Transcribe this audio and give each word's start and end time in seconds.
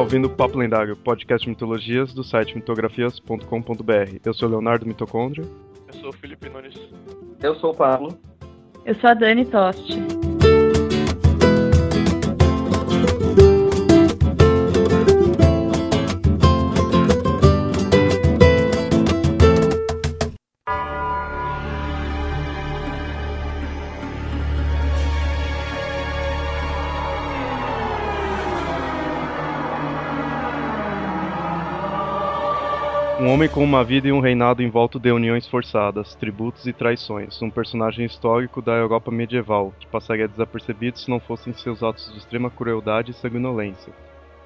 ouvindo 0.00 0.26
o 0.26 0.30
Papo 0.30 0.58
Lendário, 0.58 0.96
podcast 0.96 1.44
de 1.44 1.50
mitologias 1.50 2.14
do 2.14 2.24
site 2.24 2.54
mitografias.com.br. 2.54 4.16
Eu 4.24 4.34
sou 4.34 4.48
Leonardo 4.48 4.86
Mitocôndria. 4.86 5.44
Eu 5.88 6.00
sou 6.00 6.08
o 6.08 6.12
Felipe 6.12 6.48
Nunes. 6.48 6.74
Eu 7.42 7.54
sou 7.56 7.72
o 7.72 7.74
Pablo. 7.74 8.18
Eu 8.84 8.94
sou 8.94 9.10
a 9.10 9.14
Dani 9.14 9.44
Tosti. 9.44 10.19
Um 33.20 33.28
homem 33.28 33.50
com 33.50 33.62
uma 33.62 33.84
vida 33.84 34.08
e 34.08 34.12
um 34.12 34.18
reinado 34.18 34.62
envolto 34.62 34.98
de 34.98 35.12
uniões 35.12 35.46
forçadas, 35.46 36.14
tributos 36.14 36.66
e 36.66 36.72
traições. 36.72 37.42
Um 37.42 37.50
personagem 37.50 38.06
histórico 38.06 38.62
da 38.62 38.72
Europa 38.72 39.10
medieval, 39.10 39.74
que 39.78 39.86
passaria 39.86 40.26
desapercebido 40.26 40.98
se 40.98 41.10
não 41.10 41.20
fossem 41.20 41.52
seus 41.52 41.82
atos 41.82 42.10
de 42.10 42.16
extrema 42.16 42.50
crueldade 42.50 43.10
e 43.10 43.14
sanguinolência. 43.14 43.92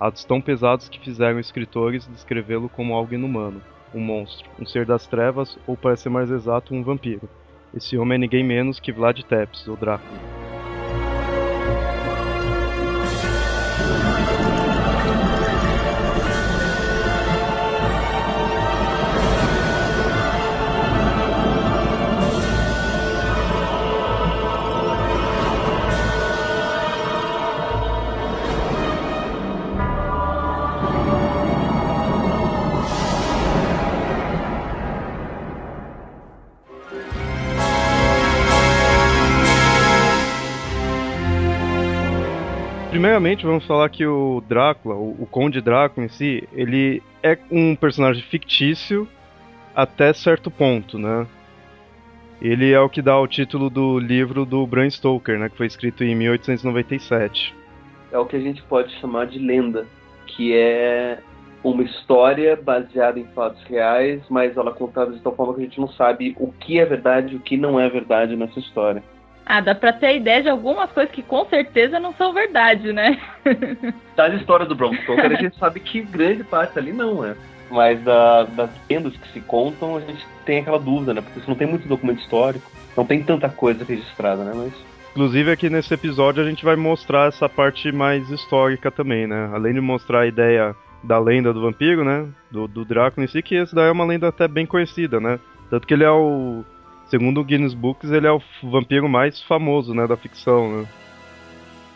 Atos 0.01 0.25
tão 0.25 0.41
pesados 0.41 0.89
que 0.89 0.99
fizeram 0.99 1.39
escritores 1.39 2.09
descrevê-lo 2.09 2.69
como 2.69 2.95
algo 2.95 3.15
inumano, 3.15 3.63
um 3.95 4.01
monstro, 4.01 4.51
um 4.59 4.67
ser 4.67 4.85
das 4.85 5.07
trevas 5.07 5.57
ou, 5.69 5.77
para 5.77 5.97
ser 5.97 6.09
mais 6.09 6.29
exato, 6.29 6.75
um 6.75 6.83
vampiro. 6.83 7.29
Esse 7.73 7.97
homem 7.97 8.17
é 8.17 8.19
ninguém 8.19 8.43
menos 8.43 8.81
que 8.81 8.91
Vlad 8.91 9.23
Tepes, 9.23 9.69
ou 9.69 9.77
Drácula. 9.77 10.44
Primeiramente, 43.05 43.45
vamos 43.45 43.67
falar 43.67 43.91
que 43.91 44.07
o 44.07 44.43
Drácula, 44.49 44.95
o, 44.95 45.11
o 45.25 45.27
Conde 45.27 45.61
Drácula 45.61 46.07
em 46.07 46.09
si, 46.09 46.49
ele 46.55 47.03
é 47.23 47.37
um 47.51 47.77
personagem 47.77 48.23
fictício 48.23 49.07
até 49.77 50.11
certo 50.15 50.51
ponto, 50.51 50.99
né? 50.99 51.27
Ele 52.41 52.73
é 52.73 52.81
o 52.81 52.89
que 52.89 53.03
dá 53.03 53.21
o 53.21 53.29
título 53.29 53.69
do 53.69 53.99
livro 53.99 54.47
do 54.47 54.67
Bram 54.67 54.89
Stoker, 54.89 55.39
né, 55.39 55.51
que 55.51 55.57
foi 55.59 55.67
escrito 55.67 56.03
em 56.03 56.15
1897. 56.15 57.55
É 58.11 58.19
o 58.19 58.25
que 58.25 58.37
a 58.37 58.41
gente 58.41 58.63
pode 58.63 58.91
chamar 58.99 59.27
de 59.27 59.39
lenda, 59.39 59.87
que 60.27 60.57
é 60.57 61.19
uma 61.63 61.83
história 61.83 62.57
baseada 62.57 63.21
em 63.21 63.27
fatos 63.35 63.63
reais, 63.65 64.23
mas 64.31 64.57
ela 64.57 64.73
contada 64.73 65.13
de 65.13 65.21
tal 65.21 65.37
forma 65.37 65.53
que 65.53 65.61
a 65.61 65.65
gente 65.65 65.79
não 65.79 65.89
sabe 65.89 66.35
o 66.39 66.51
que 66.51 66.79
é 66.79 66.87
verdade 66.87 67.35
e 67.35 67.37
o 67.37 67.41
que 67.41 67.59
não 67.59 67.79
é 67.79 67.87
verdade 67.87 68.35
nessa 68.35 68.59
história. 68.59 69.03
Ah, 69.47 69.61
dá 69.61 69.75
pra 69.75 69.93
ter 69.93 70.17
ideia 70.17 70.43
de 70.43 70.49
algumas 70.49 70.91
coisas 70.91 71.13
que 71.13 71.23
com 71.23 71.45
certeza 71.47 72.01
não 72.01 72.15
são 72.15 72.33
verdade, 72.33 72.93
né? 72.93 73.19
Das 74.17 74.33
histórias 74.35 74.69
do 74.69 74.75
Bram 74.75 74.95
Stoker, 74.95 75.33
a 75.33 75.35
gente 75.35 75.59
sabe 75.59 75.81
que 75.81 76.01
grande 76.01 76.45
parte 76.45 76.79
ali 76.79 76.93
não 76.93 77.25
é. 77.25 77.35
Mas 77.71 78.01
da, 78.03 78.45
das 78.45 78.71
lendas 78.89 79.17
que 79.17 79.29
se 79.33 79.41
contam, 79.41 79.97
a 79.97 80.01
gente 80.01 80.25
tem 80.45 80.61
aquela 80.61 80.79
dúvida, 80.79 81.13
né? 81.13 81.21
Porque 81.21 81.41
você 81.41 81.49
não 81.49 81.57
tem 81.57 81.67
muito 81.67 81.89
documento 81.89 82.21
histórico, 82.21 82.71
não 82.97 83.05
tem 83.05 83.23
tanta 83.23 83.49
coisa 83.49 83.85
registrada, 83.85 84.45
né? 84.45 84.53
Mas 84.55 84.73
Inclusive 85.15 85.53
aqui 85.53 85.71
nesse 85.71 85.95
episódio 85.95 86.43
a 86.43 86.49
gente 86.49 86.65
vai 86.65 86.75
mostrar 86.75 87.29
essa 87.29 87.49
parte 87.49 87.93
mais 87.93 88.29
histórica 88.31 88.91
também, 88.91 89.29
né? 89.29 89.49
Além 89.53 89.73
de 89.73 89.81
mostrar 89.81 90.23
a 90.23 90.27
ideia 90.27 90.75
da 91.05 91.21
lenda 91.21 91.53
do 91.53 91.63
vampiro, 91.63 92.05
né? 92.05 92.27
Do, 92.51 92.67
do 92.67 92.85
Drácula 92.85 93.25
em 93.25 93.29
si, 93.29 93.41
que 93.41 93.55
esse 93.55 93.73
daí 93.73 93.89
é 93.89 93.93
uma 93.93 94.05
lenda 94.05 94.27
até 94.27 94.49
bem 94.49 94.67
conhecida, 94.67 95.21
né? 95.21 95.39
Tanto 95.71 95.87
que 95.87 95.95
ele 95.95 96.03
é 96.03 96.11
o. 96.11 96.65
Segundo 97.07 97.41
o 97.41 97.45
Guinness 97.45 97.75
Books, 97.75 98.11
ele 98.11 98.27
é 98.27 98.33
o 98.33 98.41
vampiro 98.63 99.09
mais 99.09 99.41
famoso, 99.43 99.95
né? 99.95 100.07
Da 100.07 100.17
ficção, 100.17 100.81
né? 100.81 100.87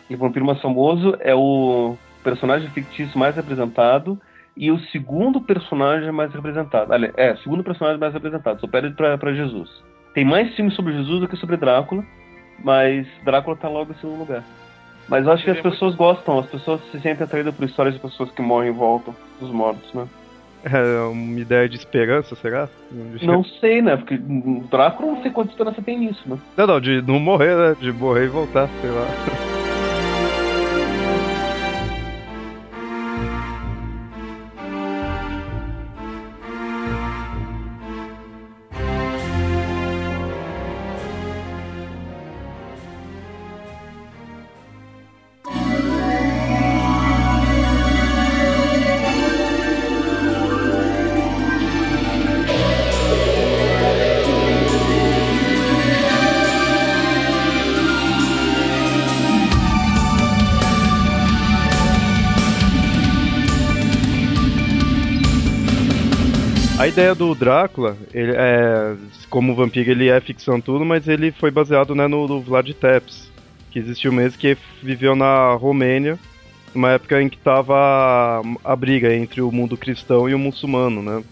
E 0.09 0.15
o 0.15 0.17
vampiro 0.17 0.45
mais 0.45 0.61
famoso 0.61 1.15
é 1.19 1.35
o 1.35 1.95
personagem 2.23 2.69
fictício 2.69 3.17
mais 3.17 3.35
representado 3.35 4.19
e 4.55 4.71
o 4.71 4.79
segundo 4.91 5.41
personagem 5.41 6.11
mais 6.11 6.33
representado. 6.33 6.93
Ali- 6.93 7.11
É, 7.15 7.33
o 7.33 7.37
segundo 7.37 7.63
personagem 7.63 7.99
mais 7.99 8.13
representado, 8.13 8.59
só 8.59 8.67
perde 8.67 8.91
pra, 8.95 9.17
pra 9.17 9.33
Jesus. 9.33 9.69
Tem 10.13 10.25
mais 10.25 10.53
filmes 10.55 10.73
sobre 10.75 10.93
Jesus 10.93 11.21
do 11.21 11.27
que 11.27 11.37
sobre 11.37 11.57
Drácula, 11.57 12.03
mas 12.63 13.07
Drácula 13.23 13.55
tá 13.55 13.69
logo 13.69 13.91
em 13.91 13.95
segundo 13.95 14.19
lugar. 14.19 14.43
Mas 15.07 15.25
eu 15.25 15.31
acho 15.31 15.43
que 15.43 15.49
as 15.51 15.59
pessoas 15.61 15.95
gostam, 15.95 16.39
as 16.39 16.45
pessoas 16.47 16.81
se 16.91 16.99
sentem 16.99 17.23
atraídas 17.23 17.55
por 17.55 17.65
histórias 17.65 17.95
de 17.95 18.01
pessoas 18.01 18.29
que 18.31 18.41
morrem 18.41 18.69
e 18.69 18.73
voltam 18.73 19.15
dos 19.39 19.49
mortos, 19.51 19.91
né? 19.93 20.07
É 20.63 21.01
uma 21.03 21.39
ideia 21.39 21.69
de 21.69 21.77
esperança, 21.77 22.35
será? 22.35 22.67
Não 23.21 23.43
sei, 23.43 23.81
né? 23.81 23.95
Porque 23.95 24.15
hum, 24.15 24.63
Drácula 24.69 25.13
não 25.13 25.21
sei 25.21 25.31
quanta 25.31 25.51
esperança 25.51 25.81
tem 25.81 25.97
nisso, 25.99 26.21
né? 26.25 26.37
Não, 26.57 26.67
não, 26.67 26.81
de 26.81 27.01
não 27.01 27.19
morrer, 27.19 27.55
né? 27.55 27.75
De 27.79 27.91
morrer 27.91 28.25
e 28.25 28.29
voltar, 28.29 28.69
sei 28.81 28.89
lá. 28.89 29.07
ideia 66.99 67.15
do 67.15 67.33
Drácula, 67.33 67.95
ele 68.13 68.33
é, 68.35 68.95
como 69.29 69.55
vampiro, 69.55 69.89
ele 69.89 70.09
é 70.09 70.19
ficção 70.19 70.59
tudo, 70.59 70.83
mas 70.83 71.07
ele 71.07 71.31
foi 71.31 71.49
baseado 71.49 71.95
né, 71.95 72.07
no, 72.07 72.27
no 72.27 72.41
Vlad 72.41 72.69
Tepes, 72.73 73.31
que 73.71 73.79
existiu 73.79 74.11
mesmo, 74.11 74.37
que 74.37 74.57
viveu 74.83 75.15
na 75.15 75.53
Romênia, 75.53 76.19
numa 76.75 76.91
época 76.91 77.21
em 77.21 77.29
que 77.29 77.37
estava 77.37 77.73
a, 77.73 78.41
a 78.73 78.75
briga 78.75 79.15
entre 79.15 79.41
o 79.41 79.49
mundo 79.49 79.77
cristão 79.77 80.27
e 80.27 80.35
o 80.35 80.39
muçulmano, 80.39 81.01
né? 81.01 81.23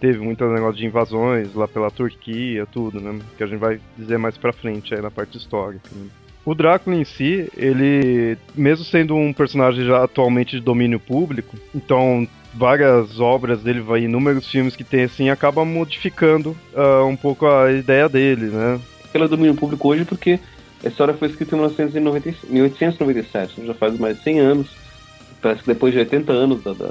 Teve 0.00 0.20
muito 0.20 0.42
negócio 0.46 0.78
de 0.78 0.86
invasões 0.86 1.54
lá 1.54 1.68
pela 1.68 1.90
Turquia, 1.90 2.64
tudo, 2.64 2.98
né? 2.98 3.18
Que 3.36 3.44
a 3.44 3.46
gente 3.46 3.58
vai 3.58 3.78
dizer 3.98 4.16
mais 4.16 4.38
pra 4.38 4.54
frente 4.54 4.94
aí 4.94 5.02
na 5.02 5.10
parte 5.10 5.36
histórica. 5.36 5.90
né? 5.94 6.06
O 6.46 6.54
Drácula 6.54 6.96
em 6.96 7.04
si, 7.04 7.50
ele, 7.56 8.38
mesmo 8.54 8.84
sendo 8.86 9.14
um 9.14 9.34
personagem 9.34 9.84
já 9.84 10.02
atualmente 10.02 10.56
de 10.56 10.62
domínio 10.62 10.98
público, 10.98 11.56
então 11.74 12.26
várias 12.54 13.18
obras 13.18 13.62
dele, 13.62 13.80
vai 13.80 14.04
inúmeros 14.04 14.48
filmes 14.48 14.76
que 14.76 14.84
tem 14.84 15.04
assim, 15.04 15.30
acaba 15.30 15.64
modificando 15.64 16.56
ah, 16.74 17.04
um 17.04 17.16
pouco 17.16 17.46
a 17.46 17.72
ideia 17.72 18.08
dele, 18.08 18.46
né? 18.46 18.80
Pelo 19.12 19.28
domínio 19.28 19.54
público 19.54 19.88
hoje, 19.88 20.04
porque 20.04 20.38
a 20.84 20.88
história 20.88 21.14
foi 21.14 21.28
escrita 21.28 21.54
em 21.54 21.58
1990 21.58 22.46
1897, 22.48 23.66
já 23.66 23.74
faz 23.74 23.98
mais 23.98 24.16
de 24.16 24.24
100 24.24 24.40
anos. 24.40 24.68
Parece 25.40 25.62
que 25.62 25.68
depois 25.68 25.92
de 25.92 25.98
80 25.98 26.32
anos 26.32 26.62
da, 26.62 26.72
da, 26.72 26.90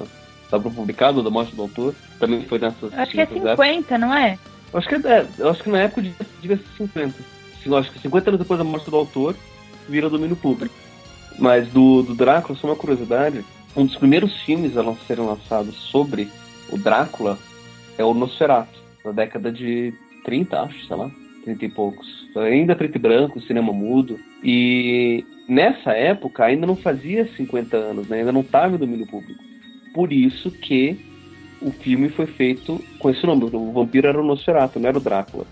da 0.50 0.58
obra 0.58 0.70
publicada, 0.70 1.24
da 1.24 1.30
morte 1.30 1.56
do 1.56 1.62
autor, 1.62 1.96
também 2.20 2.44
foi 2.46 2.60
nessas. 2.60 2.94
Acho 2.94 3.12
que 3.12 3.22
é 3.22 3.26
nessas 3.26 3.38
épocas. 3.38 3.68
50, 3.68 3.98
não 3.98 4.14
é? 4.14 4.38
Eu 4.74 4.80
acho 4.80 4.88
que, 4.88 4.96
é, 5.08 5.26
eu 5.38 5.50
acho 5.50 5.64
que 5.64 5.70
na 5.70 5.80
época 5.80 6.02
devia, 6.02 6.28
devia 6.42 6.58
ser 6.58 6.64
50. 6.78 7.18
Sim, 7.64 7.70
Eu 7.70 7.78
acho 7.78 7.92
que 7.92 8.00
50 8.00 8.30
anos 8.30 8.40
depois 8.40 8.58
da 8.58 8.64
morte 8.64 8.90
do 8.90 8.96
autor, 8.96 9.36
vira 9.88 10.10
domínio 10.10 10.36
público. 10.36 10.74
Mas 11.38 11.68
do, 11.70 12.04
do 12.04 12.16
Drácula, 12.16 12.58
só 12.58 12.68
uma 12.68 12.76
curiosidade: 12.76 13.44
um 13.76 13.86
dos 13.86 13.96
primeiros 13.96 14.34
filmes 14.42 14.78
a 14.78 14.96
serem 15.08 15.26
lançados 15.26 15.76
sobre 15.76 16.28
o 16.70 16.78
Drácula 16.78 17.38
é 17.98 18.04
o 18.04 18.14
Nosferatu, 18.14 18.80
na 19.04 19.12
década 19.12 19.52
de 19.52 19.94
30, 20.24 20.62
acho, 20.62 20.88
sei 20.88 20.96
lá, 20.96 21.12
30 21.44 21.66
e 21.66 21.70
poucos. 21.70 22.08
Ainda 22.36 22.76
preto 22.76 22.96
e 22.96 23.00
branco, 23.00 23.42
cinema 23.42 23.74
mudo. 23.74 24.20
E 24.44 25.26
nessa 25.48 25.92
época 25.92 26.46
ainda 26.46 26.66
não 26.66 26.76
fazia 26.76 27.28
50 27.36 27.76
anos, 27.76 28.08
né? 28.08 28.20
ainda 28.20 28.32
não 28.32 28.42
estava 28.42 28.76
em 28.76 28.80
domínio 28.80 29.08
público. 29.08 29.42
Por 29.94 30.14
isso 30.14 30.50
que 30.50 30.98
o 31.62 31.72
filme 31.72 32.10
foi 32.10 32.26
feito 32.26 32.82
com 33.00 33.10
esse 33.10 33.26
nome. 33.26 33.44
O 33.46 33.72
vampiro 33.72 34.08
era 34.08 34.20
o 34.20 34.26
Nosferatu, 34.26 34.80
não 34.80 34.90
era 34.90 34.98
o 34.98 35.02
Drácula. 35.02 35.46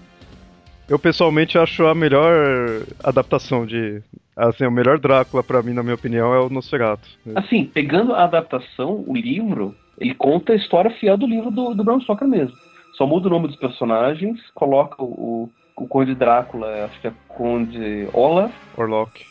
Eu 0.89 0.97
pessoalmente 0.97 1.57
acho 1.57 1.85
a 1.85 1.93
melhor 1.93 2.83
adaptação 3.03 3.65
de. 3.65 4.01
Assim, 4.35 4.65
o 4.65 4.71
melhor 4.71 4.97
Drácula 4.97 5.43
para 5.43 5.61
mim, 5.61 5.73
na 5.73 5.83
minha 5.83 5.95
opinião, 5.95 6.33
é 6.33 6.39
o 6.39 6.49
Nosferatu. 6.49 7.07
Assim, 7.35 7.65
pegando 7.65 8.13
a 8.13 8.23
adaptação, 8.23 9.03
o 9.05 9.15
livro, 9.15 9.75
ele 9.99 10.15
conta 10.15 10.53
a 10.53 10.55
história 10.55 10.89
fiel 10.91 11.17
do 11.17 11.27
livro 11.27 11.51
do, 11.51 11.75
do 11.75 11.83
Bram 11.83 11.99
Stoker 12.01 12.27
mesmo. 12.27 12.55
Só 12.93 13.05
muda 13.05 13.27
o 13.27 13.29
nome 13.29 13.47
dos 13.47 13.57
personagens, 13.57 14.39
coloca 14.55 15.03
o, 15.03 15.49
o 15.75 15.87
Conde 15.87 16.15
Drácula, 16.15 16.85
acho 16.85 16.99
que 17.01 17.07
é 17.07 17.13
Conde 17.27 18.07
Olaf. 18.13 18.51
Orlok. 18.77 19.25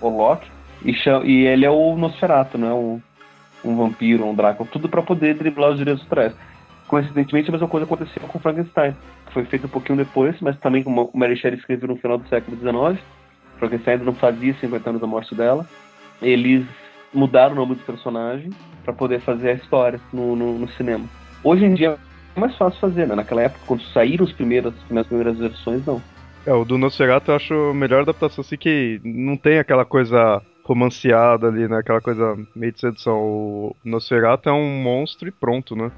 Orlok. 0.00 0.46
E, 0.84 0.94
e 1.24 1.46
ele 1.46 1.64
é 1.64 1.70
o 1.70 1.96
Nosferatu, 1.96 2.56
não 2.56 2.68
é 2.68 2.74
um, 2.74 3.00
um 3.64 3.76
vampiro, 3.76 4.26
um 4.26 4.34
Drácula. 4.34 4.68
Tudo 4.70 4.88
para 4.88 5.02
poder 5.02 5.34
driblar 5.34 5.70
os 5.70 5.78
direitos 5.78 6.02
autorais. 6.04 6.34
Coincidentemente, 6.90 7.48
a 7.48 7.52
mesma 7.52 7.68
coisa 7.68 7.86
aconteceu 7.86 8.20
com 8.26 8.40
Frankenstein, 8.40 8.96
que 9.26 9.32
foi 9.32 9.44
feito 9.44 9.66
um 9.66 9.70
pouquinho 9.70 9.96
depois, 9.96 10.34
mas 10.40 10.58
também 10.58 10.82
como 10.82 11.08
Mary 11.14 11.36
Shelley 11.36 11.56
escreveu 11.56 11.86
no 11.86 11.94
final 11.94 12.18
do 12.18 12.28
século 12.28 12.56
XIX. 12.56 13.00
Frankenstein 13.60 13.92
ainda 13.92 14.06
não 14.06 14.14
fazia 14.14 14.52
50 14.54 14.90
anos 14.90 15.00
da 15.00 15.06
morte 15.06 15.32
dela. 15.32 15.64
Eles 16.20 16.66
mudaram 17.14 17.52
o 17.52 17.54
nome 17.54 17.76
do 17.76 17.84
personagem 17.84 18.50
para 18.82 18.92
poder 18.92 19.20
fazer 19.20 19.50
a 19.50 19.52
história 19.52 20.00
no, 20.12 20.34
no, 20.34 20.58
no, 20.58 20.68
cinema. 20.70 21.04
Hoje 21.44 21.64
em 21.64 21.74
dia 21.74 21.96
é 22.34 22.40
mais 22.40 22.56
fácil 22.56 22.80
fazer, 22.80 23.06
né? 23.06 23.14
Naquela 23.14 23.42
época, 23.42 23.60
quando 23.68 23.84
saíram 23.92 24.24
os 24.24 24.32
primeiros, 24.32 24.74
as 24.74 25.06
primeiras 25.06 25.38
versões, 25.38 25.86
não. 25.86 26.02
É, 26.44 26.52
o 26.52 26.64
do 26.64 26.76
Nosferatu 26.76 27.30
eu 27.30 27.36
acho 27.36 27.54
a 27.54 27.74
melhor 27.74 28.02
adaptação, 28.02 28.42
assim, 28.42 28.56
que 28.56 29.00
não 29.04 29.36
tem 29.36 29.60
aquela 29.60 29.84
coisa 29.84 30.42
romanceada 30.64 31.46
ali, 31.46 31.68
né? 31.68 31.78
Aquela 31.78 32.00
coisa 32.00 32.36
meio 32.52 32.72
de 32.72 32.80
sedução. 32.80 33.16
O 33.16 33.76
Nosferatu 33.84 34.48
é 34.48 34.52
um 34.52 34.82
monstro 34.82 35.28
e 35.28 35.30
pronto, 35.30 35.76
né? 35.76 35.92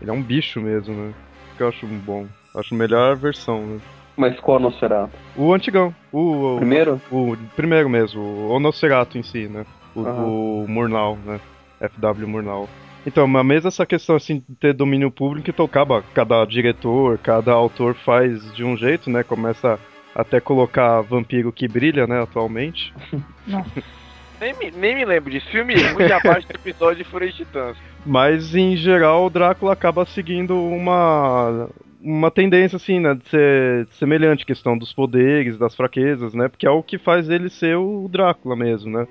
Ele 0.00 0.10
é 0.10 0.12
um 0.12 0.22
bicho 0.22 0.60
mesmo, 0.60 0.94
né? 0.94 1.14
Que 1.56 1.62
eu 1.62 1.68
acho 1.68 1.86
bom. 1.86 2.26
Acho 2.54 2.74
a 2.74 2.78
melhor 2.78 3.16
versão, 3.16 3.66
né? 3.66 3.80
Mas 4.16 4.38
qual 4.40 4.58
Nosferatu? 4.58 5.12
O 5.36 5.52
antigão. 5.52 5.94
O, 6.10 6.54
o 6.54 6.56
primeiro? 6.56 7.00
O, 7.10 7.32
o, 7.32 7.36
primeiro 7.54 7.88
mesmo. 7.88 8.20
O 8.50 8.58
Nosferatu 8.58 9.16
em 9.16 9.22
si, 9.22 9.46
né? 9.46 9.64
O, 9.94 10.00
uhum. 10.00 10.64
o 10.64 10.68
Murnau, 10.68 11.16
né? 11.24 11.40
FW 11.80 12.26
Murnau. 12.26 12.68
Então, 13.06 13.26
mas 13.28 13.46
mesmo 13.46 13.68
essa 13.68 13.86
questão 13.86 14.16
assim 14.16 14.42
de 14.48 14.56
ter 14.56 14.74
domínio 14.74 15.10
público, 15.10 15.48
então 15.48 15.64
acaba, 15.64 16.02
cada 16.12 16.44
diretor, 16.44 17.16
cada 17.18 17.52
autor 17.52 17.94
faz 17.94 18.52
de 18.54 18.64
um 18.64 18.76
jeito, 18.76 19.08
né? 19.08 19.22
Começa 19.22 19.78
até 20.14 20.40
colocar 20.40 21.00
vampiro 21.02 21.52
que 21.52 21.68
brilha, 21.68 22.06
né, 22.06 22.20
atualmente. 22.20 22.92
Nossa. 23.46 23.82
nem, 24.40 24.54
me, 24.54 24.70
nem 24.70 24.94
me 24.94 25.04
lembro 25.04 25.30
disso. 25.30 25.48
Filme 25.50 25.74
muito 25.92 26.12
abaixo 26.12 26.46
do 26.48 26.54
episódio 26.54 27.02
de 27.02 27.10
Fúria 27.10 27.28
de 27.28 27.36
Titãs. 27.36 27.76
Mas 28.04 28.54
em 28.54 28.76
geral 28.76 29.26
o 29.26 29.30
Drácula 29.30 29.72
acaba 29.72 30.04
seguindo 30.06 30.56
uma 30.56 31.68
uma 32.00 32.30
tendência 32.30 32.76
assim, 32.76 33.00
né, 33.00 33.14
de 33.14 33.28
ser 33.28 33.86
semelhante 33.90 34.46
questão 34.46 34.78
dos 34.78 34.92
poderes, 34.92 35.58
das 35.58 35.74
fraquezas, 35.74 36.32
né? 36.32 36.48
Porque 36.48 36.66
é 36.66 36.70
o 36.70 36.82
que 36.82 36.96
faz 36.96 37.28
ele 37.28 37.50
ser 37.50 37.76
o 37.76 38.08
Drácula 38.08 38.54
mesmo, 38.54 38.90
né? 38.90 39.06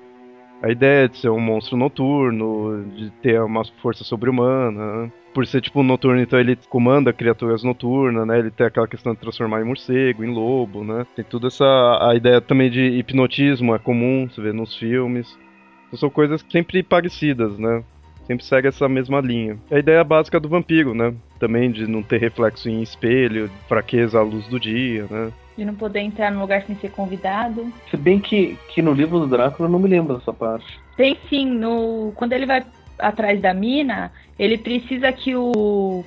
A 0.62 0.70
ideia 0.70 1.08
de 1.08 1.18
ser 1.18 1.30
um 1.30 1.40
monstro 1.40 1.76
noturno, 1.76 2.84
de 2.96 3.10
ter 3.22 3.40
uma 3.40 3.64
força 3.80 4.02
sobre-humana, 4.02 5.04
né? 5.04 5.12
por 5.32 5.46
ser 5.46 5.60
tipo 5.60 5.82
noturno, 5.82 6.20
então 6.20 6.40
ele 6.40 6.58
comanda 6.68 7.12
criaturas 7.12 7.62
noturnas, 7.62 8.26
né? 8.26 8.40
Ele 8.40 8.50
tem 8.50 8.66
aquela 8.66 8.88
questão 8.88 9.14
de 9.14 9.20
transformar 9.20 9.60
em 9.60 9.64
morcego, 9.64 10.24
em 10.24 10.32
lobo, 10.32 10.82
né? 10.82 11.06
Tem 11.14 11.24
toda 11.24 11.46
essa 11.46 11.64
a 12.00 12.14
ideia 12.16 12.40
também 12.40 12.68
de 12.68 12.80
hipnotismo 12.80 13.72
é 13.72 13.78
comum, 13.78 14.28
você 14.28 14.40
vê 14.40 14.52
nos 14.52 14.76
filmes. 14.76 15.38
Então, 15.86 15.98
são 15.98 16.10
coisas 16.10 16.44
sempre 16.50 16.82
parecidas, 16.82 17.56
né? 17.56 17.84
sempre 18.28 18.44
segue 18.44 18.68
essa 18.68 18.86
mesma 18.88 19.20
linha. 19.20 19.58
É 19.70 19.76
a 19.76 19.78
ideia 19.78 20.04
básica 20.04 20.38
do 20.38 20.48
vampiro, 20.50 20.94
né? 20.94 21.14
Também 21.40 21.70
de 21.70 21.86
não 21.86 22.02
ter 22.02 22.20
reflexo 22.20 22.68
em 22.68 22.82
espelho, 22.82 23.50
fraqueza 23.66 24.18
à 24.18 24.22
luz 24.22 24.46
do 24.48 24.60
dia, 24.60 25.06
né? 25.10 25.32
De 25.58 25.64
não 25.64 25.74
poder 25.74 26.00
entrar 26.00 26.30
no 26.30 26.40
lugar 26.40 26.62
sem 26.62 26.76
ser 26.76 26.92
convidado. 26.92 27.70
Se 27.90 27.96
bem 27.96 28.20
que, 28.20 28.56
que 28.68 28.80
no 28.80 28.92
livro 28.92 29.18
do 29.18 29.26
Drácula 29.26 29.68
eu 29.68 29.72
não 29.72 29.80
me 29.80 29.88
lembro 29.88 30.16
dessa 30.16 30.32
parte. 30.32 30.78
Tem 30.96 31.18
sim, 31.28 31.46
no 31.46 32.12
quando 32.14 32.32
ele 32.32 32.46
vai 32.46 32.64
atrás 32.96 33.40
da 33.40 33.52
mina, 33.52 34.12
ele 34.38 34.56
precisa 34.56 35.10
que 35.10 35.34
o 35.34 36.04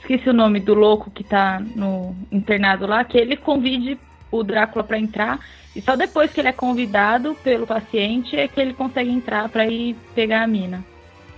esqueci 0.00 0.28
o 0.28 0.34
nome 0.34 0.60
do 0.60 0.74
louco 0.74 1.10
que 1.10 1.24
tá 1.24 1.58
no 1.74 2.14
internado 2.30 2.86
lá, 2.86 3.02
que 3.02 3.16
ele 3.16 3.34
convide 3.34 3.98
o 4.30 4.42
Drácula 4.42 4.84
para 4.84 4.98
entrar 4.98 5.40
e 5.74 5.80
só 5.80 5.96
depois 5.96 6.32
que 6.32 6.40
ele 6.40 6.48
é 6.48 6.52
convidado 6.52 7.34
pelo 7.42 7.66
paciente 7.66 8.36
é 8.36 8.46
que 8.46 8.60
ele 8.60 8.72
consegue 8.72 9.10
entrar 9.10 9.48
para 9.48 9.66
ir 9.66 9.96
pegar 10.14 10.42
a 10.42 10.46
mina. 10.46 10.84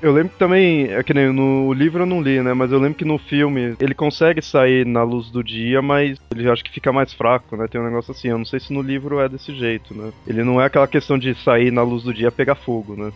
Eu 0.00 0.12
lembro 0.12 0.30
que 0.30 0.38
também, 0.38 0.92
é 0.92 1.02
que 1.02 1.12
nem 1.12 1.32
no 1.32 1.72
livro 1.72 2.02
eu 2.02 2.06
não 2.06 2.22
li, 2.22 2.40
né? 2.40 2.54
Mas 2.54 2.70
eu 2.70 2.78
lembro 2.78 2.96
que 2.96 3.04
no 3.04 3.18
filme 3.18 3.74
ele 3.80 3.94
consegue 3.94 4.40
sair 4.40 4.86
na 4.86 5.02
luz 5.02 5.28
do 5.28 5.42
dia, 5.42 5.82
mas 5.82 6.16
ele 6.30 6.48
acho 6.48 6.62
que 6.62 6.70
fica 6.70 6.92
mais 6.92 7.12
fraco, 7.12 7.56
né? 7.56 7.66
Tem 7.66 7.80
um 7.80 7.84
negócio 7.84 8.12
assim. 8.12 8.28
Eu 8.28 8.38
não 8.38 8.44
sei 8.44 8.60
se 8.60 8.72
no 8.72 8.80
livro 8.80 9.18
é 9.18 9.28
desse 9.28 9.52
jeito, 9.52 9.94
né? 9.94 10.12
Ele 10.24 10.44
não 10.44 10.60
é 10.60 10.66
aquela 10.66 10.86
questão 10.86 11.18
de 11.18 11.34
sair 11.42 11.72
na 11.72 11.82
luz 11.82 12.04
do 12.04 12.14
dia 12.14 12.30
pegar 12.30 12.54
fogo, 12.54 12.94
né? 12.94 13.12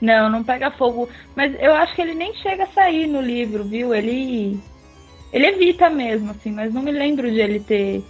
Não, 0.00 0.30
não 0.30 0.42
pega 0.42 0.70
fogo. 0.70 1.08
Mas 1.36 1.54
eu 1.60 1.74
acho 1.74 1.94
que 1.94 2.00
ele 2.00 2.14
nem 2.14 2.32
chega 2.36 2.64
a 2.64 2.68
sair 2.68 3.06
no 3.06 3.20
livro, 3.20 3.62
viu? 3.64 3.94
Ele. 3.94 4.58
Ele 5.30 5.46
evita 5.46 5.90
mesmo, 5.90 6.30
assim, 6.30 6.50
mas 6.50 6.72
não 6.72 6.80
me 6.80 6.90
lembro 6.90 7.30
de 7.30 7.38
ele 7.38 7.60
ter 7.60 8.02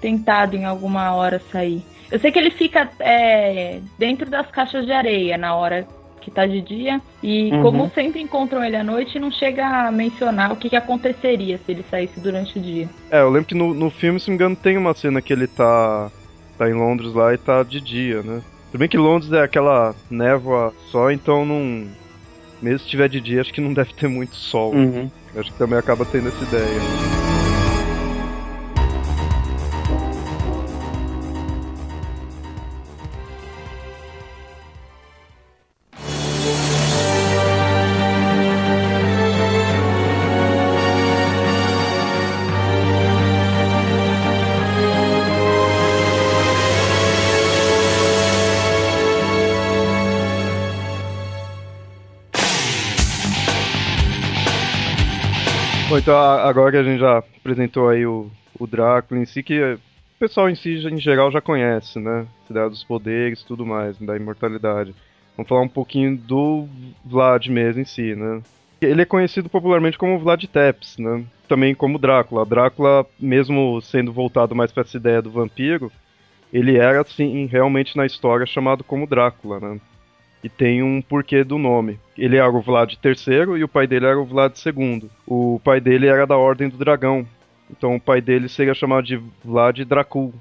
tentado 0.00 0.56
em 0.56 0.64
alguma 0.64 1.14
hora 1.14 1.42
sair. 1.50 1.82
Eu 2.10 2.18
sei 2.18 2.32
que 2.32 2.38
ele 2.38 2.50
fica 2.50 2.90
é, 2.98 3.80
dentro 3.98 4.30
das 4.30 4.50
caixas 4.50 4.86
de 4.86 4.92
areia 4.92 5.36
na 5.36 5.54
hora 5.54 5.86
que 6.22 6.30
tá 6.30 6.46
de 6.46 6.60
dia. 6.60 7.00
E 7.22 7.50
uhum. 7.50 7.62
como 7.62 7.90
sempre 7.90 8.20
encontram 8.20 8.64
ele 8.64 8.76
à 8.76 8.84
noite, 8.84 9.18
não 9.18 9.30
chega 9.30 9.66
a 9.66 9.92
mencionar 9.92 10.52
o 10.52 10.56
que, 10.56 10.70
que 10.70 10.76
aconteceria 10.76 11.58
se 11.58 11.72
ele 11.72 11.84
saísse 11.90 12.20
durante 12.20 12.58
o 12.58 12.62
dia. 12.62 12.88
É, 13.10 13.20
eu 13.20 13.30
lembro 13.30 13.48
que 13.48 13.54
no, 13.54 13.74
no 13.74 13.90
filme, 13.90 14.18
se 14.18 14.28
não 14.28 14.32
me 14.32 14.36
engano, 14.36 14.56
tem 14.56 14.78
uma 14.78 14.94
cena 14.94 15.20
que 15.20 15.32
ele 15.32 15.46
tá, 15.46 16.10
tá 16.56 16.68
em 16.68 16.74
Londres 16.74 17.12
lá 17.12 17.34
e 17.34 17.38
tá 17.38 17.62
de 17.62 17.80
dia, 17.80 18.22
né? 18.22 18.40
Tudo 18.70 18.78
bem 18.78 18.88
que 18.88 18.96
Londres 18.96 19.30
é 19.32 19.42
aquela 19.42 19.94
névoa 20.10 20.72
só, 20.90 21.10
então 21.10 21.44
não. 21.44 21.86
Mesmo 22.62 22.78
se 22.78 22.88
tiver 22.88 23.08
de 23.08 23.20
dia, 23.20 23.40
acho 23.40 23.52
que 23.52 23.60
não 23.60 23.72
deve 23.74 23.92
ter 23.92 24.08
muito 24.08 24.36
sol. 24.36 24.72
Uhum. 24.72 25.10
Acho 25.36 25.52
que 25.52 25.58
também 25.58 25.78
acaba 25.78 26.04
tendo 26.04 26.28
essa 26.28 26.44
ideia. 26.44 27.31
Então 56.02 56.18
agora 56.18 56.72
que 56.72 56.76
a 56.78 56.82
gente 56.82 56.98
já 56.98 57.18
apresentou 57.18 57.88
aí 57.88 58.04
o, 58.04 58.28
o 58.58 58.66
Drácula 58.66 59.20
em 59.20 59.24
si, 59.24 59.40
que 59.40 59.62
o 59.62 59.78
pessoal 60.18 60.50
em 60.50 60.54
si, 60.56 60.84
em 60.88 60.98
geral, 60.98 61.30
já 61.30 61.40
conhece, 61.40 62.00
né? 62.00 62.26
Cidade 62.46 62.70
dos 62.70 62.82
poderes 62.82 63.44
tudo 63.44 63.64
mais, 63.64 63.96
da 63.98 64.16
imortalidade. 64.16 64.94
Vamos 65.36 65.48
falar 65.48 65.60
um 65.62 65.68
pouquinho 65.68 66.16
do 66.16 66.66
Vlad 67.04 67.46
mesmo 67.46 67.82
em 67.82 67.84
si, 67.84 68.16
né? 68.16 68.42
Ele 68.80 69.02
é 69.02 69.04
conhecido 69.04 69.48
popularmente 69.48 69.96
como 69.96 70.18
Vlad 70.18 70.44
Tepes, 70.44 70.98
né? 70.98 71.24
Também 71.46 71.72
como 71.72 72.00
Drácula. 72.00 72.44
Drácula, 72.44 73.06
mesmo 73.18 73.80
sendo 73.80 74.12
voltado 74.12 74.56
mais 74.56 74.72
para 74.72 74.82
essa 74.82 74.96
ideia 74.96 75.22
do 75.22 75.30
vampiro, 75.30 75.90
ele 76.52 76.76
era, 76.76 77.00
assim, 77.00 77.46
realmente 77.46 77.96
na 77.96 78.04
história 78.04 78.44
chamado 78.44 78.82
como 78.82 79.06
Drácula, 79.06 79.60
né? 79.60 79.80
E 80.42 80.48
tem 80.48 80.82
um 80.82 81.00
porquê 81.00 81.44
do 81.44 81.56
nome. 81.56 81.98
Ele 82.18 82.36
era 82.36 82.50
o 82.50 82.60
Vlad 82.60 82.92
III 82.92 83.58
e 83.58 83.64
o 83.64 83.68
pai 83.68 83.86
dele 83.86 84.06
era 84.06 84.18
o 84.18 84.24
Vlad 84.24 84.52
II. 84.66 85.08
O 85.26 85.60
pai 85.62 85.80
dele 85.80 86.08
era 86.08 86.26
da 86.26 86.36
Ordem 86.36 86.68
do 86.68 86.76
Dragão. 86.76 87.26
Então 87.70 87.94
o 87.94 88.00
pai 88.00 88.20
dele 88.20 88.48
seria 88.48 88.74
chamado 88.74 89.04
de 89.04 89.20
Vlad 89.44 89.78
Dracul, 89.84 90.34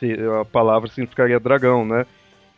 que 0.00 0.16
a 0.40 0.44
palavra 0.44 0.88
significaria 0.88 1.38
dragão, 1.38 1.84
né? 1.84 2.06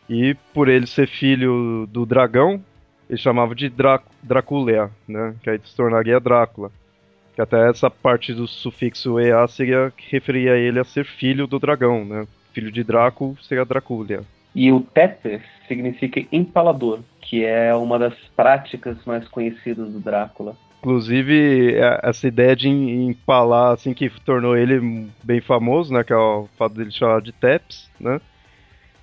E 0.09 0.35
por 0.53 0.69
ele 0.69 0.87
ser 0.87 1.07
filho 1.07 1.85
do 1.91 2.05
dragão, 2.05 2.63
ele 3.09 3.19
chamava 3.19 3.53
de 3.53 3.67
Dra 3.69 4.01
Draculea, 4.23 4.89
né? 5.07 5.35
Que 5.43 5.49
aí 5.49 5.59
se 5.63 5.75
tornaria 5.75 6.19
Drácula. 6.19 6.71
Que 7.35 7.41
até 7.41 7.69
essa 7.69 7.89
parte 7.89 8.33
do 8.33 8.47
sufixo 8.47 9.19
EA 9.19 9.45
seria 9.47 9.91
referia 10.09 10.53
a 10.53 10.57
ele 10.57 10.79
a 10.79 10.83
ser 10.83 11.05
filho 11.05 11.45
do 11.45 11.59
dragão, 11.59 12.05
né? 12.05 12.25
Filho 12.53 12.71
de 12.71 12.83
Draco 12.83 13.37
seria 13.41 13.65
Draculea. 13.65 14.23
E 14.57 14.71
o 14.71 14.79
Tepe 14.81 15.39
significa 15.67 16.25
empalador, 16.31 17.01
que 17.21 17.45
é 17.45 17.75
uma 17.75 17.99
das 17.99 18.15
práticas 18.35 18.97
mais 19.05 19.27
conhecidas 19.27 19.91
do 19.91 19.99
Drácula. 19.99 20.57
Inclusive, 20.79 21.75
é, 21.75 21.99
essa 22.01 22.27
ideia 22.27 22.55
de 22.55 22.67
empalar, 22.67 23.73
assim, 23.73 23.93
que 23.93 24.09
tornou 24.25 24.57
ele 24.57 25.07
bem 25.23 25.39
famoso, 25.41 25.93
né? 25.93 26.03
Que 26.03 26.11
é 26.11 26.15
o 26.15 26.49
fato 26.57 26.73
dele 26.73 26.89
chamar 26.89 27.21
de 27.21 27.31
Teps, 27.31 27.87
né? 27.99 28.19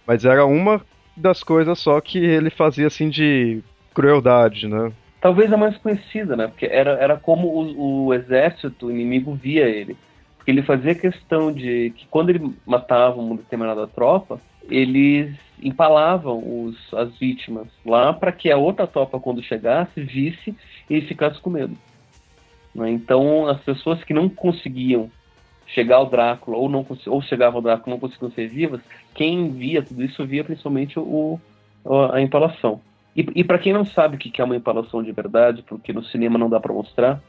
Mas 0.05 0.25
era 0.25 0.45
uma 0.45 0.81
das 1.17 1.45
coisas 1.45 1.79
só 1.79 2.01
que 2.01 2.19
ele 2.19 2.51
fazia, 2.51 2.89
assim, 2.89 3.09
de 3.09 3.63
crueldade, 3.95 4.67
né? 4.67 4.91
Talvez 5.21 5.53
a 5.53 5.57
mais 5.57 5.77
conhecida, 5.77 6.35
né? 6.35 6.49
Porque 6.49 6.67
era, 6.67 6.95
era 6.95 7.17
como 7.17 7.47
o, 7.47 8.07
o 8.07 8.15
exército 8.15 8.87
o 8.87 8.91
inimigo 8.91 9.33
via 9.37 9.69
ele 9.69 9.97
Ele 10.49 10.63
fazia 10.63 10.97
questão 10.97 11.53
de 11.53 11.91
que 11.97 12.09
quando 12.11 12.31
ele 12.31 12.53
matava 12.67 13.21
uma 13.21 13.37
determinada 13.37 13.87
tropa, 13.87 14.41
eles 14.69 15.35
empalavam 15.63 16.39
os, 16.65 16.95
as 16.95 17.17
vítimas 17.19 17.69
lá 17.85 18.13
para 18.13 18.33
que 18.33 18.51
a 18.51 18.57
outra 18.57 18.87
tropa, 18.87 19.21
quando 19.21 19.43
chegasse, 19.43 20.01
visse 20.01 20.55
e 20.89 21.01
ficasse 21.03 21.41
com 21.41 21.51
medo. 21.51 21.77
Né? 22.75 22.91
Então, 22.91 23.47
as 23.47 23.61
pessoas 23.61 24.03
que 24.05 24.13
não 24.13 24.29
conseguiam 24.29 25.11
chegar 25.67 25.97
ao 25.97 26.07
Drácula 26.07 26.57
ou 26.57 26.69
não 26.69 26.87
ou 27.07 27.23
chegavam 27.23 27.59
ao 27.59 27.63
Drácula 27.63 27.95
não 27.95 28.01
conseguiam 28.01 28.31
ser 28.33 28.49
vivas, 28.49 28.81
quem 29.15 29.51
via 29.51 29.83
tudo 29.83 30.05
isso 30.05 30.25
via 30.27 30.45
principalmente 30.45 30.99
o, 30.99 31.41
a 32.13 32.21
empalação. 32.21 32.81
E, 33.17 33.27
e 33.37 33.45
para 33.45 33.59
quem 33.59 33.73
não 33.73 33.85
sabe 33.85 34.17
o 34.17 34.19
que 34.19 34.41
é 34.41 34.45
uma 34.45 34.57
empalação 34.57 35.03
de 35.03 35.13
verdade, 35.13 35.63
porque 35.63 35.93
no 35.93 36.05
cinema 36.05 36.37
não 36.37 36.51
dá 36.51 36.59
para 36.59 36.73
mostrar, 36.73 37.21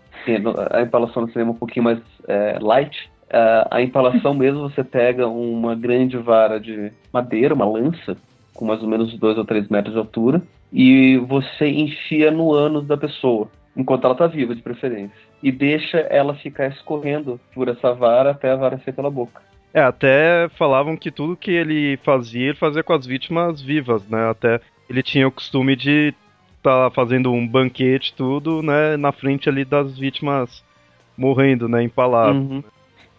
a 0.71 0.81
empalação 0.81 1.21
no 1.21 1.31
cinema 1.31 1.51
é 1.51 1.53
um 1.53 1.57
pouquinho 1.57 1.83
mais 1.83 1.99
é, 2.27 2.57
light, 2.59 3.09
a 3.29 3.81
empalação 3.81 4.33
mesmo 4.35 4.69
você 4.69 4.83
pega 4.83 5.27
uma 5.27 5.75
grande 5.75 6.17
vara 6.17 6.59
de 6.59 6.91
madeira, 7.11 7.53
uma 7.53 7.65
lança, 7.65 8.15
com 8.53 8.65
mais 8.65 8.81
ou 8.81 8.87
menos 8.87 9.13
2 9.17 9.37
ou 9.37 9.45
3 9.45 9.67
metros 9.69 9.93
de 9.93 9.99
altura, 9.99 10.41
e 10.71 11.17
você 11.17 11.67
enfia 11.67 12.31
no 12.31 12.53
ânus 12.53 12.85
da 12.85 12.97
pessoa, 12.97 13.49
enquanto 13.75 14.05
ela 14.05 14.13
está 14.13 14.27
viva, 14.27 14.55
de 14.55 14.61
preferência, 14.61 15.15
e 15.41 15.51
deixa 15.51 15.99
ela 15.99 16.35
ficar 16.35 16.67
escorrendo 16.67 17.39
por 17.53 17.67
essa 17.67 17.93
vara 17.93 18.31
até 18.31 18.51
a 18.51 18.55
vara 18.55 18.79
sair 18.79 18.93
pela 18.93 19.11
boca. 19.11 19.41
É, 19.73 19.81
até 19.81 20.47
falavam 20.57 20.95
que 20.95 21.11
tudo 21.11 21.35
que 21.35 21.51
ele 21.51 21.97
fazia, 21.97 22.47
ele 22.47 22.57
fazia 22.57 22.81
com 22.81 22.93
as 22.93 23.05
vítimas 23.05 23.61
vivas, 23.61 24.07
né? 24.07 24.29
Até 24.29 24.61
ele 24.89 25.03
tinha 25.03 25.27
o 25.27 25.31
costume 25.31 25.75
de 25.75 26.13
estar 26.57 26.89
tá 26.89 26.91
fazendo 26.91 27.29
um 27.31 27.45
banquete, 27.45 28.13
tudo, 28.15 28.63
né? 28.63 28.95
Na 28.95 29.11
frente 29.11 29.49
ali 29.49 29.65
das 29.65 29.97
vítimas 29.97 30.63
morrendo, 31.17 31.67
né? 31.67 31.83
Empalado. 31.83 32.37
Uhum. 32.37 32.63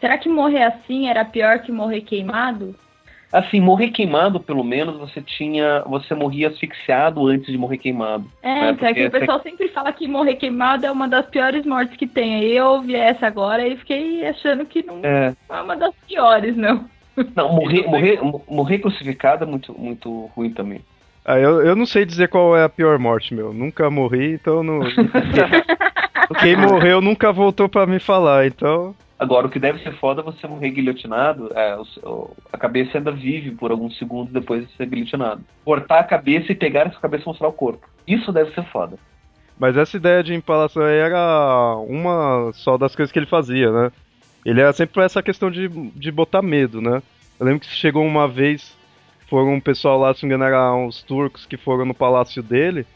Será 0.06 0.18
que 0.18 0.28
morrer 0.28 0.62
assim 0.62 1.08
era 1.08 1.24
pior 1.24 1.58
que 1.58 1.72
morrer 1.72 2.00
queimado? 2.00 2.76
Assim, 3.32 3.60
morrer 3.60 3.88
queimado, 3.88 4.38
pelo 4.38 4.62
menos, 4.62 4.96
você 4.98 5.20
tinha. 5.20 5.82
Você 5.84 6.14
morria 6.14 6.46
asfixiado 6.46 7.26
antes 7.26 7.50
de 7.50 7.58
morrer 7.58 7.78
queimado. 7.78 8.24
É, 8.40 8.54
né? 8.54 8.70
então 8.70 8.88
é 8.88 8.94
que 8.94 9.04
o 9.04 9.10
pessoal 9.10 9.42
sempre 9.42 9.66
fala 9.66 9.92
que 9.92 10.06
morrer 10.06 10.36
queimado 10.36 10.86
é 10.86 10.92
uma 10.92 11.08
das 11.08 11.26
piores 11.26 11.66
mortes 11.66 11.96
que 11.96 12.06
tem. 12.06 12.36
Aí 12.36 12.56
eu 12.56 12.66
ouvi 12.66 12.94
essa 12.94 13.26
agora 13.26 13.66
e 13.66 13.76
fiquei 13.78 14.24
achando 14.24 14.64
que 14.64 14.86
não 14.86 15.00
é, 15.02 15.34
é 15.48 15.60
uma 15.60 15.74
das 15.74 15.92
piores, 16.06 16.56
não. 16.56 16.88
Não, 17.34 17.52
morrer, 17.52 17.82
morrer, 17.90 18.20
morrer 18.48 18.78
crucificado 18.78 19.42
é 19.42 19.46
muito, 19.48 19.76
muito 19.76 20.26
ruim 20.36 20.50
também. 20.50 20.82
Ah, 21.24 21.36
eu, 21.36 21.66
eu 21.66 21.74
não 21.74 21.84
sei 21.84 22.04
dizer 22.04 22.28
qual 22.28 22.56
é 22.56 22.62
a 22.62 22.68
pior 22.68 22.96
morte, 22.96 23.34
meu. 23.34 23.52
Nunca 23.52 23.90
morri, 23.90 24.34
então 24.34 24.62
não. 24.62 24.78
Quem 26.38 26.56
morreu 26.56 27.00
nunca 27.00 27.32
voltou 27.32 27.68
para 27.68 27.88
me 27.88 27.98
falar, 27.98 28.46
então. 28.46 28.94
Agora, 29.18 29.46
o 29.46 29.50
que 29.50 29.58
deve 29.58 29.82
ser 29.82 29.94
foda 29.94 30.20
é 30.20 30.24
você 30.24 30.46
morrer 30.46 30.70
guilhotinado, 30.70 31.50
é, 31.54 31.76
o, 32.02 32.30
a 32.52 32.58
cabeça 32.58 32.98
ainda 32.98 33.10
vive 33.10 33.52
por 33.52 33.70
alguns 33.70 33.96
segundos 33.98 34.32
depois 34.32 34.66
de 34.66 34.76
ser 34.76 34.86
guilhotinado. 34.86 35.42
Cortar 35.64 36.00
a 36.00 36.04
cabeça 36.04 36.52
e 36.52 36.54
pegar 36.54 36.86
essa 36.86 37.00
cabeça 37.00 37.24
e 37.24 37.26
mostrar 37.26 37.48
o 37.48 37.52
corpo. 37.52 37.88
Isso 38.06 38.30
deve 38.30 38.52
ser 38.52 38.64
foda. 38.64 38.98
Mas 39.58 39.74
essa 39.76 39.96
ideia 39.96 40.22
de 40.22 40.34
empalação 40.34 40.82
aí 40.82 40.98
era 40.98 41.76
uma 41.88 42.50
só 42.52 42.76
das 42.76 42.94
coisas 42.94 43.10
que 43.10 43.18
ele 43.18 43.26
fazia, 43.26 43.72
né? 43.72 43.90
Ele 44.44 44.60
era 44.60 44.72
sempre 44.74 45.02
essa 45.02 45.22
questão 45.22 45.50
de, 45.50 45.66
de 45.68 46.12
botar 46.12 46.42
medo, 46.42 46.82
né? 46.82 47.02
Eu 47.40 47.46
lembro 47.46 47.60
que 47.60 47.66
chegou 47.66 48.04
uma 48.04 48.28
vez, 48.28 48.76
foram 49.30 49.54
um 49.54 49.60
pessoal 49.60 49.98
lá, 49.98 50.12
se 50.12 50.22
não 50.22 50.28
me 50.28 50.34
engano, 50.34 50.44
eram 50.44 50.86
os 50.86 51.02
turcos 51.02 51.46
que 51.46 51.56
foram 51.56 51.86
no 51.86 51.94
palácio 51.94 52.42
dele, 52.42 52.86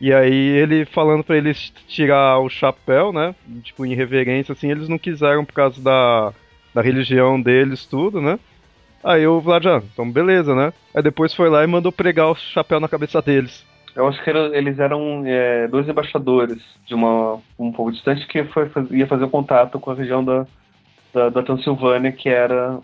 e 0.00 0.12
aí 0.12 0.32
ele 0.32 0.84
falando 0.84 1.24
para 1.24 1.36
eles 1.36 1.72
tirar 1.88 2.38
o 2.38 2.48
chapéu, 2.48 3.12
né? 3.12 3.34
Tipo, 3.62 3.84
em 3.84 3.94
reverência, 3.94 4.52
assim, 4.52 4.70
eles 4.70 4.88
não 4.88 4.98
quiseram 4.98 5.44
por 5.44 5.54
causa 5.54 5.80
da, 5.82 6.32
da 6.72 6.80
religião 6.80 7.40
deles, 7.40 7.84
tudo, 7.84 8.20
né? 8.20 8.38
Aí 9.02 9.26
o 9.26 9.40
Vlad, 9.40 9.66
ah, 9.66 9.82
então 9.92 10.10
beleza, 10.10 10.54
né? 10.54 10.72
Aí 10.94 11.02
depois 11.02 11.34
foi 11.34 11.48
lá 11.48 11.64
e 11.64 11.66
mandou 11.66 11.90
pregar 11.90 12.30
o 12.30 12.34
chapéu 12.34 12.80
na 12.80 12.88
cabeça 12.88 13.20
deles. 13.22 13.66
Eu 13.94 14.06
acho 14.06 14.22
que 14.22 14.30
eles 14.30 14.78
eram 14.78 15.24
é, 15.26 15.66
dois 15.66 15.88
embaixadores 15.88 16.62
de 16.86 16.94
uma, 16.94 17.40
um 17.58 17.72
pouco 17.72 17.90
distante 17.90 18.26
que 18.28 18.44
foi, 18.44 18.70
ia 18.90 19.06
fazer 19.08 19.28
contato 19.28 19.80
com 19.80 19.90
a 19.90 19.94
região 19.94 20.24
da, 20.24 20.46
da, 21.12 21.28
da 21.30 21.42
Transilvânia, 21.42 22.12
que 22.12 22.28
era 22.28 22.78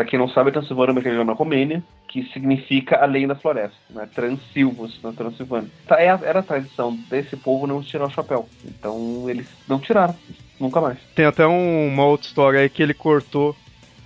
para 0.00 0.08
quem 0.08 0.18
não 0.18 0.30
sabe, 0.30 0.50
Transilvânia 0.50 0.92
é 0.92 0.94
uma 0.94 1.00
região 1.02 1.24
na 1.24 1.34
Romênia, 1.34 1.82
que 2.08 2.22
significa 2.32 2.96
além 3.04 3.26
da 3.26 3.34
floresta, 3.34 3.76
né? 3.90 4.08
Transilvos, 4.14 4.98
na 5.02 5.12
Transilvânia. 5.12 5.68
Tá, 5.86 6.00
é 6.00 6.06
era 6.06 6.38
a 6.38 6.42
tradição 6.42 6.98
desse 7.10 7.36
povo 7.36 7.66
não 7.66 7.82
tirar 7.82 8.06
o 8.06 8.10
chapéu. 8.10 8.48
Então 8.64 9.28
eles 9.28 9.46
não 9.68 9.78
tiraram, 9.78 10.16
nunca 10.58 10.80
mais. 10.80 10.96
Tem 11.14 11.26
até 11.26 11.46
um, 11.46 11.88
uma 11.88 12.06
outra 12.06 12.26
história 12.26 12.60
aí 12.60 12.70
que 12.70 12.82
ele 12.82 12.94
cortou 12.94 13.54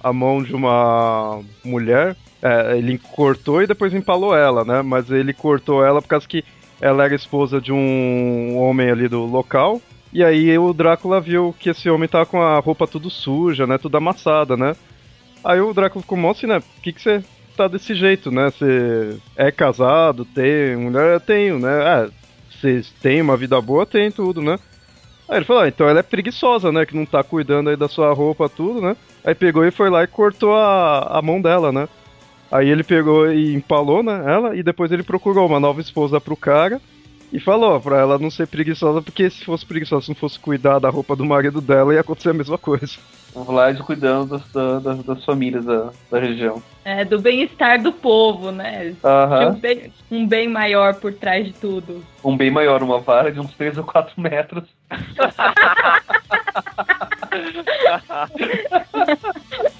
a 0.02 0.12
mão 0.12 0.42
de 0.42 0.52
uma 0.52 1.40
mulher. 1.64 2.16
É, 2.42 2.76
ele 2.76 2.98
cortou 2.98 3.62
e 3.62 3.66
depois 3.68 3.94
empalou 3.94 4.36
ela, 4.36 4.64
né? 4.64 4.82
Mas 4.82 5.12
ele 5.12 5.32
cortou 5.32 5.84
ela 5.84 6.02
por 6.02 6.08
causa 6.08 6.26
que 6.26 6.44
ela 6.80 7.04
era 7.04 7.14
esposa 7.14 7.60
de 7.60 7.70
um 7.72 8.58
homem 8.58 8.90
ali 8.90 9.06
do 9.06 9.24
local. 9.24 9.80
E 10.12 10.24
aí 10.24 10.58
o 10.58 10.72
Drácula 10.72 11.20
viu 11.20 11.54
que 11.56 11.70
esse 11.70 11.88
homem 11.88 12.08
tava 12.08 12.26
com 12.26 12.42
a 12.42 12.58
roupa 12.58 12.84
tudo 12.84 13.08
suja, 13.08 13.64
né? 13.64 13.78
Tudo 13.78 13.96
amassada, 13.96 14.56
né? 14.56 14.74
Aí 15.44 15.60
o 15.60 15.74
Drácula 15.74 16.02
ficou 16.02 16.16
mal 16.16 16.30
assim, 16.30 16.46
né? 16.46 16.60
Por 16.60 16.82
que, 16.82 16.92
que 16.92 17.02
você 17.02 17.22
tá 17.56 17.68
desse 17.68 17.94
jeito, 17.94 18.30
né? 18.30 18.50
Você 18.50 19.18
é 19.36 19.50
casado, 19.52 20.24
tem 20.24 20.76
mulher? 20.76 21.20
Tenho, 21.20 21.58
né? 21.58 21.82
Ah, 21.82 22.08
vocês 22.50 22.90
têm 23.02 23.20
uma 23.20 23.36
vida 23.36 23.60
boa? 23.60 23.84
Tem 23.84 24.10
tudo, 24.10 24.40
né? 24.40 24.58
Aí 25.28 25.38
ele 25.38 25.44
falou, 25.44 25.62
ah, 25.62 25.68
então 25.68 25.88
ela 25.88 26.00
é 26.00 26.02
preguiçosa, 26.02 26.72
né? 26.72 26.86
Que 26.86 26.96
não 26.96 27.04
tá 27.04 27.22
cuidando 27.22 27.70
aí 27.70 27.76
da 27.76 27.88
sua 27.88 28.12
roupa, 28.12 28.48
tudo, 28.48 28.80
né? 28.80 28.96
Aí 29.22 29.34
pegou 29.34 29.64
e 29.64 29.70
foi 29.70 29.90
lá 29.90 30.02
e 30.02 30.06
cortou 30.06 30.54
a, 30.54 31.18
a 31.18 31.22
mão 31.22 31.40
dela, 31.40 31.70
né? 31.70 31.88
Aí 32.50 32.68
ele 32.68 32.84
pegou 32.84 33.30
e 33.30 33.54
empalou, 33.54 34.02
né? 34.02 34.22
Ela, 34.26 34.56
e 34.56 34.62
depois 34.62 34.92
ele 34.92 35.02
procurou 35.02 35.46
uma 35.46 35.60
nova 35.60 35.80
esposa 35.80 36.20
pro 36.20 36.36
cara. 36.36 36.80
E 37.34 37.40
falou 37.40 37.80
pra 37.80 37.98
ela 37.98 38.16
não 38.16 38.30
ser 38.30 38.46
preguiçosa, 38.46 39.02
porque 39.02 39.28
se 39.28 39.44
fosse 39.44 39.66
preguiçosa, 39.66 40.02
se 40.02 40.10
não 40.10 40.14
fosse 40.14 40.38
cuidar 40.38 40.78
da 40.78 40.88
roupa 40.88 41.16
do 41.16 41.24
marido 41.24 41.60
dela, 41.60 41.92
ia 41.92 42.00
acontecer 42.00 42.30
a 42.30 42.32
mesma 42.32 42.56
coisa. 42.56 42.96
O 43.34 43.42
Vlad 43.42 43.76
cuidando 43.80 44.38
das, 44.38 44.80
das, 44.80 45.02
das 45.02 45.24
famílias 45.24 45.64
da, 45.64 45.90
da, 46.08 46.20
região. 46.20 46.62
É, 46.84 47.04
do 47.04 47.20
bem-estar 47.20 47.82
do 47.82 47.90
povo, 47.90 48.52
né? 48.52 48.94
Uhum. 49.02 49.48
Um, 49.48 49.54
bem, 49.54 49.92
um 50.12 50.28
bem 50.28 50.46
maior 50.46 50.94
por 50.94 51.12
trás 51.12 51.44
de 51.44 51.52
tudo. 51.54 52.04
Um 52.22 52.36
bem 52.36 52.52
maior, 52.52 52.84
uma 52.84 53.00
vara 53.00 53.32
de 53.32 53.40
uns 53.40 53.52
3 53.54 53.78
ou 53.78 53.84
4 53.84 54.20
metros. 54.20 54.68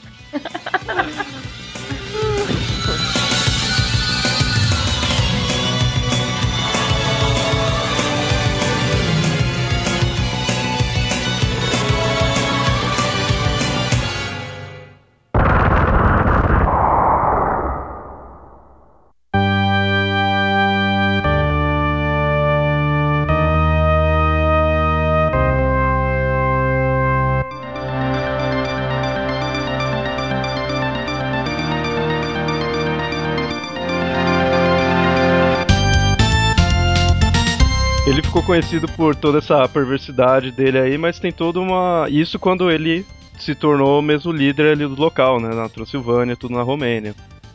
conhecido 38.45 38.87
por 38.89 39.17
toda 39.17 39.39
essa 39.39 39.67
perversidade 39.69 40.51
dele 40.51 40.79
aí, 40.79 40.99
mas 40.99 41.19
tem 41.19 41.33
toda 41.33 41.61
uma. 41.61 42.07
Isso 42.11 42.39
quando 42.39 42.71
ele 42.71 43.05
se 43.39 43.55
tornou 43.55 44.01
mesmo 44.03 44.31
líder 44.31 44.73
ali 44.73 44.87
do 44.87 45.01
local, 45.01 45.41
né? 45.41 45.55
Na 45.55 45.69
Transilvânia, 45.69 46.37
tudo 46.37 46.55
na 46.55 46.63
Romênia. 46.63 47.15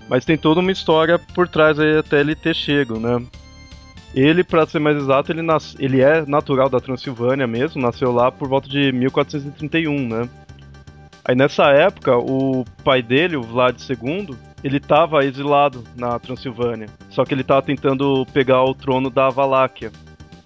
Mas 0.10 0.26
tem 0.26 0.38
toda 0.38 0.60
uma 0.60 0.72
história 0.72 1.20
por 1.20 1.48
trás 1.48 1.80
aí 1.80 1.98
até 1.98 2.20
ele 2.20 2.36
ter 2.36 2.56
chego, 2.56 3.00
né? 3.00 3.24
Ele, 4.14 4.44
para 4.44 4.66
ser 4.66 4.80
mais 4.80 4.98
exato, 4.98 5.32
ele, 5.32 5.44
nas... 5.44 5.76
ele 5.80 6.02
é 6.02 6.26
natural 6.26 6.68
da 6.68 6.80
Transilvânia 6.80 7.46
mesmo, 7.46 7.82
nasceu 7.82 8.12
lá 8.12 8.32
por 8.32 8.48
volta 8.48 8.68
de 8.68 8.92
1431, 8.92 10.08
né? 10.08 10.28
Aí 11.24 11.36
nessa 11.36 11.66
época, 11.66 12.18
o 12.18 12.66
pai 12.84 13.04
dele, 13.04 13.36
o 13.36 13.44
Vlad 13.44 13.76
II, 13.88 14.36
ele 14.64 14.78
estava 14.78 15.24
exilado 15.24 15.84
na 15.96 16.18
Transilvânia. 16.18 16.88
Só 17.12 17.24
que 17.24 17.36
ele 17.36 17.42
estava 17.42 17.62
tentando 17.62 18.26
pegar 18.34 18.64
o 18.64 18.74
trono 18.74 19.12
da 19.12 19.30
Valáquia, 19.30 19.92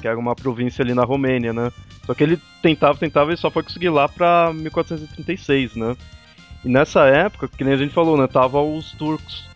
que 0.03 0.07
era 0.09 0.19
uma 0.19 0.35
província 0.35 0.83
ali 0.83 0.93
na 0.93 1.05
Romênia, 1.05 1.53
né? 1.53 1.71
Só 2.05 2.13
que 2.13 2.21
ele 2.21 2.37
tentava, 2.61 2.97
tentava 2.97 3.31
e 3.31 3.37
só 3.37 3.49
foi 3.49 3.63
conseguir 3.63 3.87
lá 3.87 4.09
pra 4.09 4.51
1436, 4.53 5.77
né? 5.77 5.95
E 6.65 6.67
nessa 6.67 7.05
época, 7.05 7.47
que 7.47 7.63
nem 7.63 7.73
a 7.73 7.77
gente 7.77 7.93
falou, 7.93 8.17
né? 8.17 8.27
Tava 8.27 8.61
os 8.61 8.91
turcos 8.91 9.47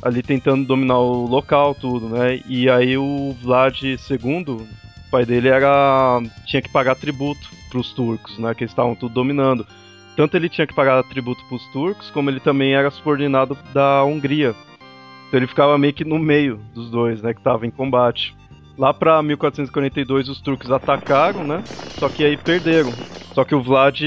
ali 0.00 0.22
tentando 0.22 0.64
dominar 0.64 0.98
o 0.98 1.26
local, 1.26 1.74
tudo, 1.74 2.08
né? 2.08 2.40
E 2.46 2.70
aí 2.70 2.96
o 2.96 3.34
Vlad 3.42 3.82
II, 3.82 4.64
pai 5.10 5.26
dele 5.26 5.48
era 5.48 6.22
tinha 6.44 6.62
que 6.62 6.70
pagar 6.70 6.94
tributo 6.94 7.48
para 7.68 7.80
os 7.80 7.92
turcos, 7.92 8.38
né? 8.38 8.54
Que 8.54 8.62
eles 8.62 8.70
estavam 8.70 8.94
tudo 8.94 9.12
dominando. 9.12 9.66
tanto 10.14 10.36
ele 10.36 10.48
tinha 10.48 10.68
que 10.68 10.74
pagar 10.74 11.02
tributo 11.02 11.44
para 11.48 11.56
os 11.56 11.66
turcos, 11.72 12.10
como 12.10 12.30
ele 12.30 12.38
também 12.38 12.74
era 12.74 12.92
subordinado 12.92 13.58
da 13.74 14.04
Hungria. 14.04 14.54
Então 15.26 15.40
ele 15.40 15.48
ficava 15.48 15.76
meio 15.76 15.92
que 15.92 16.04
no 16.04 16.16
meio 16.16 16.60
dos 16.72 16.92
dois, 16.92 17.20
né, 17.22 17.34
que 17.34 17.40
estavam 17.40 17.66
em 17.66 17.72
combate. 17.72 18.36
Lá 18.78 18.92
para 18.92 19.22
1442 19.22 20.28
os 20.28 20.40
turcos 20.40 20.70
atacaram, 20.70 21.44
né? 21.44 21.62
Só 21.98 22.08
que 22.08 22.24
aí 22.24 22.36
perderam. 22.36 22.92
Só 23.34 23.44
que 23.44 23.54
o 23.54 23.62
Vlad, 23.62 24.00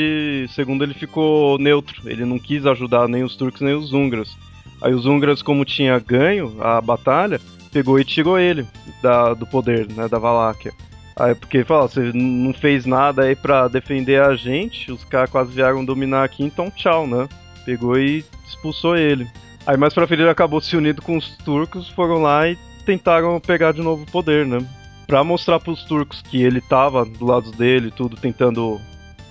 segundo 0.49 0.83
ele, 0.83 0.93
ficou 0.93 1.57
neutro. 1.57 2.01
Ele 2.05 2.25
não 2.25 2.37
quis 2.37 2.65
ajudar 2.65 3.07
nem 3.07 3.23
os 3.23 3.35
turcos 3.35 3.61
nem 3.61 3.73
os 3.73 3.93
húngaros. 3.93 4.37
Aí 4.81 4.93
os 4.93 5.05
húngaros, 5.05 5.41
como 5.41 5.65
tinha 5.65 5.99
ganho 5.99 6.55
a 6.59 6.79
batalha, 6.79 7.39
pegou 7.71 7.99
e 7.99 8.05
tirou 8.05 8.39
ele 8.39 8.65
da, 9.01 9.33
do 9.33 9.45
poder, 9.45 9.87
né, 9.89 10.07
da 10.07 10.19
Valáquia. 10.19 10.71
Aí 11.15 11.35
porque 11.35 11.65
fala, 11.65 11.87
você 11.87 12.11
não 12.13 12.53
fez 12.53 12.85
nada 12.85 13.23
aí 13.23 13.35
pra 13.35 13.67
defender 13.67 14.21
a 14.21 14.35
gente, 14.35 14.91
os 14.91 15.03
caras 15.03 15.29
quase 15.29 15.51
vieram 15.51 15.83
dominar 15.83 16.23
aqui, 16.23 16.43
então 16.43 16.71
tchau, 16.71 17.05
né? 17.05 17.27
Pegou 17.65 17.97
e 17.97 18.23
expulsou 18.47 18.95
ele. 18.95 19.27
Aí 19.67 19.75
mais 19.75 19.93
pra 19.93 20.07
frente 20.07 20.21
ele 20.21 20.29
acabou 20.29 20.61
se 20.61 20.77
unindo 20.77 21.01
com 21.01 21.17
os 21.17 21.37
turcos, 21.39 21.89
foram 21.89 22.21
lá 22.21 22.47
e 22.47 22.57
tentaram 22.89 23.39
pegar 23.39 23.71
de 23.71 23.83
novo 23.83 24.01
o 24.01 24.11
poder, 24.11 24.47
né? 24.47 24.65
Pra 25.05 25.23
mostrar 25.23 25.59
pros 25.59 25.83
turcos 25.83 26.23
que 26.23 26.41
ele 26.41 26.59
tava 26.59 27.05
do 27.05 27.23
lado 27.23 27.51
dele, 27.51 27.91
tudo 27.91 28.17
tentando 28.17 28.81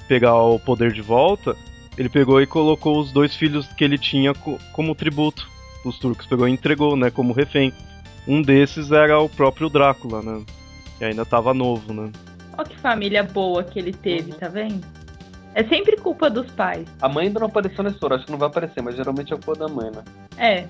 pegar 0.06 0.36
o 0.36 0.60
poder 0.60 0.92
de 0.92 1.02
volta, 1.02 1.56
ele 1.96 2.08
pegou 2.08 2.40
e 2.40 2.46
colocou 2.46 3.00
os 3.00 3.10
dois 3.10 3.34
filhos 3.34 3.66
que 3.66 3.82
ele 3.82 3.98
tinha 3.98 4.32
como 4.72 4.94
tributo. 4.94 5.48
Os 5.84 5.98
turcos 5.98 6.24
pegou 6.26 6.46
e 6.46 6.52
entregou, 6.52 6.96
né, 6.96 7.10
como 7.10 7.32
refém. 7.32 7.72
Um 8.28 8.42
desses 8.42 8.92
era 8.92 9.18
o 9.18 9.28
próprio 9.28 9.68
Drácula, 9.68 10.22
né? 10.22 10.44
Que 10.96 11.06
ainda 11.06 11.26
tava 11.26 11.52
novo, 11.52 11.92
né? 11.92 12.12
Olha 12.56 12.68
que 12.68 12.76
família 12.76 13.24
boa 13.24 13.64
que 13.64 13.80
ele 13.80 13.92
teve, 13.92 14.34
tá 14.34 14.46
vendo? 14.46 14.86
É 15.52 15.64
sempre 15.64 15.96
culpa 15.96 16.30
dos 16.30 16.48
pais. 16.52 16.86
A 17.02 17.08
mãe 17.08 17.26
ainda 17.26 17.40
não 17.40 17.48
apareceu 17.48 17.82
nessa 17.82 17.96
história, 17.96 18.16
acho 18.16 18.26
que 18.26 18.30
não 18.30 18.38
vai 18.38 18.46
aparecer, 18.48 18.80
mas 18.80 18.94
geralmente 18.94 19.32
é 19.32 19.36
culpa 19.36 19.58
da 19.58 19.66
mãe, 19.66 19.90
né? 19.90 20.04
É. 20.36 20.64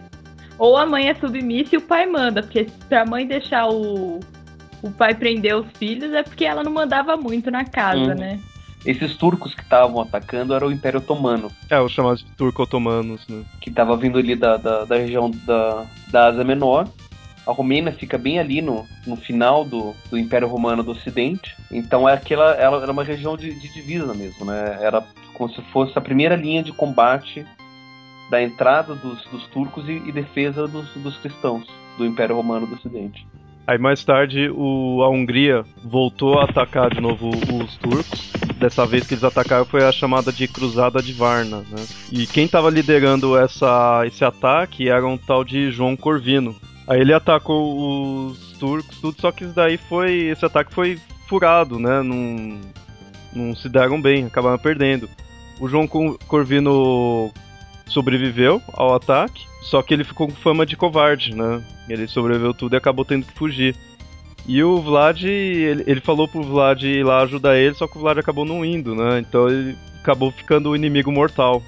Ou 0.59 0.77
a 0.77 0.85
mãe 0.85 1.09
é 1.09 1.15
submissa 1.15 1.77
e 1.77 1.79
o 1.79 1.83
pai 1.83 2.07
manda, 2.07 2.43
porque 2.43 2.67
pra 2.88 3.07
mãe 3.07 3.27
deixar 3.27 3.69
o, 3.69 4.19
o 4.83 4.91
pai 4.91 5.15
prender 5.15 5.57
os 5.57 5.67
filhos 5.79 6.12
é 6.12 6.23
porque 6.23 6.45
ela 6.45 6.65
não 6.65 6.73
mandava 6.73 7.17
muito 7.17 7.50
na 7.50 7.65
casa, 7.65 8.12
uhum. 8.12 8.15
né? 8.15 8.41
Esses 8.85 9.17
turcos 9.17 9.55
que 9.55 9.62
estavam 9.62 10.00
atacando 10.00 10.55
era 10.55 10.67
o 10.67 10.73
Império 10.73 10.99
Otomano. 10.99 11.50
É, 11.69 11.81
os 11.81 11.93
chamados 11.93 12.25
de 12.25 12.31
turco-otomanos, 12.33 13.27
né? 13.29 13.45
Que 13.61 13.71
tava 13.71 13.97
vindo 13.97 14.19
ali 14.19 14.35
da, 14.35 14.57
da, 14.57 14.85
da 14.85 14.97
região 14.97 15.31
da, 15.31 15.85
da 16.11 16.27
Ásia 16.27 16.45
Menor. 16.45 16.88
A 17.47 17.53
Romênia 17.53 17.93
fica 17.93 18.17
bem 18.17 18.38
ali 18.38 18.62
no, 18.62 18.87
no 19.07 19.17
final 19.17 19.65
do, 19.65 19.95
do 20.11 20.19
Império 20.19 20.47
Romano 20.47 20.83
do 20.83 20.93
Ocidente. 20.93 21.57
Então 21.71 22.09
é 22.09 22.12
aquela, 22.12 22.53
ela 22.55 22.83
era 22.83 22.93
uma 22.93 23.03
região 23.03 23.37
de, 23.37 23.53
de 23.59 23.73
divisa 23.73 24.15
mesmo, 24.15 24.45
né? 24.45 24.79
Era 24.81 25.03
como 25.35 25.53
se 25.53 25.61
fosse 25.73 25.97
a 25.99 26.00
primeira 26.00 26.37
linha 26.37 26.62
de 26.62 26.73
combate 26.73 27.45
da 28.30 28.42
entrada 28.42 28.94
dos, 28.94 29.25
dos 29.26 29.47
turcos 29.49 29.88
e, 29.88 29.92
e 29.92 30.12
defesa 30.12 30.66
dos, 30.66 30.88
dos, 30.94 31.16
cristãos 31.18 31.66
do 31.97 32.04
Império 32.04 32.37
Romano 32.37 32.66
do 32.66 32.75
Ocidente. 32.75 33.26
Aí 33.66 33.78
mais 33.78 34.02
tarde 34.02 34.50
o, 34.50 35.02
a 35.02 35.11
Hungria 35.11 35.64
voltou 35.85 36.38
a 36.38 36.44
atacar 36.44 36.90
de 36.90 37.00
novo 37.00 37.28
os 37.28 37.76
turcos. 37.76 38.32
Dessa 38.58 38.87
vez 38.87 39.06
que 39.06 39.14
eles 39.14 39.25
atacaram 39.25 39.64
foi 39.64 39.85
a 39.85 39.92
chamada 39.92 40.32
de 40.32 40.49
Cruzada 40.49 41.02
de 41.02 41.12
Varna. 41.12 41.58
Né? 41.58 41.85
E 42.11 42.26
quem 42.26 42.47
estava 42.47 42.70
liderando 42.70 43.38
essa, 43.38 44.02
esse 44.06 44.25
ataque 44.25 44.88
era 44.88 45.06
um 45.06 45.18
tal 45.18 45.44
de 45.44 45.70
João 45.70 45.97
Corvino. 45.97 46.56
Aí 46.87 47.00
ele 47.00 47.12
atacou 47.12 48.26
os 48.26 48.52
turcos, 48.58 48.99
tudo, 48.99 49.20
só 49.20 49.30
que 49.30 49.44
isso 49.44 49.54
daí 49.54 49.76
foi. 49.76 50.28
Esse 50.28 50.44
ataque 50.44 50.75
foi 50.75 50.99
furado, 51.28 51.78
né? 51.78 52.02
Não, 52.02 52.58
não 53.35 53.54
se 53.54 53.68
deram 53.68 54.00
bem, 54.00 54.25
acabaram 54.25 54.58
perdendo. 54.58 55.08
O 55.61 55.68
João 55.68 55.87
Corvino 55.87 57.30
sobreviveu 57.88 58.62
ao 58.72 58.94
ataque, 58.94 59.46
só 59.62 59.83
que 59.83 59.92
ele 59.92 60.05
ficou 60.05 60.29
com 60.29 60.35
fama 60.35 60.64
de 60.64 60.77
covarde, 60.77 61.35
né? 61.35 61.62
Ele 61.88 62.07
sobreviveu 62.07 62.55
tudo 62.55 62.74
e 62.74 62.77
acabou 62.77 63.05
tendo 63.05 63.27
que 63.27 63.33
fugir. 63.33 63.74
E 64.46 64.62
o 64.62 64.81
Vlad, 64.81 65.22
ele, 65.24 65.85
ele 65.87 66.01
falou 66.01 66.27
pro 66.27 66.42
Vlad 66.42 66.83
ir 66.83 67.05
lá 67.05 67.22
ajudar 67.22 67.57
ele, 67.57 67.74
só 67.74 67.87
que 67.87 67.96
o 67.96 68.01
Vlad 68.01 68.18
acabou 68.18 68.44
não 68.44 68.64
indo, 68.64 68.94
né? 68.94 69.18
Então 69.18 69.48
ele 69.48 69.77
acabou 70.01 70.31
ficando 70.31 70.70
o 70.70 70.77
inimigo 70.77 71.12
mortal. 71.12 71.62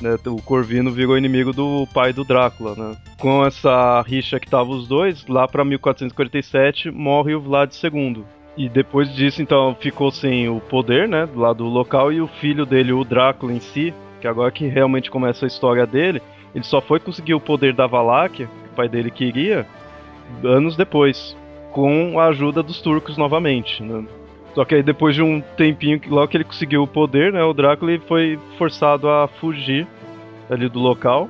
Né? 0.00 0.16
O 0.26 0.40
Corvino 0.40 0.90
virou 0.90 1.18
inimigo 1.18 1.52
do 1.52 1.86
pai 1.92 2.12
do 2.12 2.24
Drácula, 2.24 2.74
né? 2.74 2.96
Com 3.18 3.44
essa 3.44 4.00
rixa 4.02 4.40
que 4.40 4.48
tava 4.48 4.70
os 4.70 4.86
dois, 4.88 5.26
lá 5.26 5.46
para 5.46 5.64
1447 5.64 6.90
morre 6.90 7.34
o 7.34 7.40
Vlad 7.40 7.70
II. 7.82 8.24
E 8.56 8.68
depois 8.68 9.14
disso, 9.14 9.40
então, 9.40 9.76
ficou 9.78 10.10
sem 10.10 10.48
o 10.48 10.60
poder, 10.60 11.08
né, 11.08 11.26
do 11.26 11.38
lado 11.38 11.64
local, 11.64 12.12
e 12.12 12.20
o 12.20 12.26
filho 12.26 12.66
dele, 12.66 12.92
o 12.92 13.04
Drácula 13.04 13.52
em 13.52 13.60
si, 13.60 13.94
que 14.20 14.28
agora 14.28 14.50
que 14.50 14.66
realmente 14.66 15.10
começa 15.10 15.46
a 15.46 15.48
história 15.48 15.86
dele, 15.86 16.22
ele 16.54 16.64
só 16.64 16.80
foi 16.80 17.00
conseguir 17.00 17.34
o 17.34 17.40
poder 17.40 17.72
da 17.72 17.86
Valáquia, 17.86 18.46
que 18.46 18.72
o 18.72 18.76
pai 18.76 18.88
dele 18.88 19.10
queria, 19.10 19.66
anos 20.44 20.76
depois, 20.76 21.36
com 21.72 22.18
a 22.20 22.26
ajuda 22.26 22.62
dos 22.62 22.80
turcos 22.80 23.16
novamente, 23.16 23.82
né? 23.82 24.04
Só 24.54 24.64
que 24.64 24.74
aí 24.74 24.82
depois 24.82 25.14
de 25.14 25.22
um 25.22 25.40
tempinho, 25.40 26.00
logo 26.08 26.28
que 26.28 26.36
ele 26.36 26.44
conseguiu 26.44 26.82
o 26.82 26.86
poder, 26.86 27.32
né, 27.32 27.42
o 27.42 27.52
Drácula 27.52 27.98
foi 28.06 28.38
forçado 28.58 29.08
a 29.08 29.28
fugir 29.28 29.86
ali 30.50 30.68
do 30.68 30.80
local. 30.80 31.28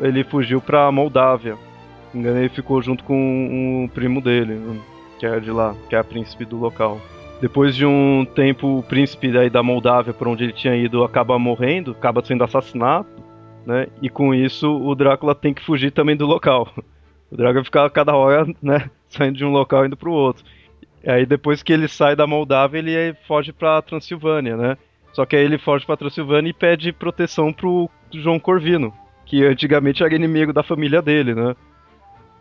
Ele 0.00 0.22
fugiu 0.22 0.60
para 0.60 0.90
Moldávia. 0.90 1.56
Ele 2.14 2.48
ficou 2.48 2.80
junto 2.80 3.04
com 3.04 3.14
um 3.14 3.88
primo 3.88 4.20
dele, 4.20 4.80
que 5.18 5.26
é 5.26 5.38
de 5.40 5.50
lá, 5.50 5.74
que 5.88 5.94
é 5.94 5.98
a 5.98 6.04
príncipe 6.04 6.44
do 6.44 6.56
local. 6.56 7.00
Depois 7.40 7.74
de 7.74 7.86
um 7.86 8.24
tempo, 8.24 8.78
o 8.78 8.82
príncipe 8.82 9.32
daí 9.32 9.48
da 9.48 9.62
Moldávia, 9.62 10.12
para 10.12 10.28
onde 10.28 10.44
ele 10.44 10.52
tinha 10.52 10.76
ido, 10.76 11.02
acaba 11.02 11.38
morrendo, 11.38 11.92
acaba 11.92 12.22
sendo 12.22 12.44
assassinado, 12.44 13.08
né? 13.64 13.86
E 14.02 14.10
com 14.10 14.34
isso, 14.34 14.70
o 14.70 14.94
Drácula 14.94 15.34
tem 15.34 15.54
que 15.54 15.64
fugir 15.64 15.90
também 15.90 16.16
do 16.16 16.26
local. 16.26 16.68
O 17.30 17.36
Drácula 17.36 17.64
fica 17.64 17.88
cada 17.88 18.14
hora, 18.14 18.44
né, 18.60 18.90
saindo 19.08 19.38
de 19.38 19.44
um 19.44 19.52
local 19.52 19.84
e 19.84 19.86
indo 19.86 19.96
pro 19.96 20.12
outro. 20.12 20.44
E 21.02 21.10
aí 21.10 21.24
depois 21.24 21.62
que 21.62 21.72
ele 21.72 21.88
sai 21.88 22.14
da 22.14 22.26
Moldávia, 22.26 22.78
ele 22.78 23.14
foge 23.26 23.52
pra 23.52 23.80
Transilvânia, 23.80 24.56
né? 24.56 24.76
Só 25.12 25.24
que 25.24 25.34
aí 25.34 25.44
ele 25.44 25.56
foge 25.56 25.86
pra 25.86 25.96
Transilvânia 25.96 26.50
e 26.50 26.52
pede 26.52 26.92
proteção 26.92 27.52
pro 27.52 27.88
João 28.12 28.38
Corvino, 28.38 28.92
que 29.24 29.44
antigamente 29.44 30.02
era 30.02 30.14
inimigo 30.14 30.52
da 30.52 30.62
família 30.62 31.00
dele, 31.00 31.34
né? 31.34 31.54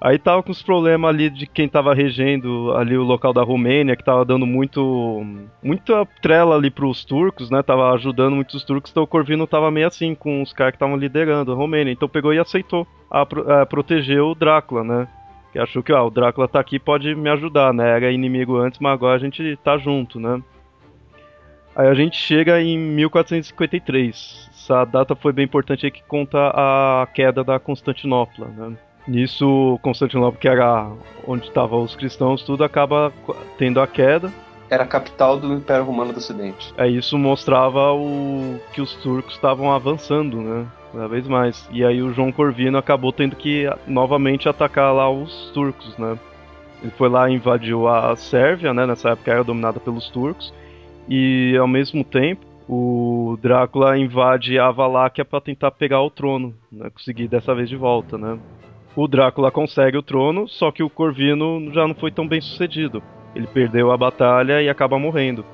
Aí 0.02 0.18
tava 0.18 0.42
com 0.42 0.52
os 0.52 0.64
problemas 0.64 1.10
ali 1.10 1.30
de 1.30 1.46
quem 1.46 1.68
tava 1.68 1.94
regendo 1.94 2.72
ali 2.78 2.98
o 2.98 3.04
local 3.04 3.34
da 3.34 3.44
Romênia, 3.44 3.98
que 3.98 4.04
tava 4.04 4.24
dando 4.24 4.46
muito 4.46 5.26
muita 5.62 6.06
trela 6.22 6.56
ali 6.56 6.72
pros 6.72 7.04
turcos, 7.04 7.50
né? 7.50 7.62
Tava 7.62 7.94
ajudando 7.94 8.34
muitos 8.36 8.64
turcos, 8.64 8.92
então 8.92 9.04
o 9.04 9.08
Corvino 9.08 9.46
tava 9.46 9.70
meio 9.70 9.88
assim 9.88 10.16
com 10.16 10.42
os 10.42 10.54
caras 10.54 10.72
que 10.72 10.78
estavam 10.78 10.96
liderando 10.96 11.52
a 11.52 11.56
Romênia. 11.56 11.92
Então 11.92 12.08
pegou 12.08 12.34
e 12.34 12.40
aceitou 12.40 12.88
a, 13.12 13.22
a 13.62 13.66
proteger 13.66 14.22
o 14.22 14.34
Drácula, 14.34 14.86
né? 14.86 15.08
Que 15.52 15.60
achou 15.60 15.84
que, 15.84 15.92
ó, 15.92 16.08
o 16.08 16.12
Drácula 16.12 16.48
tá 16.48 16.62
aqui, 16.62 16.80
pode 16.80 17.14
me 17.14 17.30
ajudar, 17.30 17.74
né? 17.74 17.90
Era 17.90 18.12
inimigo 18.12 18.56
antes, 18.56 18.80
mas 18.80 18.94
agora 18.94 19.18
a 19.18 19.20
gente 19.20 19.58
tá 19.58 19.78
junto, 19.78 20.18
né? 20.18 20.42
Aí 21.76 21.88
a 21.88 21.94
gente 21.94 22.16
chega 22.16 22.62
em 22.62 22.78
1453. 22.78 24.50
Essa 24.54 24.86
data 24.86 25.14
foi 25.14 25.34
bem 25.34 25.44
importante 25.44 25.86
aí 25.86 25.92
que 25.92 26.04
conta 26.04 26.52
a 26.56 27.06
queda 27.14 27.44
da 27.44 27.60
Constantinopla, 27.60 28.48
né? 28.48 28.78
Nisso, 29.10 29.80
Constantinopla, 29.82 30.40
que 30.40 30.48
era 30.48 30.92
onde 31.28 31.48
estavam 31.48 31.82
os 31.82 31.96
cristãos, 31.96 32.44
tudo 32.44 32.64
acaba 32.64 33.12
tendo 33.58 33.82
a 33.82 33.88
queda. 33.88 34.32
Era 34.70 34.84
a 34.84 34.88
capital 34.88 35.40
do 35.40 35.52
Império 35.52 35.84
Romano 35.84 36.14
do 36.14 36.18
Ocidente. 36.18 36.72
É, 36.78 36.88
isso 36.88 37.18
mostrava 37.18 37.92
o 37.92 38.60
que 38.72 38.80
os 38.80 38.94
turcos 38.98 39.34
estavam 39.34 39.72
avançando, 39.72 40.38
né? 40.38 40.68
Cada 40.94 41.08
vez 41.08 41.28
mais. 41.28 41.68
E 41.72 41.84
aí 41.84 42.04
o 42.04 42.14
João 42.14 42.32
Corvino 42.32 42.78
acabou 42.78 43.12
tendo 43.12 43.36
que 43.36 43.68
novamente 43.88 44.48
atacar 44.48 44.94
lá 44.94 45.10
os 45.10 45.50
turcos, 45.56 45.98
né? 45.98 46.18
Ele 46.84 46.92
foi 46.92 47.10
lá 47.10 47.28
e 47.30 47.34
invadiu 47.34 47.88
a 47.88 48.16
Sérvia, 48.16 48.74
né? 48.76 48.86
Nessa 48.86 49.10
época 49.10 49.32
era 49.32 49.44
dominada 49.44 49.80
pelos 49.80 50.08
turcos. 50.10 50.54
E 51.08 51.58
ao 51.58 51.68
mesmo 51.68 52.04
tempo, 52.04 52.46
o 52.68 53.38
Drácula 53.42 53.98
invade 53.98 54.60
a 54.60 54.70
Valáquia 54.70 55.26
para 55.26 55.42
tentar 55.42 55.72
pegar 55.72 56.02
o 56.02 56.12
trono, 56.12 56.54
né? 56.72 56.92
Conseguir 56.92 57.28
dessa 57.28 57.56
vez 57.56 57.68
de 57.68 57.76
volta, 57.76 58.16
né? 58.16 58.38
O 59.02 59.08
Drácula 59.08 59.50
consegue 59.50 59.98
o 59.98 60.04
trono, 60.04 60.46
só 60.46 60.74
que 60.74 60.84
o 60.84 60.90
Corvino 60.90 61.72
já 61.74 61.88
não 61.88 61.96
foi 61.96 62.12
tão 62.12 62.28
bem 62.28 62.42
sucedido. 62.42 63.02
Ele 63.34 63.48
perdeu 63.48 63.92
a 63.92 63.98
batalha 63.98 64.62
e 64.62 64.68
acaba 64.68 65.00
morrendo. 65.00 65.46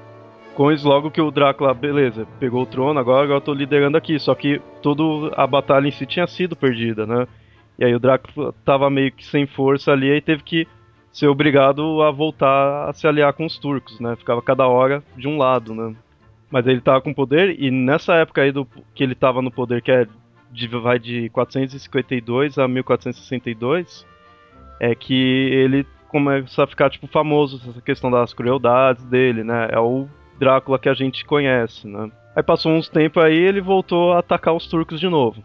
Com 0.55 0.71
isso, 0.71 0.87
logo 0.87 1.11
que 1.11 1.21
o 1.21 1.29
Drácula, 1.29 1.71
beleza, 1.71 2.25
pegou 2.39 2.63
o 2.63 2.65
trono, 2.65 2.99
agora, 2.99 3.23
agora 3.23 3.37
eu 3.37 3.41
tô 3.41 3.53
liderando 3.53 3.97
aqui. 3.97 4.17
Só 4.17 4.33
que 4.33 4.59
toda 4.81 5.31
a 5.35 5.45
batalha 5.45 5.87
em 5.87 5.91
si 5.91 6.07
tinha 6.07 6.25
sido 6.25 6.55
perdida, 6.55 7.05
né? 7.05 7.27
E 7.77 7.85
aí 7.85 7.93
o 7.93 7.99
Drácula 7.99 8.51
tava 8.65 8.89
meio 8.89 9.11
que 9.11 9.23
sem 9.23 9.45
força 9.45 9.91
ali 9.91 10.09
e 10.09 10.21
teve 10.21 10.41
que 10.41 10.67
ser 11.11 11.27
obrigado 11.27 12.01
a 12.01 12.09
voltar 12.09 12.89
a 12.89 12.93
se 12.93 13.05
aliar 13.07 13.31
com 13.33 13.45
os 13.45 13.59
turcos, 13.59 13.99
né? 13.99 14.15
Ficava 14.15 14.41
cada 14.41 14.65
hora 14.67 15.03
de 15.15 15.27
um 15.27 15.37
lado, 15.37 15.75
né? 15.75 15.95
Mas 16.49 16.65
ele 16.65 16.81
tava 16.81 17.01
com 17.01 17.13
poder 17.13 17.61
e 17.61 17.69
nessa 17.69 18.15
época 18.15 18.41
aí 18.41 18.51
do, 18.51 18.65
que 18.95 19.03
ele 19.03 19.13
tava 19.13 19.39
no 19.39 19.51
poder, 19.51 19.83
que 19.83 19.91
é 19.91 20.07
de, 20.55 20.67
vai 20.67 20.97
de 20.97 21.29
452 21.29 22.57
a 22.57 22.67
1462, 22.67 24.05
é 24.79 24.95
que 24.95 25.49
ele 25.51 25.85
começa 26.07 26.63
a 26.63 26.67
ficar 26.67 26.89
tipo 26.89 27.07
famoso 27.07 27.61
essa 27.69 27.81
questão 27.81 28.09
das 28.09 28.33
crueldades 28.33 29.03
dele, 29.05 29.43
né? 29.43 29.67
É 29.71 29.79
o 29.79 30.07
Drácula 30.39 30.79
que 30.79 30.89
a 30.89 30.93
gente 30.93 31.25
conhece, 31.25 31.87
né? 31.87 32.09
Aí 32.35 32.43
passou 32.43 32.71
uns 32.71 32.89
tempos 32.89 33.23
aí 33.23 33.35
ele 33.35 33.61
voltou 33.61 34.13
a 34.13 34.19
atacar 34.19 34.53
os 34.53 34.67
turcos 34.67 34.99
de 34.99 35.07
novo. 35.07 35.43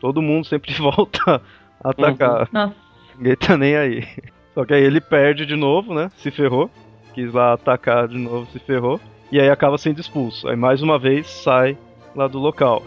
Todo 0.00 0.22
mundo 0.22 0.46
sempre 0.46 0.72
volta 0.78 1.42
a 1.82 1.90
atacar. 1.90 2.42
Uhum. 2.42 2.48
Nossa. 2.52 2.76
Ninguém 3.16 3.36
tá 3.36 3.56
nem 3.56 3.76
aí. 3.76 4.06
Só 4.54 4.64
que 4.64 4.74
aí 4.74 4.82
ele 4.82 5.00
perde 5.00 5.44
de 5.46 5.56
novo, 5.56 5.94
né? 5.94 6.10
Se 6.16 6.30
ferrou. 6.30 6.70
Quis 7.14 7.32
lá 7.32 7.54
atacar 7.54 8.08
de 8.08 8.18
novo, 8.18 8.46
se 8.52 8.58
ferrou. 8.58 9.00
E 9.30 9.40
aí 9.40 9.48
acaba 9.48 9.78
sendo 9.78 10.00
expulso. 10.00 10.48
Aí 10.48 10.56
mais 10.56 10.82
uma 10.82 10.98
vez 10.98 11.26
sai 11.26 11.76
lá 12.14 12.26
do 12.28 12.38
local. 12.38 12.82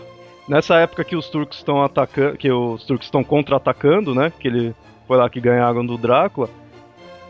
Nessa 0.50 0.78
época 0.78 1.04
que 1.04 1.16
os 1.16 1.30
turcos 1.30 1.60
estão 1.60 1.84
atacando, 1.84 2.36
que 2.36 2.52
os 2.52 2.84
turcos 2.84 3.06
estão 3.06 3.24
contra-atacando, 3.24 4.16
né? 4.16 4.34
Que 4.40 4.48
ele 4.48 4.76
foi 5.08 5.16
lá 5.16 5.30
que 5.30 5.40
ganharam 5.40 5.86
do 5.86 5.96
Drácula. 5.96 6.50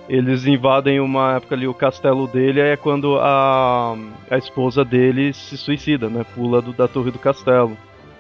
Eles 0.08 0.46
invadem 0.46 1.02
uma 1.02 1.36
época 1.36 1.54
ali 1.54 1.68
o 1.68 1.74
castelo 1.74 2.28
dele, 2.28 2.62
é 2.62 2.78
quando 2.78 3.20
a, 3.20 3.94
a 4.32 4.38
esposa 4.38 4.86
dele 4.86 5.34
se 5.34 5.58
suicida, 5.58 6.10
né? 6.10 6.26
Pula 6.34 6.62
do, 6.62 6.72
da 6.72 6.88
torre 6.88 7.12
do 7.12 7.20
castelo. 7.20 7.78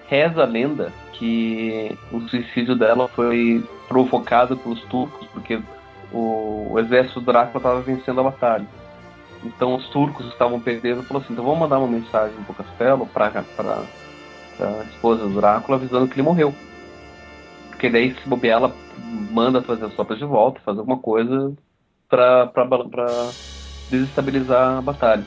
Reza 0.09 0.43
a 0.43 0.45
lenda 0.45 0.91
que 1.13 1.97
o 2.11 2.19
suicídio 2.27 2.75
dela 2.75 3.07
foi 3.07 3.63
provocado 3.87 4.57
pelos 4.57 4.81
turcos, 4.81 5.25
porque 5.27 5.61
o, 6.11 6.73
o 6.73 6.77
exército 6.77 7.21
do 7.21 7.25
Drácula 7.25 7.57
estava 7.57 7.79
vencendo 7.79 8.19
a 8.19 8.23
batalha. 8.23 8.67
Então 9.45 9.75
os 9.75 9.87
turcos 9.87 10.27
estavam 10.27 10.59
perdendo, 10.59 11.03
falou 11.03 11.23
assim, 11.23 11.31
então 11.31 11.45
vamos 11.45 11.59
mandar 11.59 11.79
uma 11.79 11.87
mensagem 11.87 12.35
pro 12.43 12.53
castelo 12.53 13.07
para 13.07 13.29
a 14.61 14.83
esposa 14.83 15.23
do 15.23 15.39
Drácula 15.39 15.77
avisando 15.77 16.07
que 16.07 16.15
ele 16.15 16.23
morreu. 16.23 16.53
Porque 17.69 17.89
daí 17.89 18.13
se 18.13 18.27
bobear 18.27 18.57
ela 18.57 18.75
manda 19.31 19.61
trazer 19.61 19.85
as 19.85 19.93
tropas 19.93 20.17
de 20.17 20.25
volta, 20.25 20.59
fazer 20.61 20.79
alguma 20.79 20.97
coisa 20.97 21.53
para 22.09 22.51
desestabilizar 23.89 24.77
a 24.77 24.81
batalha. 24.81 25.23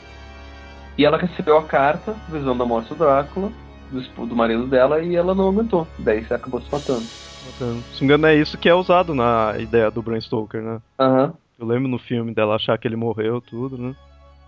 E 0.99 1.05
ela 1.05 1.17
recebeu 1.17 1.57
a 1.57 1.65
carta, 1.65 2.15
visão 2.29 2.57
da 2.57 2.67
morte 2.67 2.91
do 2.91 2.97
Drácula, 2.97 3.51
do, 3.91 4.27
do 4.27 4.37
marido 4.37 4.67
dela, 4.67 5.01
e 5.01 5.17
ela 5.17 5.35
não 5.35 5.49
aguentou. 5.49 5.87
Daí 5.99 6.25
você 6.25 6.35
acabou 6.35 6.61
se 6.61 6.71
matando. 6.71 7.01
Se 7.03 7.65
não 7.65 7.75
me 7.75 8.05
engano, 8.05 8.27
é 8.27 8.37
isso 8.37 8.59
que 8.59 8.69
é 8.69 8.75
usado 8.75 9.15
na 9.15 9.55
ideia 9.59 9.91
do 9.91 10.03
Bram 10.03 10.21
Stoker, 10.21 10.63
né? 10.63 10.81
Aham. 10.99 11.25
Uhum. 11.25 11.33
Eu 11.59 11.67
lembro 11.67 11.89
no 11.89 11.99
filme 11.99 12.35
dela 12.35 12.57
achar 12.57 12.77
que 12.77 12.89
ele 12.89 12.97
morreu, 12.97 13.41
tudo, 13.41 13.79
né? 13.79 13.95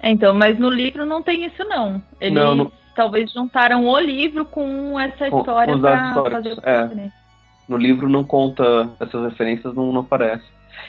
É, 0.00 0.10
então, 0.10 0.34
mas 0.34 0.58
no 0.58 0.68
livro 0.68 1.06
não 1.06 1.22
tem 1.22 1.44
isso, 1.44 1.62
não. 1.64 2.02
Não, 2.20 2.54
não... 2.54 2.72
talvez 2.94 3.30
juntaram 3.32 3.86
o 3.86 3.98
livro 3.98 4.44
com 4.44 4.98
essa 4.98 5.26
história 5.28 5.78
para 5.78 6.14
fazer 6.30 6.54
o 6.54 6.60
é. 6.68 7.10
No 7.68 7.76
livro 7.76 8.08
não 8.08 8.22
conta 8.24 8.90
essas 9.00 9.24
referências, 9.24 9.74
não, 9.74 9.92
não 9.92 10.02
aparece. 10.02 10.44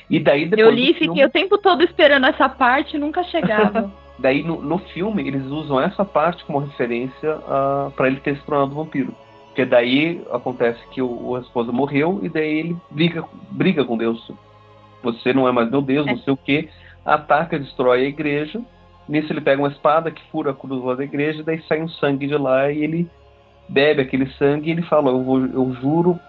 E 0.09 0.19
daí 0.19 0.45
depois 0.45 0.67
Eu 0.67 0.73
li 0.73 0.91
e 0.91 0.93
fiquei 0.93 1.07
filme... 1.07 1.25
o 1.25 1.29
tempo 1.29 1.57
todo 1.57 1.83
esperando 1.83 2.25
essa 2.25 2.49
parte 2.49 2.97
e 2.97 2.99
nunca 2.99 3.23
chegava. 3.23 3.91
daí 4.19 4.43
no, 4.43 4.61
no 4.61 4.77
filme 4.77 5.27
eles 5.27 5.45
usam 5.45 5.79
essa 5.79 6.03
parte 6.03 6.43
como 6.45 6.59
referência 6.59 7.37
uh, 7.37 7.91
para 7.91 8.07
ele 8.07 8.19
ter 8.19 8.35
se 8.35 8.43
tornado 8.43 8.75
vampiro. 8.75 9.15
Porque 9.47 9.65
daí 9.65 10.21
acontece 10.31 10.79
que 10.91 11.01
o, 11.01 11.29
o 11.29 11.37
esposa 11.37 11.71
morreu 11.71 12.19
e 12.21 12.29
daí 12.29 12.59
ele 12.59 12.77
briga, 12.91 13.23
briga 13.51 13.85
com 13.85 13.97
Deus 13.97 14.29
você 15.05 15.33
não 15.33 15.47
é 15.47 15.51
mais 15.51 15.69
meu 15.69 15.81
Deus, 15.81 16.05
não 16.05 16.17
sei 16.17 16.33
o 16.33 16.37
que, 16.37 16.67
ataca, 17.05 17.59
destrói 17.59 18.05
a 18.05 18.09
igreja. 18.09 18.59
Nisso 19.07 19.31
ele 19.31 19.41
pega 19.41 19.61
uma 19.61 19.69
espada 19.69 20.09
que 20.11 20.21
fura 20.31 20.51
a 20.51 20.53
cruz 20.53 20.97
da 20.97 21.03
igreja, 21.03 21.43
daí 21.43 21.61
sai 21.67 21.81
um 21.81 21.87
sangue 21.87 22.27
de 22.27 22.37
lá 22.37 22.71
e 22.71 22.83
ele 22.83 23.09
bebe 23.69 24.01
aquele 24.01 24.27
sangue 24.33 24.69
e 24.69 24.71
ele 24.71 24.81
fala: 24.83 25.11
Eu, 25.11 25.23
vou, 25.23 25.45
eu 25.45 25.73
juro 25.81 26.19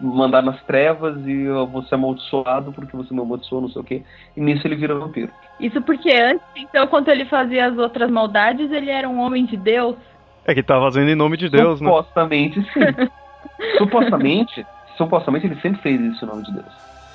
mandar 0.00 0.42
nas 0.42 0.60
trevas 0.62 1.16
e 1.26 1.42
eu 1.42 1.66
vou 1.66 1.82
ser 1.82 1.96
amaldiçoado 1.96 2.72
porque 2.72 2.96
você 2.96 3.12
me 3.12 3.20
amaldiçoou, 3.20 3.62
não 3.62 3.68
sei 3.68 3.82
o 3.82 3.84
que. 3.84 4.02
E 4.36 4.40
nisso 4.40 4.66
ele 4.66 4.76
vira 4.76 4.94
vampiro. 4.94 5.30
Isso 5.58 5.80
porque 5.82 6.10
antes, 6.10 6.46
então, 6.56 6.86
quando 6.86 7.08
ele 7.08 7.24
fazia 7.26 7.66
as 7.66 7.76
outras 7.76 8.10
maldades, 8.10 8.70
ele 8.70 8.90
era 8.90 9.08
um 9.08 9.20
homem 9.20 9.44
de 9.44 9.56
Deus? 9.56 9.96
É 10.46 10.54
que 10.54 10.62
tá 10.62 10.80
fazendo 10.80 11.10
em 11.10 11.14
nome 11.14 11.36
de 11.36 11.48
Deus, 11.50 11.78
supostamente, 11.78 12.58
né? 12.60 12.66
Supostamente, 12.66 13.04
sim. 13.04 13.76
supostamente, 13.76 14.66
supostamente 14.96 15.46
ele 15.46 15.60
sempre 15.60 15.82
fez 15.82 16.00
isso 16.00 16.24
em 16.24 16.28
nome 16.28 16.44
de 16.44 16.52
Deus. 16.52 16.72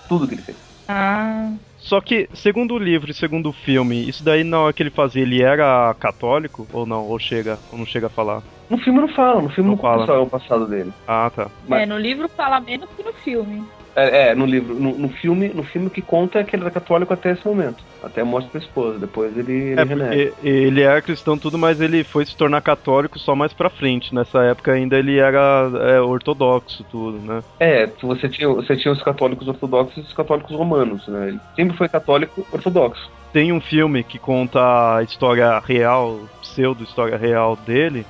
Tudo 0.07 0.27
que 0.27 0.35
ele 0.35 0.41
fez. 0.41 0.57
Ah. 0.87 1.51
Só 1.85 2.01
que, 2.01 2.27
segundo 2.33 2.73
o 2.73 2.79
livro 2.79 3.11
e 3.11 3.13
segundo 3.13 3.49
o 3.49 3.53
filme, 3.53 4.09
isso 4.09 4.23
daí 4.23 4.43
na 4.43 4.59
hora 4.59 4.73
que 4.73 4.81
ele 4.81 4.89
fazia, 4.89 5.21
ele 5.21 5.43
era 5.43 5.93
católico 5.99 6.67
ou 6.73 6.83
não? 6.83 7.05
Ou 7.05 7.19
chega, 7.19 7.59
ou 7.71 7.77
não 7.77 7.85
chega 7.85 8.07
a 8.07 8.09
falar? 8.09 8.41
No 8.67 8.77
filme 8.79 8.99
não 8.99 9.07
fala, 9.09 9.39
no 9.39 9.49
filme 9.49 9.69
não, 9.69 9.75
não 9.75 9.81
fala 9.81 10.05
só 10.07 10.23
o 10.23 10.27
passado 10.27 10.67
dele. 10.67 10.91
Ah, 11.07 11.31
tá. 11.33 11.47
Mas... 11.67 11.83
É, 11.83 11.85
no 11.85 11.99
livro 11.99 12.27
fala 12.27 12.59
menos 12.59 12.89
que 12.97 13.03
no 13.03 13.13
filme. 13.13 13.63
É, 13.95 14.29
é, 14.29 14.35
no 14.35 14.45
livro. 14.45 14.75
No, 14.75 14.97
no, 14.97 15.09
filme, 15.09 15.49
no 15.49 15.63
filme 15.63 15.89
que 15.89 16.01
conta 16.01 16.39
é 16.39 16.43
que 16.43 16.55
ele 16.55 16.63
era 16.63 16.71
católico 16.71 17.13
até 17.13 17.31
esse 17.31 17.45
momento. 17.47 17.83
Até 18.03 18.21
a 18.21 18.25
morte 18.25 18.51
da 18.51 18.59
esposa. 18.59 18.99
Depois 18.99 19.35
ele, 19.37 19.53
ele 19.53 19.79
é 19.79 19.83
renega. 19.83 20.33
Ele 20.43 20.81
era 20.81 21.01
cristão 21.01 21.37
tudo, 21.37 21.57
mas 21.57 21.79
ele 21.79 22.03
foi 22.03 22.25
se 22.25 22.35
tornar 22.35 22.61
católico 22.61 23.17
só 23.17 23.35
mais 23.35 23.53
pra 23.53 23.69
frente. 23.69 24.13
Nessa 24.13 24.43
época 24.43 24.73
ainda 24.73 24.97
ele 24.97 25.17
era 25.17 25.71
é, 25.89 26.01
ortodoxo 26.01 26.85
tudo, 26.91 27.19
né? 27.19 27.41
É, 27.59 27.89
você 28.01 28.27
tinha, 28.27 28.49
você 28.49 28.75
tinha 28.75 28.91
os 28.91 29.01
católicos 29.01 29.47
ortodoxos 29.47 29.97
e 29.97 30.07
os 30.07 30.13
católicos 30.13 30.55
romanos, 30.55 31.07
né? 31.07 31.29
Ele 31.29 31.39
sempre 31.55 31.77
foi 31.77 31.87
católico 31.87 32.45
ortodoxo. 32.51 33.09
Tem 33.31 33.51
um 33.51 33.61
filme 33.61 34.03
que 34.03 34.17
conta 34.17 34.97
a 34.97 35.03
história 35.03 35.59
real, 35.59 36.21
pseudo-história 36.41 37.17
real 37.17 37.57
dele, 37.65 38.05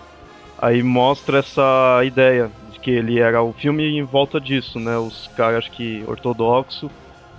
aí 0.58 0.84
mostra 0.84 1.40
essa 1.40 2.02
ideia 2.04 2.52
que 2.86 2.92
ele 2.92 3.20
era 3.20 3.42
o 3.42 3.52
filme 3.52 3.98
em 3.98 4.04
volta 4.04 4.40
disso, 4.40 4.80
né? 4.80 4.96
Os 4.96 5.28
caras 5.36 5.68
que 5.68 6.04
ortodoxo 6.08 6.92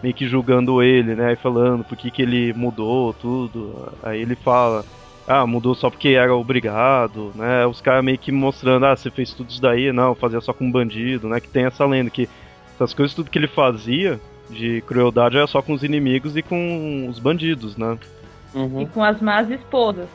meio 0.02 0.12
que 0.12 0.26
julgando 0.26 0.82
ele, 0.82 1.14
né? 1.14 1.35
E 1.35 1.37
falando 1.37 1.85
por 1.85 1.96
que, 1.96 2.11
que 2.11 2.20
ele 2.20 2.52
mudou 2.52 3.12
tudo. 3.12 3.92
Aí 4.02 4.22
ele 4.22 4.35
fala, 4.35 4.85
ah, 5.24 5.46
mudou 5.46 5.72
só 5.76 5.88
porque 5.88 6.09
era 6.09 6.35
obrigado, 6.35 7.30
né? 7.37 7.64
Os 7.64 7.80
caras 7.80 8.04
meio 8.04 8.18
que 8.18 8.32
mostrando, 8.32 8.87
ah, 8.87 8.96
você 8.96 9.09
fez 9.09 9.32
tudo 9.32 9.48
isso 9.48 9.62
daí, 9.62 9.92
não, 9.92 10.16
fazia 10.16 10.40
só 10.40 10.52
com 10.52 10.68
bandido, 10.68 11.28
né? 11.28 11.38
Que 11.38 11.48
tem 11.48 11.64
essa 11.64 11.87
lenda 11.87 12.11
que 12.11 12.28
essas 12.74 12.92
coisas 12.92 13.14
tudo 13.14 13.30
que 13.30 13.38
ele 13.38 13.46
fazia 13.46 14.20
de 14.50 14.80
crueldade 14.80 15.37
era 15.37 15.46
só 15.46 15.62
com 15.62 15.74
os 15.74 15.85
inimigos 15.85 16.37
e 16.37 16.42
com 16.42 17.06
os 17.09 17.20
bandidos, 17.20 17.76
né? 17.76 17.96
Uhum. 18.52 18.82
E 18.82 18.87
com 18.87 19.04
as 19.04 19.20
más 19.20 19.48
esposas. 19.48 20.09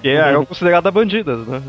Que 0.00 0.10
eram 0.10 0.46
consideradas 0.46 0.94
bandidas, 0.94 1.44
né? 1.48 1.62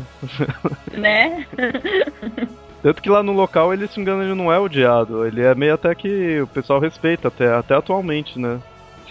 Né? 0.92 1.46
Tanto 2.82 3.02
que 3.02 3.10
lá 3.10 3.22
no 3.22 3.32
local 3.32 3.72
ele, 3.72 3.88
se 3.88 4.00
engana, 4.00 4.24
ele 4.24 4.34
não 4.34 4.52
é 4.52 4.58
odiado. 4.58 5.26
Ele 5.26 5.42
é 5.42 5.54
meio 5.54 5.74
até 5.74 5.94
que 5.94 6.40
o 6.40 6.46
pessoal 6.46 6.80
respeita, 6.80 7.28
até, 7.28 7.52
até 7.52 7.74
atualmente, 7.74 8.38
né? 8.38 8.60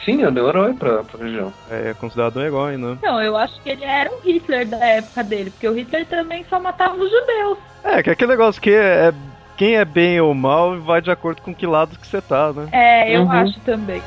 Sim, 0.05 0.23
ele 0.23 0.39
é 0.39 0.43
um 0.43 0.49
herói 0.49 0.73
pra, 0.73 1.03
pra 1.03 1.23
região. 1.23 1.51
É, 1.69 1.89
é 1.89 1.93
considerado 1.93 2.37
um 2.37 2.43
herói, 2.43 2.77
né? 2.77 2.97
Não, 3.01 3.21
eu 3.21 3.35
acho 3.35 3.59
que 3.61 3.69
ele 3.69 3.83
era 3.83 4.09
o 4.11 4.19
Hitler 4.21 4.67
da 4.67 4.85
época 4.85 5.23
dele, 5.23 5.49
porque 5.49 5.67
o 5.67 5.73
Hitler 5.73 6.05
também 6.05 6.45
só 6.49 6.59
matava 6.59 6.95
os 6.95 7.09
judeus. 7.09 7.57
É, 7.83 8.01
que 8.03 8.09
é 8.09 8.13
aquele 8.13 8.31
negócio 8.31 8.61
que 8.61 8.71
é, 8.71 9.13
quem 9.57 9.75
é 9.75 9.83
bem 9.83 10.21
ou 10.21 10.33
mal 10.33 10.79
vai 10.79 11.01
de 11.01 11.11
acordo 11.11 11.41
com 11.41 11.53
que 11.53 11.65
lado 11.65 11.97
que 11.99 12.07
você 12.07 12.21
tá, 12.21 12.53
né? 12.53 12.67
É, 12.71 13.15
eu 13.15 13.23
uhum. 13.23 13.31
acho 13.31 13.59
também. 13.61 14.01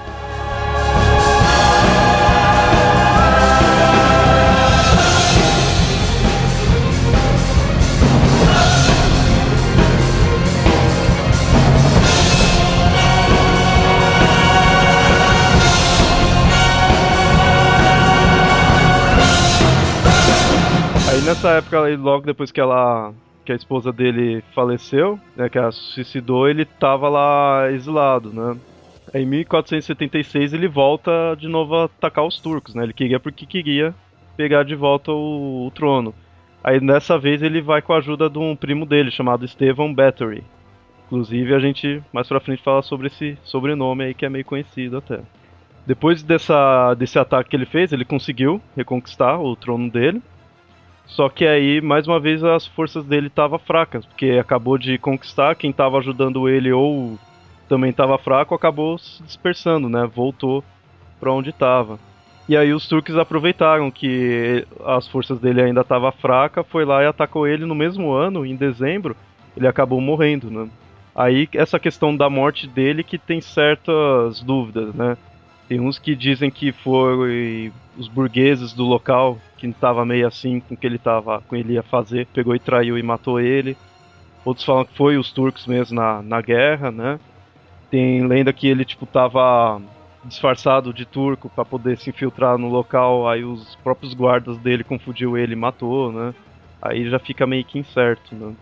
Aí 21.21 21.27
nessa 21.27 21.51
época, 21.51 21.81
logo 21.99 22.25
depois 22.25 22.51
que 22.51 22.59
ela 22.59 23.13
que 23.45 23.53
a 23.53 23.55
esposa 23.55 23.93
dele 23.93 24.43
faleceu, 24.55 25.21
né, 25.37 25.51
que 25.51 25.59
ela 25.59 25.71
suicidou, 25.71 26.49
ele 26.49 26.65
tava 26.65 27.11
lá 27.11 27.71
exilado, 27.71 28.33
né? 28.33 28.57
Em 29.13 29.27
1476 29.27 30.55
ele 30.55 30.67
volta 30.67 31.37
de 31.39 31.47
novo 31.47 31.75
a 31.75 31.85
atacar 31.85 32.25
os 32.25 32.41
turcos, 32.41 32.75
né? 32.75 32.85
Ele 32.85 32.95
queria 32.95 33.21
porque 33.21 33.45
queria 33.45 33.95
pegar 34.35 34.63
de 34.63 34.75
volta 34.75 35.13
o, 35.13 35.67
o 35.67 35.71
trono. 35.73 36.15
Aí 36.65 36.81
dessa 36.81 37.19
vez 37.19 37.43
ele 37.43 37.61
vai 37.61 37.83
com 37.83 37.93
a 37.93 37.99
ajuda 37.99 38.31
de 38.31 38.39
um 38.39 38.57
primo 38.57 38.87
dele 38.87 39.11
chamado 39.11 39.47
Stephen 39.47 39.93
Battery. 39.93 40.43
Inclusive 41.05 41.55
a 41.55 41.59
gente 41.59 42.03
mais 42.15 42.29
pra 42.29 42.41
frente 42.41 42.63
fala 42.63 42.81
sobre 42.81 43.09
esse 43.09 43.37
sobrenome 43.45 44.05
aí 44.05 44.15
que 44.15 44.25
é 44.25 44.31
meio 44.31 44.45
conhecido 44.47 44.97
até. 44.97 45.21
Depois 45.87 46.23
dessa, 46.23 46.95
desse 46.95 47.19
ataque 47.19 47.51
que 47.51 47.57
ele 47.57 47.67
fez, 47.67 47.93
ele 47.93 48.07
conseguiu 48.07 48.59
reconquistar 48.75 49.39
o 49.39 49.55
trono 49.55 49.91
dele. 49.91 50.23
Só 51.11 51.29
que 51.29 51.45
aí, 51.45 51.81
mais 51.81 52.07
uma 52.07 52.21
vez, 52.21 52.43
as 52.43 52.67
forças 52.67 53.05
dele 53.05 53.27
estavam 53.27 53.59
fracas, 53.59 54.07
porque 54.07 54.39
acabou 54.41 54.79
de 54.79 54.97
conquistar, 54.97 55.57
quem 55.57 55.71
estava 55.71 55.99
ajudando 55.99 56.49
ele 56.49 56.73
ou 56.73 57.19
também 57.69 57.91
estava 57.91 58.17
fraco, 58.17 58.55
acabou 58.55 58.97
se 58.97 59.23
dispersando, 59.23 59.89
né? 59.89 60.09
Voltou 60.13 60.65
para 61.19 61.33
onde 61.33 61.51
estava. 61.51 61.99
E 62.49 62.57
aí 62.57 62.73
os 62.73 62.89
turcos 62.89 63.17
aproveitaram 63.17 63.91
que 63.91 64.67
as 64.85 65.07
forças 65.07 65.39
dele 65.39 65.63
ainda 65.63 65.83
estavam 65.83 66.11
fracas, 66.13 66.67
foi 66.69 66.85
lá 66.85 67.03
e 67.03 67.07
atacou 67.07 67.47
ele 67.47 67.65
no 67.65 67.75
mesmo 67.75 68.13
ano, 68.13 68.47
em 68.47 68.57
dezembro, 68.57 69.17
ele 69.57 69.67
acabou 69.67 70.01
morrendo, 70.01 70.51
né? 70.51 70.69
Aí 71.15 71.49
essa 71.55 71.79
questão 71.79 72.17
da 72.17 72.31
morte 72.31 72.67
dele 72.67 73.05
que 73.05 73.19
tem 73.19 73.41
certas 73.41 74.41
dúvidas, 74.41 74.95
né? 74.95 75.17
Tem 75.69 75.81
uns 75.81 75.99
que 75.99 76.17
dizem 76.17 76.51
que 76.51 76.73
foi 76.73 77.73
os 78.01 78.09
burgueses 78.09 78.73
do 78.73 78.85
local 78.85 79.39
que 79.59 79.67
não 79.67 79.75
tava 79.75 80.07
meio 80.07 80.27
assim 80.27 80.59
com 80.59 80.73
o 80.73 80.77
que 80.77 80.87
ele 80.87 80.99
tava, 80.99 81.43
com 81.43 81.55
ele 81.55 81.75
ia 81.75 81.83
fazer, 81.83 82.27
pegou 82.29 82.57
e 82.57 82.59
traiu 82.59 82.97
e 82.97 83.03
matou 83.03 83.39
ele. 83.39 83.77
Outros 84.43 84.65
falam 84.65 84.87
que 84.87 84.97
foi 84.97 85.19
os 85.19 85.31
turcos 85.31 85.67
mesmo 85.67 85.97
na, 85.97 86.23
na 86.23 86.41
guerra, 86.41 86.91
né? 86.91 87.21
Tem 87.91 88.27
lenda 88.27 88.55
que 88.55 88.67
ele 88.67 88.87
tipo 88.87 89.05
tava 89.05 89.81
disfarçado 90.25 90.95
de 90.95 91.05
turco 91.05 91.51
para 91.51 91.65
poder 91.65 91.99
se 91.99 92.09
infiltrar 92.09 92.57
no 92.57 92.69
local, 92.69 93.29
aí 93.29 93.45
os 93.45 93.77
próprios 93.77 94.15
guardas 94.15 94.57
dele 94.59 94.83
confundiu 94.83 95.37
ele 95.37 95.53
e 95.53 95.57
matou, 95.57 96.11
né? 96.11 96.35
Aí 96.81 97.09
já 97.09 97.19
fica 97.19 97.47
meio 97.47 97.65
que 97.65 97.79
incerto, 97.79 98.35
né? 98.35 98.55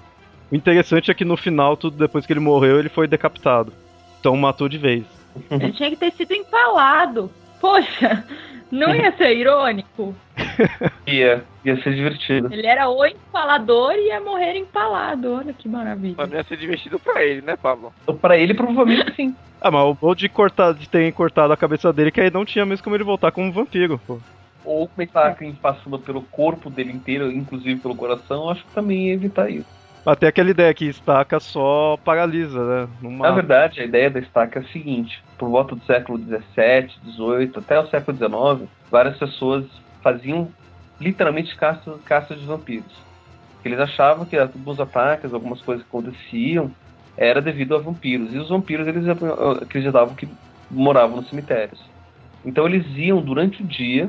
O 0.50 0.56
interessante 0.56 1.10
é 1.10 1.14
que 1.14 1.24
no 1.24 1.36
final, 1.36 1.76
tudo 1.76 1.96
depois 1.96 2.26
que 2.26 2.32
ele 2.32 2.40
morreu, 2.40 2.80
ele 2.80 2.88
foi 2.88 3.06
decapitado. 3.06 3.72
Então 4.18 4.36
matou 4.36 4.68
de 4.68 4.78
vez. 4.78 5.04
Ele 5.48 5.70
tinha 5.72 5.90
que 5.90 5.96
ter 5.96 6.10
sido 6.12 6.32
empalado. 6.32 7.30
Poxa, 7.60 8.24
não 8.70 8.94
ia 8.94 9.12
ser 9.16 9.36
irônico? 9.36 10.14
ia, 11.06 11.44
ia 11.64 11.82
ser 11.82 11.94
divertido. 11.94 12.52
Ele 12.52 12.66
era 12.66 12.88
o 12.88 13.04
empalador 13.04 13.92
e 13.94 14.08
ia 14.08 14.20
morrer 14.20 14.56
empalado. 14.56 15.34
Olha 15.34 15.52
que 15.52 15.68
maravilha. 15.68 16.14
Mas 16.16 16.30
não 16.30 16.36
ia 16.36 16.44
ser 16.44 16.56
divertido 16.56 16.98
pra 16.98 17.24
ele, 17.24 17.42
né, 17.42 17.56
Pablo? 17.56 17.92
Pra 18.20 18.36
ele, 18.36 18.54
provavelmente 18.54 19.12
sim. 19.16 19.34
Ah, 19.60 19.70
mas 19.70 19.82
o 19.82 19.94
bom 19.94 20.14
de, 20.14 20.28
cortar, 20.28 20.72
de 20.72 20.88
terem 20.88 21.10
cortado 21.10 21.52
a 21.52 21.56
cabeça 21.56 21.92
dele 21.92 22.12
que 22.12 22.20
aí 22.20 22.30
não 22.30 22.44
tinha 22.44 22.64
mesmo 22.64 22.84
como 22.84 22.94
ele 22.94 23.04
voltar 23.04 23.32
como 23.32 23.52
vampiro, 23.52 24.00
pô. 24.06 24.18
Ou 24.64 24.86
começar 24.86 25.36
passando 25.62 25.98
pelo 25.98 26.22
corpo 26.22 26.68
dele 26.68 26.92
inteiro, 26.92 27.32
inclusive 27.32 27.80
pelo 27.80 27.96
coração, 27.96 28.50
acho 28.50 28.62
que 28.64 28.74
também 28.74 29.08
ia 29.08 29.14
evitar 29.14 29.50
isso. 29.50 29.77
Até 30.08 30.28
aquela 30.28 30.48
ideia 30.48 30.72
que 30.72 30.86
estaca 30.86 31.38
só 31.38 31.98
paralisa, 32.02 32.64
né? 32.64 32.88
Na 33.02 33.30
verdade, 33.30 33.82
a 33.82 33.84
ideia 33.84 34.08
da 34.08 34.18
estaca 34.18 34.58
é 34.58 34.62
a 34.62 34.66
seguinte: 34.68 35.22
por 35.36 35.50
volta 35.50 35.76
do 35.76 35.84
século 35.84 36.16
XVII, 36.16 36.88
XVIII, 37.12 37.52
até 37.56 37.78
o 37.78 37.86
século 37.88 38.16
XIX, 38.16 38.70
várias 38.90 39.18
pessoas 39.18 39.66
faziam 40.02 40.48
literalmente 40.98 41.54
caças, 41.56 42.00
caças 42.06 42.40
de 42.40 42.46
vampiros. 42.46 42.90
Eles 43.62 43.78
achavam 43.78 44.24
que 44.24 44.38
alguns 44.38 44.80
ataques, 44.80 45.34
algumas 45.34 45.60
coisas 45.60 45.84
que 45.84 45.90
aconteciam, 45.90 46.70
era 47.14 47.42
devido 47.42 47.76
a 47.76 47.78
vampiros. 47.78 48.32
E 48.32 48.38
os 48.38 48.48
vampiros 48.48 48.88
eles 48.88 49.04
acreditavam 49.60 50.14
que 50.14 50.26
moravam 50.70 51.18
nos 51.18 51.28
cemitérios. 51.28 51.84
Então 52.46 52.66
eles 52.66 52.86
iam 52.96 53.20
durante 53.20 53.62
o 53.62 53.66
dia 53.66 54.08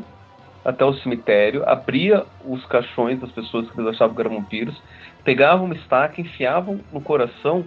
até 0.64 0.86
o 0.86 0.94
cemitério, 0.94 1.68
abria 1.68 2.26
os 2.46 2.66
caixões 2.66 3.20
das 3.20 3.32
pessoas 3.32 3.70
que 3.70 3.80
eles 3.80 3.96
achavam 3.96 4.16
que 4.16 4.22
eram 4.22 4.36
vampiros, 4.36 4.82
pegavam 5.24 5.66
uma 5.66 5.76
estaca, 5.76 6.22
enfiavam 6.22 6.80
no 6.92 7.02
coração, 7.02 7.66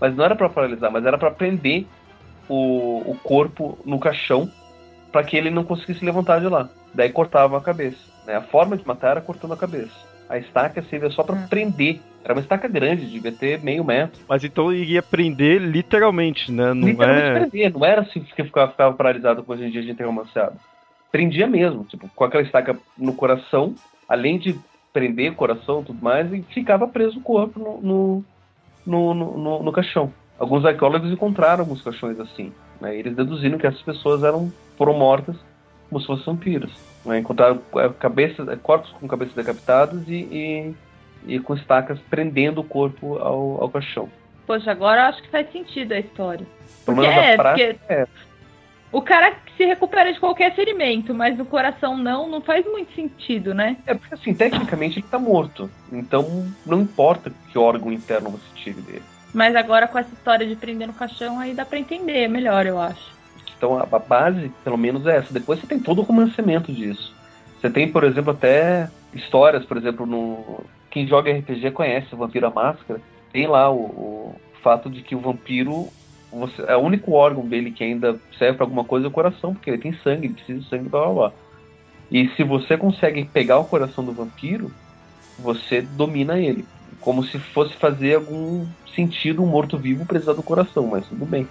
mas 0.00 0.14
não 0.16 0.24
era 0.24 0.34
para 0.34 0.48
paralisar, 0.48 0.90
mas 0.90 1.04
era 1.04 1.18
para 1.18 1.30
prender 1.30 1.86
o, 2.48 3.10
o 3.10 3.18
corpo 3.22 3.78
no 3.84 3.98
caixão 3.98 4.50
para 5.12 5.22
que 5.22 5.36
ele 5.36 5.50
não 5.50 5.64
conseguisse 5.64 6.04
levantar 6.04 6.40
de 6.40 6.48
lá. 6.48 6.68
Daí 6.92 7.10
cortavam 7.10 7.56
a 7.56 7.62
cabeça. 7.62 7.98
Né? 8.26 8.34
A 8.34 8.40
forma 8.40 8.76
de 8.76 8.86
matar 8.86 9.12
era 9.12 9.20
cortando 9.20 9.54
a 9.54 9.56
cabeça. 9.56 9.92
A 10.28 10.38
estaca 10.38 10.82
servia 10.82 11.10
só 11.10 11.22
para 11.22 11.36
hum. 11.36 11.46
prender. 11.48 12.00
Era 12.24 12.32
uma 12.32 12.40
estaca 12.40 12.66
grande, 12.66 13.06
devia 13.06 13.30
ter 13.30 13.62
meio 13.62 13.84
metro. 13.84 14.20
Mas 14.26 14.42
então 14.42 14.72
iria 14.72 15.02
prender 15.02 15.60
literalmente, 15.60 16.50
né? 16.50 16.72
Não 16.72 16.88
literalmente 16.88 17.26
é... 17.26 17.40
prender, 17.40 17.72
não 17.72 17.84
era 17.84 18.00
assim 18.00 18.20
que 18.20 18.42
ficava, 18.42 18.70
ficava 18.70 18.94
paralisado 18.94 19.42
depois 19.42 19.60
de 19.60 19.66
um 19.66 19.70
dia 19.70 19.82
de 19.82 19.94
ter 19.94 20.04
romanceado. 20.04 20.56
Prendia 21.12 21.46
mesmo, 21.46 21.84
tipo, 21.84 22.10
com 22.16 22.24
aquela 22.24 22.42
estaca 22.42 22.76
no 22.96 23.12
coração, 23.12 23.74
além 24.08 24.38
de 24.38 24.58
prender 24.94 25.32
o 25.32 25.34
coração 25.34 25.80
e 25.80 25.84
tudo 25.86 26.02
mais, 26.02 26.32
e 26.32 26.40
ficava 26.42 26.86
preso 26.86 27.18
o 27.18 27.22
corpo 27.22 27.58
no, 27.58 28.24
no, 28.86 29.14
no, 29.14 29.14
no, 29.14 29.62
no 29.64 29.72
caixão. 29.72 30.12
Alguns 30.38 30.64
arqueólogos 30.64 31.10
encontraram 31.10 31.64
alguns 31.64 31.82
caixões 31.82 32.18
assim. 32.20 32.52
Né? 32.80 32.96
Eles 32.96 33.16
deduziram 33.16 33.58
que 33.58 33.66
essas 33.66 33.82
pessoas 33.82 34.22
eram, 34.22 34.52
foram 34.78 34.94
mortas 34.94 35.36
como 35.88 36.00
se 36.00 36.06
fossem 36.06 36.24
vampiros. 36.24 36.72
Né? 37.04 37.18
Encontraram 37.18 37.60
é, 37.76 37.88
cabeças, 37.98 38.48
é, 38.48 38.56
corpos 38.56 38.90
com 38.92 39.08
cabeças 39.08 39.34
decapitadas 39.34 40.08
e, 40.08 40.14
e, 40.14 40.74
e, 41.34 41.40
com 41.40 41.54
estacas 41.54 41.98
prendendo 42.08 42.60
o 42.60 42.64
corpo 42.64 43.18
ao, 43.18 43.62
ao 43.62 43.68
caixão. 43.68 44.08
Poxa, 44.46 44.70
agora 44.70 45.08
acho 45.08 45.22
que 45.22 45.28
faz 45.28 45.50
sentido 45.50 45.92
a 45.92 45.98
história. 45.98 46.46
Porque 46.84 47.06
é, 47.06 47.36
porque 47.36 47.76
é. 47.88 48.06
O 48.94 49.02
cara 49.02 49.34
se 49.56 49.64
recupera 49.64 50.12
de 50.12 50.20
qualquer 50.20 50.54
ferimento, 50.54 51.12
mas 51.12 51.38
o 51.40 51.44
coração 51.44 51.96
não, 51.96 52.28
não 52.28 52.40
faz 52.40 52.64
muito 52.64 52.94
sentido, 52.94 53.52
né? 53.52 53.76
É 53.84 53.92
porque 53.92 54.14
assim, 54.14 54.32
tecnicamente 54.32 55.00
ele 55.00 55.06
tá 55.10 55.18
morto. 55.18 55.68
Então 55.92 56.46
não 56.64 56.80
importa 56.80 57.32
que 57.50 57.58
órgão 57.58 57.92
interno 57.92 58.30
você 58.30 58.44
tire 58.54 58.80
dele. 58.80 59.02
Mas 59.34 59.56
agora 59.56 59.88
com 59.88 59.98
essa 59.98 60.14
história 60.14 60.46
de 60.46 60.54
prender 60.54 60.86
no 60.86 60.94
caixão 60.94 61.40
aí 61.40 61.52
dá 61.54 61.64
pra 61.64 61.76
entender 61.76 62.28
melhor, 62.28 62.66
eu 62.66 62.78
acho. 62.78 63.12
Então 63.56 63.78
a, 63.78 63.98
base, 63.98 64.52
pelo 64.62 64.78
menos, 64.78 65.04
é 65.06 65.16
essa. 65.16 65.32
Depois 65.32 65.58
você 65.58 65.66
tem 65.66 65.80
todo 65.80 66.00
o 66.00 66.04
romancamento 66.04 66.72
disso. 66.72 67.12
Você 67.60 67.68
tem, 67.68 67.90
por 67.90 68.04
exemplo, 68.04 68.30
até 68.30 68.88
histórias, 69.12 69.64
por 69.64 69.76
exemplo, 69.76 70.06
no. 70.06 70.64
Quem 70.88 71.08
joga 71.08 71.32
RPG 71.32 71.72
conhece 71.72 72.14
o 72.14 72.18
Vampiro 72.18 72.46
a 72.46 72.50
Máscara. 72.50 73.00
Tem 73.32 73.48
lá 73.48 73.68
o, 73.72 73.80
o 73.80 74.36
fato 74.62 74.88
de 74.88 75.02
que 75.02 75.16
o 75.16 75.20
vampiro. 75.20 75.88
Você, 76.34 76.62
é 76.66 76.76
o 76.76 76.80
único 76.80 77.12
órgão 77.12 77.46
dele 77.46 77.70
que 77.70 77.84
ainda 77.84 78.18
serve 78.38 78.56
para 78.56 78.66
alguma 78.66 78.84
coisa 78.84 79.06
é 79.06 79.08
o 79.08 79.12
coração, 79.12 79.54
porque 79.54 79.70
ele 79.70 79.78
tem 79.78 79.94
sangue, 80.02 80.26
ele 80.26 80.34
precisa 80.34 80.60
de 80.60 80.68
sangue, 80.68 80.88
blá 80.88 81.04
blá 81.04 81.12
blá. 81.12 81.32
E 82.10 82.28
se 82.30 82.42
você 82.42 82.76
consegue 82.76 83.24
pegar 83.24 83.58
o 83.58 83.64
coração 83.64 84.04
do 84.04 84.12
vampiro, 84.12 84.70
você 85.38 85.80
domina 85.80 86.38
ele. 86.38 86.64
Como 87.00 87.24
se 87.24 87.38
fosse 87.38 87.74
fazer 87.74 88.16
algum 88.16 88.66
sentido 88.94 89.42
um 89.42 89.46
morto-vivo 89.46 90.06
precisar 90.06 90.32
do 90.32 90.42
coração, 90.42 90.86
mas 90.86 91.06
tudo 91.06 91.24
bem. 91.24 91.46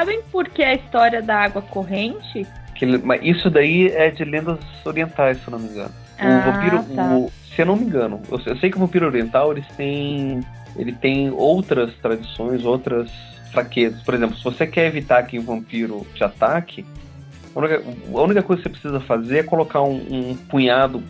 Sabem 0.00 0.22
por 0.32 0.48
que 0.48 0.62
a 0.62 0.74
história 0.74 1.20
da 1.20 1.36
água 1.36 1.60
corrente? 1.60 2.46
Que, 2.74 2.86
mas 2.86 3.20
isso 3.22 3.50
daí 3.50 3.88
é 3.88 4.10
de 4.10 4.24
lendas 4.24 4.58
orientais, 4.84 5.38
se 5.38 5.46
eu 5.46 5.50
não 5.50 5.58
me 5.58 5.68
engano. 5.68 5.90
O 6.18 6.26
ah, 6.26 6.52
vampiro, 6.52 6.82
tá. 6.94 7.14
o, 7.14 7.32
se 7.54 7.60
eu 7.60 7.66
não 7.66 7.76
me 7.76 7.84
engano, 7.84 8.22
eu, 8.30 8.40
eu, 8.46 8.56
sei 8.56 8.70
que 8.70 8.76
o 8.78 8.80
vampiro 8.80 9.06
oriental 9.06 9.52
eles 9.52 9.66
têm, 9.76 10.40
ele 10.76 10.92
tem 10.92 11.30
outras 11.30 11.92
tradições, 11.96 12.64
outras 12.64 13.10
fraquezas. 13.52 14.02
Por 14.02 14.14
exemplo, 14.14 14.36
se 14.36 14.44
você 14.44 14.66
quer 14.66 14.86
evitar 14.86 15.22
que 15.24 15.38
o 15.38 15.42
vampiro 15.42 16.06
te 16.14 16.24
ataque, 16.24 16.86
a 17.54 17.58
única, 17.58 17.82
a 18.14 18.22
única 18.22 18.42
coisa 18.42 18.62
que 18.62 18.68
você 18.68 18.70
precisa 18.70 19.00
fazer 19.00 19.38
é 19.38 19.42
colocar 19.42 19.82
um, 19.82 20.30
um 20.30 20.34
punhado 20.34 21.02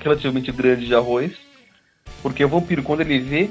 relativamente 0.00 0.50
grande 0.50 0.86
de 0.86 0.94
arroz, 0.94 1.32
porque 2.20 2.44
o 2.44 2.48
vampiro 2.48 2.82
quando 2.82 3.02
ele 3.02 3.20
vê 3.20 3.50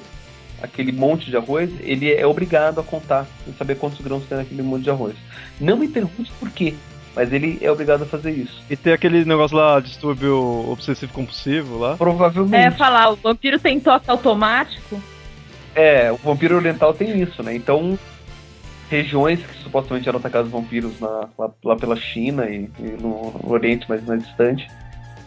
aquele 0.64 0.94
monte 0.94 1.30
de 1.30 1.36
arroz, 1.36 1.70
ele 1.82 2.12
é 2.12 2.26
obrigado 2.26 2.80
a 2.80 2.84
contar 2.84 3.28
e 3.46 3.52
saber 3.52 3.76
quantos 3.76 4.00
grãos 4.00 4.24
tem 4.24 4.38
naquele 4.38 4.64
monte 4.64 4.84
de 4.84 4.90
arroz. 4.90 5.14
Não 5.60 5.76
me 5.76 5.90
pergunte 5.90 6.32
por 6.40 6.50
quê, 6.50 6.74
mas 7.14 7.34
ele 7.34 7.60
é 7.62 7.70
obrigado 7.70 8.04
a 8.04 8.06
fazer 8.06 8.32
isso. 8.32 8.64
E 8.70 8.76
tem 8.78 8.94
aquele 8.94 9.26
negócio 9.26 9.58
lá, 9.58 9.80
distúrbio 9.82 10.72
obsessivo 10.72 11.12
compulsivo 11.12 11.78
lá? 11.78 11.98
Provavelmente. 11.98 12.56
É, 12.56 12.72
falar, 12.72 13.12
o 13.12 13.18
vampiro 13.18 13.60
tem 13.60 13.78
toque 13.78 14.10
automático? 14.10 15.02
É, 15.76 16.12
o 16.12 16.18
vampiro 16.18 16.56
oriental 16.56 16.94
tem 16.94 17.22
isso, 17.22 17.44
né? 17.44 17.54
Então, 17.54 18.00
regiões 18.90 19.40
que 19.40 19.64
supostamente 19.64 20.08
eram 20.08 20.20
atacadas 20.20 20.50
vampiros 20.50 20.98
na, 21.00 21.28
lá, 21.38 21.52
lá, 21.64 21.76
pela 21.76 21.98
China 21.98 22.50
e, 22.50 22.70
e 22.80 22.84
no, 23.02 23.32
no, 23.44 23.52
Oriente 23.52 23.88
mais, 23.90 24.04
mais 24.06 24.24
distante, 24.24 24.66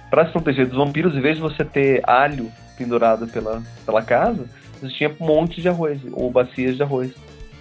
para 0.09 0.25
se 0.27 0.33
proteger 0.33 0.66
dos 0.66 0.77
vampiros, 0.77 1.14
em 1.14 1.20
vez 1.20 1.37
de 1.37 1.42
você 1.42 1.64
ter 1.64 2.01
alho 2.09 2.51
pendurado 2.79 3.27
pela, 3.27 3.62
pela 3.85 4.03
casa, 4.03 4.49
existia 4.83 5.15
um 5.21 5.27
monte 5.27 5.61
de 5.61 5.69
arroz, 5.69 6.01
ou 6.12 6.31
bacias 6.31 6.77
de 6.77 6.83
arroz, 6.83 7.12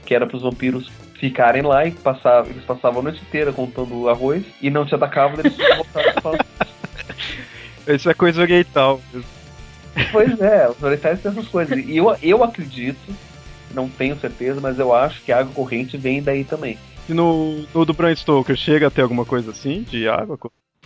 que 0.06 0.14
era 0.14 0.26
para 0.26 0.38
os 0.38 0.44
vampiros 0.44 0.92
ficarem 1.20 1.62
lá 1.62 1.86
e 1.86 1.92
passar, 1.92 2.46
eles 2.46 2.64
passavam 2.64 3.00
a 3.00 3.04
noite 3.04 3.22
inteira 3.22 3.52
contando 3.52 4.10
arroz 4.10 4.44
e 4.62 4.70
não 4.70 4.86
te 4.86 4.94
atacavam, 4.94 5.40
eles 5.40 5.56
voltavam 5.56 6.40
Isso 7.88 8.10
é 8.10 8.14
coisa 8.14 8.42
oriental. 8.42 9.00
Pois 10.12 10.42
é, 10.42 10.68
os 10.68 10.82
orientais 10.82 11.22
têm 11.22 11.32
essas 11.32 11.48
coisas. 11.48 11.78
E 11.78 11.98
eu, 11.98 12.16
eu 12.22 12.44
acredito, 12.44 13.16
não 13.74 13.88
tenho 13.88 14.18
certeza, 14.18 14.60
mas 14.60 14.80
eu 14.80 14.94
acho 14.94 15.22
que 15.22 15.32
a 15.32 15.40
água 15.40 15.54
corrente 15.54 15.96
vem 15.96 16.22
daí 16.22 16.44
também. 16.44 16.78
E 17.08 17.14
no, 17.14 17.64
no 17.74 17.86
do 17.86 17.94
Bram 17.94 18.16
Stoker, 18.16 18.56
chega 18.56 18.88
a 18.88 18.92
ter 18.92 19.02
alguma 19.02 19.24
coisa 19.24 19.52
assim 19.52 19.84
de 19.84 20.08
água? 20.08 20.38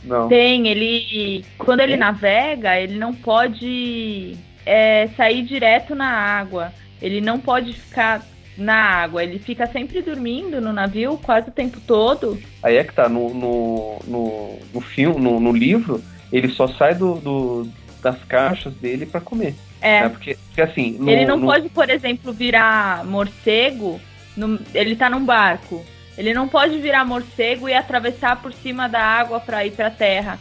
Não. 0.04 0.28
Tem, 0.28 0.68
ele. 0.68 1.46
Quando 1.58 1.80
ele 1.80 1.96
navega, 1.96 2.78
ele 2.80 2.98
não 2.98 3.14
pode 3.14 4.38
é, 4.70 5.08
sair 5.18 5.42
direto 5.42 5.96
na 5.96 6.08
água. 6.08 6.72
Ele 7.02 7.20
não 7.20 7.40
pode 7.40 7.74
ficar 7.74 8.24
na 8.56 8.76
água? 8.76 9.24
Ele 9.24 9.40
fica 9.40 9.66
sempre 9.66 10.00
dormindo 10.02 10.62
no 10.62 10.72
navio, 10.72 11.18
quase 11.24 11.50
o 11.50 11.52
tempo 11.52 11.80
todo? 11.88 12.40
Aí 12.62 12.78
é 12.78 12.84
que 12.84 12.94
tá, 12.94 13.10
no, 13.10 13.34
no, 13.34 14.00
no, 14.06 14.60
no 14.72 14.82
filme, 14.82 15.20
no, 15.20 15.40
no 15.40 15.52
livro, 15.52 16.04
ele 16.32 16.50
só 16.50 16.68
sai 16.68 16.94
do, 16.94 17.16
do 17.16 17.68
das 18.04 18.24
caixas 18.26 18.74
dele 18.76 19.06
para 19.08 19.20
comer. 19.20 19.56
É. 19.82 20.02
Né? 20.04 20.10
Porque, 20.10 20.38
porque 20.48 20.62
assim. 20.62 20.98
No, 21.00 21.10
ele 21.10 21.26
não 21.26 21.38
no- 21.38 21.48
pode, 21.48 21.68
por 21.70 21.90
exemplo, 21.90 22.32
virar 22.32 23.04
morcego. 23.06 24.00
no- 24.38 24.60
ele 24.76 24.96
tá 24.96 25.10
num 25.10 25.26
barco. 25.26 25.84
Ele 26.18 26.34
não 26.34 26.48
pode 26.48 26.78
virar 26.78 27.04
morcego 27.06 27.68
e 27.68 27.74
atravessar 27.74 28.42
por 28.42 28.54
cima 28.54 28.88
da 28.88 29.02
água 29.02 29.40
para 29.40 29.66
ir 29.66 29.72
pra 29.72 29.90
terra. 29.90 30.38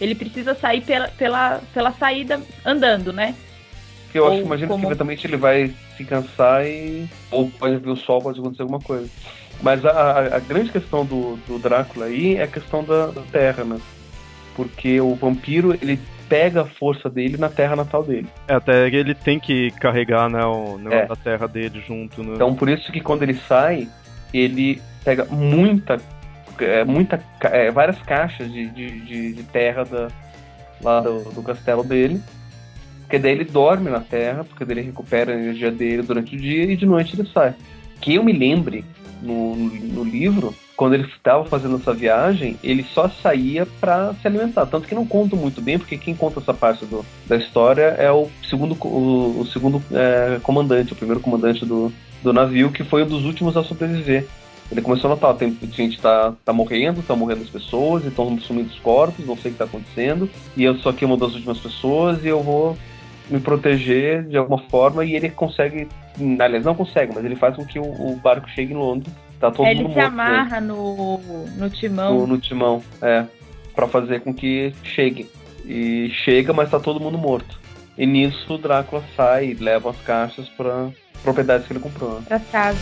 Ele 0.00 0.14
precisa 0.14 0.54
sair 0.54 0.80
pela, 0.80 1.08
pela, 1.08 1.60
pela 1.74 1.92
saída 1.92 2.40
andando, 2.64 3.12
né? 3.12 3.34
Porque 4.10 4.18
eu 4.18 4.24
acho 4.24 4.34
ou 4.34 4.40
que 4.40 4.46
imagino 4.46 4.68
como- 4.68 4.80
que 4.80 4.86
eventualmente 4.86 5.24
ele 5.26 5.36
vai 5.36 5.70
se 5.96 6.04
cansar 6.04 6.66
e. 6.66 7.08
Ou 7.30 7.48
pode 7.48 7.76
ver 7.76 7.90
o 7.90 7.96
sol, 7.96 8.20
pode 8.20 8.40
acontecer 8.40 8.62
alguma 8.62 8.80
coisa. 8.80 9.08
Mas 9.62 9.84
a, 9.84 9.90
a- 9.90 10.36
a 10.36 10.38
grande 10.40 10.72
questão 10.72 11.04
do, 11.06 11.36
do 11.46 11.58
Drácula 11.60 12.06
aí 12.06 12.36
é 12.36 12.42
a 12.42 12.46
questão 12.48 12.82
da, 12.82 13.06
da 13.06 13.22
terra, 13.22 13.62
né? 13.62 13.78
Porque 14.56 15.00
o 15.00 15.14
vampiro, 15.14 15.72
ele 15.80 15.98
pega 16.28 16.62
a 16.62 16.66
força 16.66 17.08
dele 17.08 17.36
na 17.36 17.48
terra 17.48 17.76
natal 17.76 18.02
dele. 18.02 18.26
É, 18.48 18.54
até 18.54 18.86
ele 18.88 19.14
tem 19.14 19.38
que 19.38 19.70
carregar, 19.72 20.28
né, 20.28 20.44
o 20.44 20.76
negócio 20.78 20.98
É. 21.04 21.06
da 21.06 21.16
terra 21.16 21.46
dele 21.46 21.80
junto, 21.86 22.22
né? 22.22 22.32
Então 22.34 22.54
por 22.54 22.68
isso 22.68 22.90
que 22.92 23.00
quando 23.00 23.22
ele 23.22 23.34
sai, 23.48 23.88
ele 24.34 24.80
pega 25.04 25.24
muita. 25.26 25.98
é, 26.58 26.84
muita 26.84 27.22
é, 27.42 27.70
várias 27.70 28.00
caixas 28.02 28.52
de, 28.52 28.66
de, 28.70 29.00
de- 29.00 29.32
de 29.34 29.42
terra 29.44 29.84
da, 29.84 30.08
lá 30.82 31.00
do, 31.00 31.22
do 31.32 31.42
castelo 31.42 31.82
dele. 31.84 32.20
Porque 33.10 33.18
daí 33.18 33.32
ele 33.32 33.44
dorme 33.44 33.90
na 33.90 33.98
terra, 33.98 34.44
porque 34.44 34.64
daí 34.64 34.78
ele 34.78 34.86
recupera 34.86 35.32
a 35.32 35.36
energia 35.36 35.68
dele 35.68 36.00
durante 36.00 36.36
o 36.36 36.38
dia 36.38 36.62
e 36.62 36.76
de 36.76 36.86
noite 36.86 37.16
ele 37.18 37.28
sai. 37.28 37.56
Que 38.00 38.14
eu 38.14 38.22
me 38.22 38.32
lembre, 38.32 38.84
no, 39.20 39.56
no, 39.56 40.04
livro, 40.04 40.54
quando 40.76 40.94
ele 40.94 41.08
estava 41.08 41.44
fazendo 41.44 41.74
essa 41.74 41.92
viagem, 41.92 42.56
ele 42.62 42.86
só 42.94 43.08
saía 43.08 43.66
para 43.80 44.14
se 44.14 44.28
alimentar. 44.28 44.64
Tanto 44.66 44.86
que 44.86 44.94
não 44.94 45.04
conto 45.04 45.36
muito 45.36 45.60
bem, 45.60 45.76
porque 45.76 45.98
quem 45.98 46.14
conta 46.14 46.38
essa 46.38 46.54
parte 46.54 46.86
do, 46.86 47.04
da 47.26 47.34
história 47.34 47.96
é 47.98 48.12
o 48.12 48.28
segundo, 48.48 48.76
o, 48.80 49.40
o 49.40 49.46
segundo 49.46 49.82
é, 49.90 50.38
comandante, 50.40 50.92
o 50.92 50.96
primeiro 50.96 51.18
comandante 51.18 51.66
do, 51.66 51.92
do 52.22 52.32
navio, 52.32 52.70
que 52.70 52.84
foi 52.84 53.02
um 53.02 53.08
dos 53.08 53.24
últimos 53.24 53.56
a 53.56 53.64
sobreviver. 53.64 54.24
Ele 54.70 54.82
começou 54.82 55.10
a 55.10 55.14
notar, 55.16 55.34
tem 55.34 55.58
gente 55.72 56.00
tá, 56.00 56.32
tá 56.44 56.52
morrendo, 56.52 57.02
tá 57.02 57.16
morrendo 57.16 57.42
as 57.42 57.50
pessoas, 57.50 58.04
estão 58.04 58.38
sumindo 58.38 58.70
os 58.70 58.78
corpos, 58.78 59.26
não 59.26 59.36
sei 59.36 59.50
o 59.50 59.54
que 59.54 59.58
tá 59.58 59.64
acontecendo, 59.64 60.30
e 60.56 60.62
eu 60.62 60.76
sou 60.76 60.92
aqui 60.92 61.04
uma 61.04 61.16
das 61.16 61.34
últimas 61.34 61.58
pessoas 61.58 62.24
e 62.24 62.28
eu 62.28 62.40
vou 62.40 62.78
me 63.30 63.40
proteger 63.40 64.24
de 64.24 64.36
alguma 64.36 64.58
forma, 64.68 65.04
e 65.04 65.14
ele 65.14 65.30
consegue, 65.30 65.88
aliás, 66.38 66.64
não 66.64 66.74
consegue, 66.74 67.12
mas 67.14 67.24
ele 67.24 67.36
faz 67.36 67.54
com 67.56 67.64
que 67.64 67.78
o, 67.78 67.84
o 67.84 68.16
barco 68.16 68.48
chegue 68.50 68.72
em 68.74 68.76
Londres, 68.76 69.12
tá 69.38 69.50
todo 69.50 69.66
Aí 69.66 69.72
ele 69.72 69.84
mundo 69.84 69.92
se 69.92 69.98
né, 69.98 70.04
amarra 70.04 70.60
no, 70.60 71.18
no 71.56 71.70
timão. 71.70 72.14
no, 72.14 72.26
no 72.26 72.38
timão, 72.38 72.82
é, 73.00 73.24
para 73.74 73.86
fazer 73.86 74.20
com 74.20 74.34
que 74.34 74.74
chegue. 74.82 75.30
E 75.64 76.10
chega, 76.10 76.52
mas 76.52 76.70
tá 76.70 76.80
todo 76.80 76.98
mundo 77.00 77.16
morto. 77.16 77.60
E 77.96 78.06
nisso 78.06 78.54
o 78.54 78.58
Drácula 78.58 79.04
sai 79.14 79.50
e 79.50 79.54
leva 79.54 79.90
as 79.90 80.00
caixas 80.00 80.48
para 80.48 80.88
propriedades 81.22 81.66
que 81.66 81.72
ele 81.72 81.80
comprou. 81.80 82.14
né? 82.14 82.22
Pra 82.26 82.40
casa. 82.40 82.78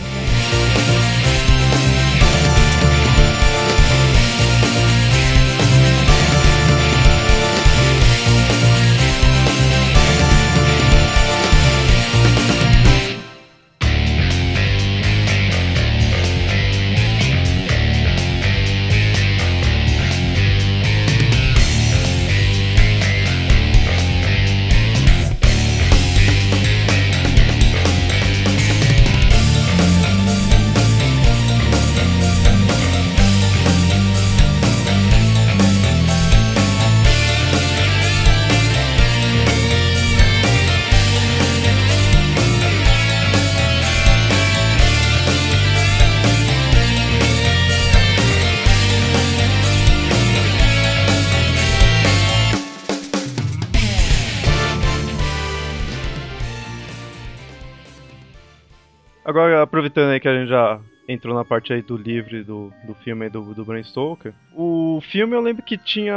Aproveitando 59.89 60.11
aí 60.11 60.19
que 60.19 60.27
a 60.27 60.39
gente 60.39 60.49
já 60.49 60.79
entrou 61.07 61.35
na 61.35 61.43
parte 61.43 61.73
aí 61.73 61.81
do 61.81 61.97
livro 61.97 62.37
e 62.37 62.43
do, 62.43 62.71
do 62.85 62.93
filme 62.95 63.25
aí 63.25 63.29
do, 63.31 63.41
do 63.53 63.65
Bram 63.65 63.83
Stoker, 63.83 64.31
o 64.55 64.99
filme 65.01 65.35
eu 65.35 65.41
lembro 65.41 65.63
que 65.63 65.77
tinha 65.77 66.15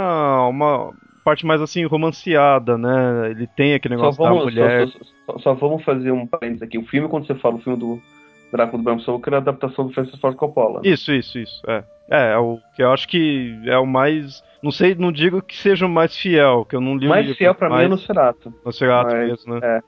uma 0.48 0.92
parte 1.24 1.46
mais 1.46 1.60
assim, 1.62 1.84
romanceada, 1.86 2.76
né? 2.76 3.30
Ele 3.30 3.46
tem 3.46 3.74
aquele 3.74 3.94
Só 3.96 4.00
negócio 4.00 4.22
da 4.22 4.28
vamos, 4.28 4.44
mulher. 4.44 4.88
só, 4.88 4.98
só- 5.26 5.38
só 5.38 5.54
vamos 5.54 5.82
fazer 5.84 6.10
um 6.10 6.26
parênteses 6.26 6.62
aqui. 6.62 6.78
O 6.78 6.86
filme, 6.86 7.08
quando 7.08 7.26
você 7.26 7.34
fala 7.36 7.54
o 7.56 7.60
filme 7.60 7.78
do 7.78 8.00
Drácula 8.52 8.78
do 8.82 8.84
Bram 8.84 8.98
Stoker, 8.98 9.32
é 9.32 9.36
a 9.36 9.38
adaptação 9.38 9.86
do 9.86 9.92
Francis 9.94 10.18
Ford 10.20 10.36
Coppola. 10.36 10.80
Isso, 10.84 11.12
isso, 11.12 11.38
isso. 11.38 11.62
É. 11.68 11.84
É, 12.10 12.32
é 12.32 12.38
o 12.38 12.58
que 12.76 12.82
eu 12.82 12.92
acho 12.92 13.08
que 13.08 13.56
é 13.64 13.78
o 13.78 13.86
mais. 13.86 14.42
Não 14.62 14.70
sei, 14.70 14.94
não 14.94 15.10
digo 15.10 15.40
que 15.40 15.56
seja 15.56 15.86
o 15.86 15.88
mais 15.88 16.14
fiel, 16.16 16.66
que 16.68 16.76
eu 16.76 16.80
não 16.80 16.96
li 16.96 17.06
O 17.06 17.08
o 17.08 17.10
mais 17.10 17.22
livro, 17.24 17.38
fiel 17.38 17.54
pra 17.54 17.68
mim 17.70 17.76
é 17.76 17.78
mas- 17.82 17.90
Nosferatu. 17.90 18.52
Nosferatu 18.64 19.14
mas- 19.14 19.28
mesmo, 19.28 19.54
né? 19.54 19.60
é. 19.62 19.80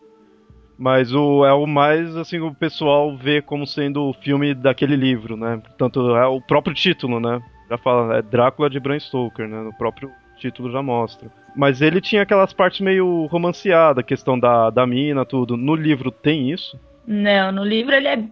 Mas 0.77 1.13
o, 1.13 1.45
é 1.45 1.53
o 1.53 1.67
mais, 1.67 2.17
assim, 2.17 2.41
o 2.41 2.53
pessoal 2.53 3.17
vê 3.17 3.41
como 3.41 3.67
sendo 3.67 4.03
o 4.09 4.13
filme 4.13 4.55
daquele 4.55 4.97
livro, 4.97 5.37
né? 5.37 5.61
Tanto 5.79 6.17
é 6.17 6.27
o 6.27 6.41
próprio 6.41 6.75
título, 6.75 7.21
né? 7.21 7.41
Já 7.71 7.79
fala, 7.79 8.19
é 8.19 8.23
Drácula 8.23 8.69
de 8.69 8.81
Bram 8.81 8.99
Stoker, 8.99 9.49
né? 9.49 9.63
No 9.63 9.73
próprio 9.73 10.11
título 10.37 10.71
já 10.71 10.83
mostra. 10.83 11.31
Mas 11.57 11.81
ele 11.81 12.01
tinha 12.01 12.23
aquelas 12.23 12.53
partes 12.53 12.81
meio 12.81 13.27
romanceadas, 13.27 13.99
a 13.99 14.07
questão 14.07 14.39
da, 14.39 14.71
da 14.71 14.87
mina, 14.87 15.25
tudo. 15.25 15.57
No 15.57 15.75
livro 15.75 16.11
tem 16.11 16.51
isso? 16.51 16.79
Não, 17.07 17.53
no 17.53 17.65
livro 17.65 17.95
ele 17.95 18.09
é 18.09 18.25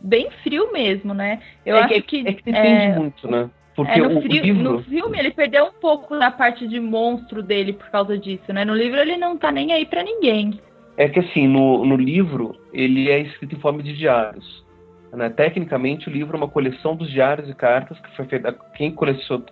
bem 0.00 0.28
frio 0.42 0.72
mesmo, 0.72 1.14
né? 1.14 1.40
Eu 1.64 1.76
é, 1.76 1.80
acho 1.80 1.94
que, 1.94 2.02
que. 2.02 2.28
é 2.28 2.32
que 2.32 2.42
depende 2.42 2.84
é, 2.84 2.98
muito, 2.98 3.30
né? 3.30 3.48
Porque 3.76 3.92
é, 3.92 4.02
no, 4.02 4.08
o, 4.08 4.18
o 4.18 4.22
frio- 4.22 4.42
livro. 4.42 4.62
no 4.62 4.82
filme 4.82 5.18
ele 5.18 5.30
perdeu 5.30 5.66
um 5.66 5.72
pouco 5.72 6.18
da 6.18 6.32
parte 6.32 6.66
de 6.66 6.80
monstro 6.80 7.42
dele 7.42 7.72
por 7.72 7.88
causa 7.90 8.18
disso, 8.18 8.52
né? 8.52 8.64
No 8.64 8.74
livro 8.74 8.98
ele 8.98 9.16
não 9.16 9.36
tá 9.36 9.52
nem 9.52 9.72
aí 9.72 9.86
pra 9.86 10.02
ninguém. 10.02 10.60
É 10.98 11.08
que 11.08 11.20
assim, 11.20 11.46
no, 11.46 11.86
no 11.86 11.96
livro, 11.96 12.56
ele 12.72 13.08
é 13.08 13.20
escrito 13.20 13.54
em 13.54 13.60
forma 13.60 13.80
de 13.84 13.96
diários. 13.96 14.64
Né? 15.12 15.30
Tecnicamente, 15.30 16.08
o 16.08 16.12
livro 16.12 16.36
é 16.36 16.38
uma 16.38 16.48
coleção 16.48 16.96
dos 16.96 17.08
diários 17.08 17.48
e 17.48 17.54
cartas 17.54 17.98
que 18.00 18.16
foi 18.16 18.26
feita. 18.26 18.52
Quem 18.74 18.92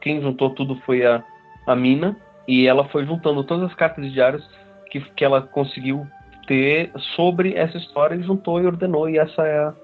quem 0.01 0.21
juntou 0.21 0.51
tudo 0.51 0.75
foi 0.85 1.07
a, 1.07 1.23
a 1.65 1.77
Mina, 1.77 2.17
e 2.49 2.67
ela 2.67 2.89
foi 2.89 3.07
juntando 3.07 3.45
todas 3.45 3.71
as 3.71 3.75
cartas 3.77 4.05
de 4.05 4.11
diários 4.11 4.45
que, 4.91 5.01
que 5.01 5.25
ela 5.25 5.41
conseguiu 5.41 6.05
ter 6.49 6.91
sobre 7.15 7.55
essa 7.55 7.77
história 7.79 8.17
e 8.17 8.23
juntou 8.25 8.61
e 8.61 8.67
ordenou, 8.67 9.09
e 9.09 9.17
essa 9.17 9.43
é, 9.47 9.59
a- 9.59 9.75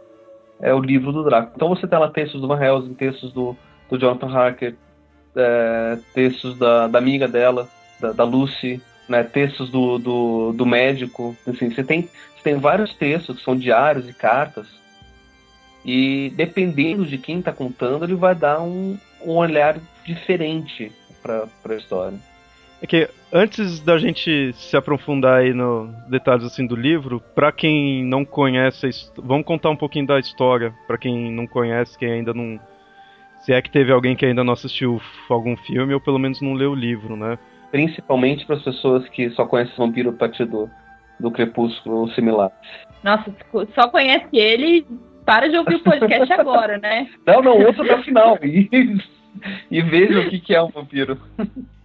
é 0.61 0.75
o 0.75 0.81
livro 0.81 1.13
do 1.13 1.23
Drácula. 1.23 1.53
Então 1.55 1.69
você 1.69 1.87
tem 1.87 1.99
lá 1.99 2.11
textos 2.11 2.41
do 2.41 2.49
Van 2.49 2.61
Helsing, 2.61 2.95
textos 2.95 3.33
do, 3.33 3.57
do 3.89 3.99
Jonathan 3.99 4.33
Harker, 4.37 4.75
é, 5.37 5.99
textos 6.13 6.59
da, 6.59 6.89
da 6.89 6.99
amiga 6.99 7.29
dela, 7.29 7.69
da, 8.01 8.13
da 8.13 8.25
Lucy, 8.25 8.81
né, 9.13 9.23
textos 9.23 9.69
do, 9.69 9.99
do, 9.99 10.53
do 10.53 10.65
médico, 10.65 11.37
enfim, 11.47 11.71
você 11.71 11.85
tem, 11.85 12.03
você 12.03 12.43
tem 12.43 12.57
vários 12.57 12.95
textos 12.95 13.37
que 13.37 13.45
são 13.45 13.55
diários 13.55 14.09
e 14.09 14.13
cartas, 14.15 14.67
e 15.85 16.33
dependendo 16.35 17.05
de 17.05 17.19
quem 17.19 17.41
está 17.41 17.53
contando, 17.53 18.07
ele 18.07 18.15
vai 18.15 18.35
dar 18.35 18.63
um, 18.63 18.97
um 19.21 19.33
olhar 19.33 19.77
diferente 20.03 20.91
para 21.23 21.47
a 21.69 21.75
história. 21.75 22.19
É 22.81 22.87
que 22.87 23.09
antes 23.31 23.81
da 23.81 23.99
gente 23.99 24.53
se 24.55 24.77
aprofundar 24.77 25.41
aí 25.41 25.53
nos 25.53 25.91
detalhes 26.09 26.45
assim 26.45 26.67
do 26.67 26.75
livro, 26.75 27.21
pra 27.35 27.53
quem 27.53 28.03
não 28.05 28.25
conhece, 28.25 28.89
vamos 29.17 29.45
contar 29.45 29.69
um 29.69 29.77
pouquinho 29.77 30.07
da 30.07 30.19
história, 30.19 30.73
pra 30.87 30.97
quem 30.97 31.31
não 31.31 31.47
conhece, 31.47 31.99
quem 31.99 32.11
ainda 32.11 32.33
não 32.33 32.59
se 33.43 33.53
é 33.53 33.61
que 33.61 33.71
teve 33.71 33.93
alguém 33.93 34.17
que 34.17 34.25
ainda 34.25 34.45
não 34.45 34.53
assistiu 34.53 35.03
algum 35.29 35.57
filme 35.57 35.93
ou 35.93 36.01
pelo 36.01 36.19
menos 36.19 36.41
não 36.41 36.55
leu 36.55 36.71
o 36.71 36.77
livro, 36.77 37.17
né? 37.17 37.39
Principalmente 37.73 38.47
para 38.47 38.57
as 38.57 38.63
pessoas 38.63 39.09
que 39.09 39.31
só 39.31 39.45
conhecem 39.47 39.75
vampiro 39.77 40.11
a 40.11 40.13
partir 40.13 40.45
do, 40.45 40.71
do 41.19 41.31
crepúsculo 41.31 42.03
ou 42.03 42.09
similar. 42.11 42.53
Nossa, 43.03 43.35
só 43.75 43.89
conhece 43.89 44.29
ele, 44.33 44.87
para 45.27 45.49
de 45.49 45.57
ouvir 45.57 45.77
o 45.77 45.83
podcast 45.83 46.33
agora, 46.39 46.79
né? 46.79 47.09
Não, 47.27 47.43
não, 47.43 47.59
ouça 47.59 47.83
até 47.83 47.97
o 47.97 48.03
final 48.05 48.39
e, 48.45 48.69
e 49.71 49.83
veja 49.83 50.21
o 50.21 50.31
que, 50.31 50.39
que 50.39 50.55
é 50.55 50.63
um 50.63 50.69
vampiro. 50.69 51.19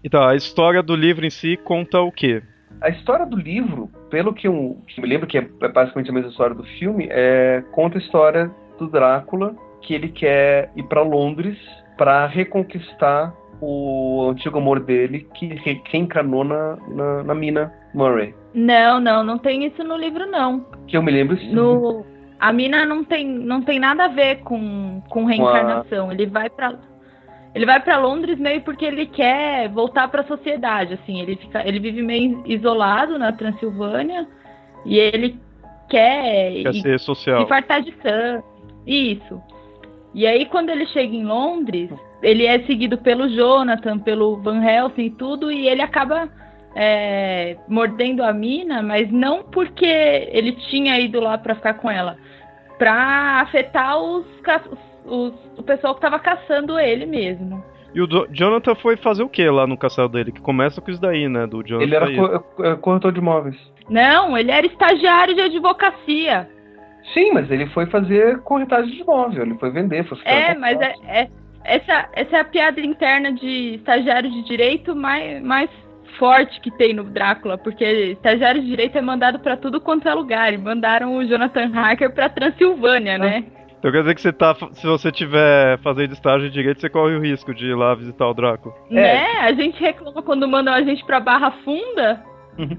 Então, 0.03 0.23
a 0.23 0.35
história 0.35 0.83
do 0.83 0.95
livro 0.95 1.25
em 1.25 1.29
si 1.29 1.57
conta 1.57 1.99
o 2.01 2.11
quê? 2.11 2.43
A 2.79 2.89
história 2.89 3.25
do 3.25 3.35
livro, 3.35 3.89
pelo 4.09 4.33
que 4.33 4.47
eu, 4.47 4.77
que 4.87 4.99
eu 4.99 5.03
me 5.03 5.09
lembro, 5.09 5.25
que 5.25 5.37
é 5.37 5.41
basicamente 5.41 6.11
a 6.11 6.13
mesma 6.13 6.29
história 6.29 6.55
do 6.55 6.63
filme, 6.63 7.07
é, 7.09 7.63
conta 7.71 7.97
a 7.97 8.01
história 8.01 8.51
do 8.77 8.87
Drácula, 8.87 9.55
que 9.81 9.93
ele 9.93 10.09
quer 10.09 10.71
ir 10.75 10.83
para 10.83 11.01
Londres 11.01 11.57
para 11.97 12.27
reconquistar 12.27 13.33
o 13.61 14.29
antigo 14.29 14.57
amor 14.57 14.79
dele, 14.79 15.27
que 15.33 15.47
re 15.47 15.81
reencarnou 15.85 16.43
na, 16.43 16.77
na, 16.87 17.23
na, 17.23 17.35
mina 17.35 17.73
Murray. 17.93 18.33
Não, 18.53 18.99
não, 18.99 19.23
não 19.23 19.37
tem 19.37 19.65
isso 19.65 19.83
no 19.83 19.97
livro, 19.97 20.25
não. 20.25 20.65
Que 20.87 20.97
eu 20.97 21.01
me 21.01 21.11
lembro 21.11 21.37
sim. 21.37 21.51
No, 21.51 22.05
a 22.39 22.53
mina 22.53 22.85
não 22.85 23.03
tem, 23.03 23.25
não 23.25 23.61
tem 23.61 23.79
nada 23.79 24.05
a 24.05 24.09
ver 24.09 24.37
com, 24.41 25.01
com 25.09 25.25
reencarnação. 25.25 26.09
A... 26.09 26.13
Ele 26.13 26.25
vai 26.27 26.49
para 26.49 26.75
ele 27.55 27.65
vai 27.65 27.79
para 27.79 27.97
Londres 27.97 28.37
meio 28.37 28.61
porque 28.61 28.85
ele 28.85 29.07
quer 29.07 29.67
voltar 29.69 30.07
para 30.09 30.21
a 30.21 30.27
sociedade, 30.27 30.93
assim, 30.93 31.19
ele 31.19 31.35
fica, 31.37 31.67
ele 31.67 31.79
vive 31.79 32.03
meio 32.03 32.43
isolado 32.45 33.17
na 33.17 33.31
Transilvânia 33.31 34.27
e 34.85 34.99
ele 34.99 35.39
quer, 35.89 36.61
quer 36.61 36.73
ser 36.73 36.99
social. 36.99 37.41
Infartar 37.41 37.81
de 37.81 37.95
sangue. 38.03 38.43
Isso. 38.85 39.41
E 40.13 40.25
aí 40.25 40.45
quando 40.45 40.69
ele 40.69 40.85
chega 40.87 41.15
em 41.15 41.25
Londres, 41.25 41.89
ele 42.21 42.45
é 42.45 42.59
seguido 42.63 42.97
pelo 42.97 43.29
Jonathan, 43.29 43.99
pelo 43.99 44.37
Van 44.37 44.63
Helsing 44.63 45.05
e 45.05 45.11
tudo, 45.11 45.51
e 45.51 45.67
ele 45.67 45.81
acaba 45.81 46.29
é, 46.75 47.57
mordendo 47.67 48.23
a 48.23 48.33
mina, 48.33 48.81
mas 48.81 49.11
não 49.11 49.43
porque 49.43 49.85
ele 49.85 50.53
tinha 50.69 50.99
ido 50.99 51.19
lá 51.19 51.37
para 51.37 51.55
ficar 51.55 51.75
com 51.75 51.89
ela, 51.89 52.17
para 52.77 53.41
afetar 53.41 53.97
os, 53.99 54.25
os, 55.05 55.33
o 55.57 55.63
pessoal 55.63 55.95
que 55.95 56.01
tava 56.01 56.19
caçando 56.19 56.79
ele 56.79 57.05
mesmo. 57.05 57.63
E 57.93 58.01
o 58.01 58.07
Jonathan 58.31 58.75
foi 58.75 58.95
fazer 58.97 59.23
o 59.23 59.29
que 59.29 59.49
lá 59.49 59.65
no 59.65 59.77
castelo 59.77 60.09
dele? 60.09 60.31
Que 60.31 60.41
começa 60.41 60.79
com 60.79 60.91
isso 60.91 61.01
daí, 61.01 61.27
né? 61.27 61.47
Do 61.47 61.63
Jonathan 61.63 61.83
ele 61.83 61.95
era 61.95 62.15
co 62.15 62.63
é, 62.63 62.75
corretor 62.75 63.11
de 63.11 63.19
imóveis. 63.19 63.57
Não, 63.89 64.37
ele 64.37 64.51
era 64.51 64.67
estagiário 64.67 65.33
de 65.33 65.41
advocacia. 65.41 66.47
Sim, 67.13 67.31
mas 67.31 67.49
ele 67.49 67.67
foi 67.67 67.85
fazer 67.85 68.39
corretagem 68.39 68.91
de 68.91 69.01
imóvel, 69.01 69.43
ele 69.43 69.57
foi 69.57 69.71
vender, 69.71 70.05
foi 70.05 70.17
É, 70.25 70.53
mas 70.55 70.79
é, 70.79 70.93
é, 71.05 71.29
essa, 71.63 72.09
essa 72.13 72.37
é 72.37 72.39
a 72.39 72.45
piada 72.45 72.81
interna 72.81 73.31
de 73.31 73.75
estagiário 73.75 74.29
de 74.29 74.43
direito 74.43 74.95
mais, 74.95 75.41
mais 75.41 75.69
forte 76.17 76.59
que 76.61 76.71
tem 76.71 76.93
no 76.93 77.03
Drácula, 77.03 77.57
porque 77.57 77.85
estagiário 78.11 78.61
de 78.61 78.67
direito 78.67 78.97
é 78.97 79.01
mandado 79.01 79.39
para 79.39 79.55
tudo 79.55 79.79
quanto 79.79 80.07
é 80.07 80.13
lugar. 80.13 80.53
E 80.53 80.57
mandaram 80.57 81.15
o 81.15 81.25
Jonathan 81.25 81.71
Harker 81.73 82.13
para 82.13 82.29
Transilvânia, 82.29 83.15
ah. 83.15 83.19
né? 83.19 83.45
Então 83.79 83.91
quer 83.91 83.99
dizer 84.01 84.15
que 84.15 84.21
você 84.21 84.33
tá. 84.33 84.55
Se 84.73 84.87
você 84.87 85.11
tiver 85.11 85.77
fazendo 85.83 86.11
estágio 86.11 86.49
de 86.49 86.53
direito, 86.53 86.81
você 86.81 86.89
corre 86.89 87.15
o 87.15 87.21
risco 87.21 87.53
de 87.53 87.67
ir 87.67 87.75
lá 87.75 87.93
visitar 87.93 88.27
o 88.27 88.33
Draco. 88.33 88.73
Né? 88.89 89.01
É. 89.01 89.41
A 89.41 89.53
gente 89.53 89.79
reclama 89.79 90.19
quando 90.23 90.47
mandam 90.47 90.73
a 90.73 90.81
gente 90.81 91.05
pra 91.05 91.19
Barra 91.19 91.51
Funda. 91.63 92.23
Uhum. 92.57 92.75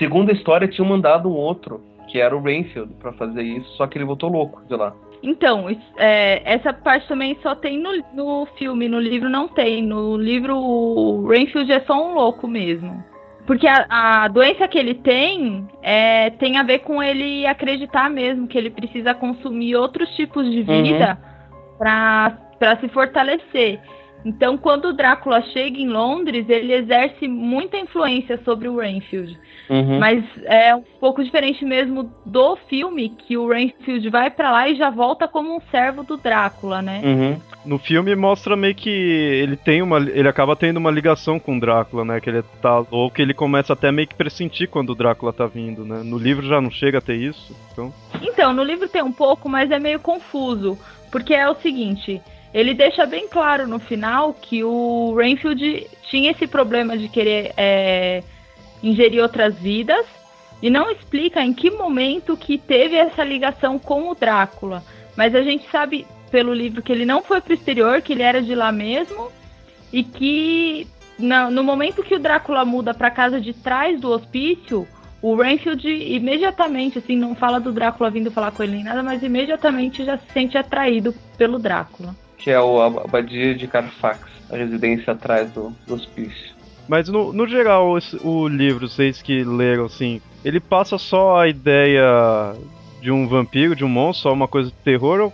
Segundo 0.00 0.30
a 0.30 0.32
história, 0.32 0.66
tinham 0.66 0.88
mandado 0.88 1.28
um 1.28 1.32
outro, 1.32 1.80
que 2.16 2.20
era 2.22 2.34
o 2.34 2.40
Rainfield, 2.40 2.94
para 2.94 3.12
fazer 3.12 3.42
isso, 3.42 3.68
só 3.76 3.86
que 3.86 3.98
ele 3.98 4.06
voltou 4.06 4.30
louco 4.30 4.62
de 4.66 4.74
lá. 4.74 4.94
Então, 5.22 5.66
é, 5.98 6.40
essa 6.50 6.72
parte 6.72 7.06
também 7.06 7.36
só 7.42 7.54
tem 7.54 7.78
no, 7.78 7.90
no 8.14 8.46
filme, 8.58 8.88
no 8.88 8.98
livro 8.98 9.28
não 9.28 9.48
tem. 9.48 9.82
No 9.82 10.16
livro, 10.16 10.56
o 10.56 11.28
Rainfield 11.28 11.70
é 11.70 11.80
só 11.80 11.92
um 11.92 12.14
louco 12.14 12.48
mesmo. 12.48 13.04
Porque 13.46 13.66
a, 13.66 13.86
a, 13.90 14.28
doença 14.28 14.66
que 14.66 14.78
ele 14.78 14.94
tem 14.94 15.68
é, 15.82 16.30
tem 16.30 16.56
a 16.56 16.62
ver 16.62 16.78
com 16.80 17.02
ele 17.02 17.46
acreditar 17.46 18.08
mesmo 18.08 18.48
que 18.48 18.56
ele 18.56 18.70
precisa 18.70 19.14
consumir 19.14 19.76
outros 19.76 20.08
tipos 20.16 20.50
de 20.50 20.62
vida 20.62 21.18
uhum. 21.20 21.76
para 21.78 22.76
se 22.80 22.88
fortalecer. 22.88 23.78
Então, 24.26 24.58
quando 24.58 24.86
o 24.86 24.92
Drácula 24.92 25.40
chega 25.40 25.78
em 25.78 25.88
Londres, 25.88 26.48
ele 26.48 26.72
exerce 26.72 27.28
muita 27.28 27.78
influência 27.78 28.40
sobre 28.44 28.68
o 28.68 28.76
Rainfield. 28.76 29.38
Uhum. 29.70 30.00
Mas 30.00 30.24
é 30.46 30.74
um 30.74 30.82
pouco 30.98 31.22
diferente 31.22 31.64
mesmo 31.64 32.12
do 32.24 32.56
filme, 32.68 33.08
que 33.08 33.36
o 33.36 33.48
Rainfield 33.48 34.10
vai 34.10 34.28
para 34.28 34.50
lá 34.50 34.68
e 34.68 34.74
já 34.74 34.90
volta 34.90 35.28
como 35.28 35.56
um 35.56 35.60
servo 35.70 36.02
do 36.02 36.16
Drácula, 36.16 36.82
né? 36.82 37.02
Uhum. 37.04 37.40
No 37.64 37.78
filme 37.78 38.16
mostra 38.16 38.56
meio 38.56 38.74
que 38.74 38.90
ele 38.90 39.56
tem 39.56 39.80
uma. 39.80 39.98
Ele 39.98 40.28
acaba 40.28 40.56
tendo 40.56 40.78
uma 40.78 40.90
ligação 40.90 41.38
com 41.38 41.56
o 41.56 41.60
Drácula, 41.60 42.04
né? 42.04 42.20
Que 42.20 42.28
ele 42.28 42.42
tá 42.60 42.84
louco, 42.90 43.22
ele 43.22 43.32
começa 43.32 43.74
até 43.74 43.92
meio 43.92 44.08
que 44.08 44.16
pressentir 44.16 44.68
quando 44.68 44.90
o 44.90 44.94
Drácula 44.96 45.32
tá 45.32 45.46
vindo, 45.46 45.84
né? 45.84 46.02
No 46.04 46.18
livro 46.18 46.44
já 46.48 46.60
não 46.60 46.70
chega 46.70 46.98
a 46.98 47.02
ter 47.02 47.14
isso. 47.14 47.56
Então, 47.72 47.94
então 48.20 48.52
no 48.52 48.64
livro 48.64 48.88
tem 48.88 49.04
um 49.04 49.12
pouco, 49.12 49.48
mas 49.48 49.70
é 49.70 49.78
meio 49.78 50.00
confuso. 50.00 50.76
Porque 51.12 51.32
é 51.32 51.48
o 51.48 51.54
seguinte. 51.54 52.20
Ele 52.56 52.72
deixa 52.72 53.04
bem 53.04 53.28
claro 53.28 53.68
no 53.68 53.78
final 53.78 54.32
que 54.32 54.64
o 54.64 55.14
Rainfield 55.14 55.88
tinha 56.08 56.30
esse 56.30 56.46
problema 56.46 56.96
de 56.96 57.06
querer 57.06 57.52
é, 57.54 58.22
ingerir 58.82 59.22
outras 59.22 59.54
vidas 59.56 60.06
e 60.62 60.70
não 60.70 60.90
explica 60.90 61.44
em 61.44 61.52
que 61.52 61.70
momento 61.70 62.34
que 62.34 62.56
teve 62.56 62.96
essa 62.96 63.22
ligação 63.22 63.78
com 63.78 64.08
o 64.08 64.14
Drácula. 64.14 64.82
Mas 65.14 65.34
a 65.34 65.42
gente 65.42 65.68
sabe 65.70 66.06
pelo 66.30 66.54
livro 66.54 66.80
que 66.80 66.90
ele 66.90 67.04
não 67.04 67.22
foi 67.22 67.42
pro 67.42 67.52
exterior, 67.52 68.00
que 68.00 68.14
ele 68.14 68.22
era 68.22 68.40
de 68.40 68.54
lá 68.54 68.72
mesmo 68.72 69.30
e 69.92 70.02
que 70.02 70.86
no, 71.18 71.50
no 71.50 71.62
momento 71.62 72.02
que 72.02 72.14
o 72.14 72.18
Drácula 72.18 72.64
muda 72.64 72.94
para 72.94 73.10
casa 73.10 73.38
de 73.38 73.52
trás 73.52 74.00
do 74.00 74.08
hospício, 74.08 74.88
o 75.20 75.36
Renfield 75.36 75.86
imediatamente, 75.86 77.00
assim, 77.00 77.18
não 77.18 77.34
fala 77.34 77.60
do 77.60 77.70
Drácula 77.70 78.08
vindo 78.08 78.30
falar 78.30 78.50
com 78.50 78.62
ele 78.62 78.76
nem 78.76 78.84
nada, 78.84 79.02
mas 79.02 79.22
imediatamente 79.22 80.06
já 80.06 80.16
se 80.16 80.32
sente 80.32 80.56
atraído 80.56 81.14
pelo 81.36 81.58
Drácula. 81.58 82.16
Que 82.38 82.50
é 82.50 82.60
o, 82.60 82.80
a 82.80 82.86
abadia 82.86 83.54
de 83.54 83.66
Carfax, 83.66 84.20
a 84.50 84.56
residência 84.56 85.12
atrás 85.12 85.50
do, 85.52 85.70
do 85.86 85.94
hospício. 85.94 86.54
Mas 86.88 87.08
no, 87.08 87.32
no 87.32 87.46
geral, 87.48 87.96
o, 87.96 88.28
o 88.28 88.48
livro, 88.48 88.88
vocês 88.88 89.20
que 89.20 89.42
leram, 89.42 89.86
assim, 89.86 90.20
ele 90.44 90.60
passa 90.60 90.98
só 90.98 91.40
a 91.40 91.48
ideia 91.48 92.54
de 93.00 93.10
um 93.10 93.26
vampiro, 93.26 93.74
de 93.74 93.84
um 93.84 93.88
monstro, 93.88 94.24
só 94.24 94.32
uma 94.32 94.46
coisa 94.46 94.70
de 94.70 94.76
terror, 94.76 95.20
ou 95.20 95.32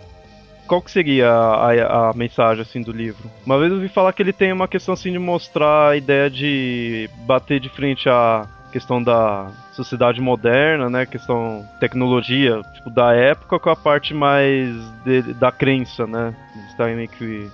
qual 0.67 0.81
que 0.81 0.91
seria 0.91 1.29
a, 1.29 1.71
a, 1.71 2.09
a, 2.09 2.13
mensagem 2.13 2.61
assim 2.61 2.81
do 2.81 2.91
livro? 2.91 3.29
Uma 3.45 3.59
vez 3.59 3.69
eu 3.69 3.77
ouvi 3.77 3.89
falar 3.89 4.13
que 4.13 4.21
ele 4.21 4.33
tem 4.33 4.51
uma 4.51 4.67
questão 4.67 4.93
assim 4.93 5.11
de 5.11 5.19
mostrar 5.19 5.89
a 5.89 5.97
ideia 5.97 6.29
de 6.29 7.09
bater 7.25 7.59
de 7.59 7.69
frente 7.69 8.09
à 8.09 8.47
questão 8.73 9.01
da 9.01 9.51
sociedade 9.71 10.19
moderna, 10.19 10.89
né, 10.89 11.05
questão 11.05 11.63
tecnologia, 11.79 12.59
tipo 12.73 12.89
da 12.89 13.13
época 13.13 13.59
com 13.59 13.69
a 13.69 13.75
parte 13.75 14.15
mais 14.15 14.75
de, 15.05 15.21
da 15.33 15.51
crença, 15.51 16.07
né, 16.07 16.35
está 16.69 16.85
meio 16.87 17.07
que 17.07 17.51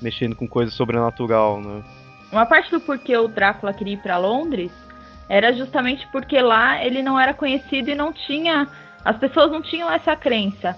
mexendo 0.00 0.34
com 0.34 0.48
coisa 0.48 0.72
sobrenatural, 0.72 1.60
né. 1.60 1.82
Uma 2.32 2.46
parte 2.46 2.70
do 2.70 2.80
porquê 2.80 3.14
o 3.14 3.28
Drácula 3.28 3.74
queria 3.74 3.92
ir 3.92 3.98
para 3.98 4.16
Londres 4.16 4.72
era 5.28 5.52
justamente 5.52 6.08
porque 6.10 6.40
lá 6.40 6.82
ele 6.82 7.02
não 7.02 7.20
era 7.20 7.34
conhecido 7.34 7.90
e 7.90 7.94
não 7.94 8.10
tinha. 8.12 8.66
As 9.04 9.16
pessoas 9.16 9.50
não 9.50 9.60
tinham 9.60 9.90
essa 9.90 10.16
crença. 10.16 10.76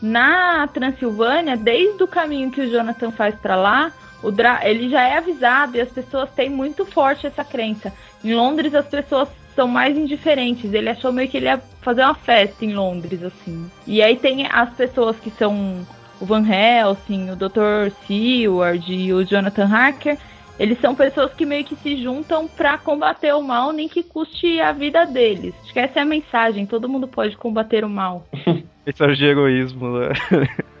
Na 0.00 0.66
Transilvânia, 0.68 1.56
desde 1.56 2.02
o 2.02 2.08
caminho 2.08 2.50
que 2.50 2.62
o 2.62 2.70
Jonathan 2.70 3.10
faz 3.10 3.34
para 3.34 3.56
lá, 3.56 3.92
o 4.22 4.30
Dra 4.30 4.60
ele 4.62 4.88
já 4.88 5.02
é 5.02 5.18
avisado 5.18 5.76
e 5.76 5.80
as 5.80 5.90
pessoas 5.90 6.30
têm 6.30 6.48
muito 6.48 6.84
forte 6.86 7.26
essa 7.26 7.44
crença. 7.44 7.92
Em 8.22 8.34
Londres, 8.34 8.74
as 8.74 8.86
pessoas 8.86 9.28
são 9.54 9.68
mais 9.68 9.96
indiferentes. 9.96 10.72
Ele 10.72 10.88
achou 10.88 11.12
meio 11.12 11.28
que 11.28 11.36
ele 11.36 11.46
ia 11.46 11.60
fazer 11.80 12.02
uma 12.02 12.14
festa 12.14 12.64
em 12.64 12.74
Londres, 12.74 13.22
assim. 13.22 13.70
E 13.86 14.02
aí 14.02 14.16
tem 14.16 14.46
as 14.46 14.70
pessoas 14.70 15.18
que 15.20 15.30
são 15.30 15.86
o 16.20 16.26
Van 16.26 16.44
Helsing, 16.46 17.30
o 17.30 17.36
Dr. 17.36 17.90
Seward 18.06 18.92
e 18.92 19.12
o 19.12 19.24
Jonathan 19.24 19.66
Harker, 19.66 20.18
eles 20.58 20.80
são 20.80 20.94
pessoas 20.94 21.34
que 21.34 21.44
meio 21.44 21.64
que 21.64 21.74
se 21.76 22.00
juntam 22.02 22.46
para 22.46 22.78
combater 22.78 23.34
o 23.34 23.42
mal, 23.42 23.72
nem 23.72 23.88
que 23.88 24.02
custe 24.02 24.60
a 24.60 24.72
vida 24.72 25.04
deles. 25.04 25.54
Acho 25.62 25.72
que 25.72 25.80
essa 25.80 25.98
é 25.98 26.02
a 26.02 26.06
mensagem: 26.06 26.66
todo 26.66 26.88
mundo 26.88 27.08
pode 27.08 27.36
combater 27.36 27.84
o 27.84 27.88
mal. 27.88 28.26
Mensagem 28.86 29.16
de 29.16 29.26
egoísmo, 29.26 29.98
né? 29.98 30.08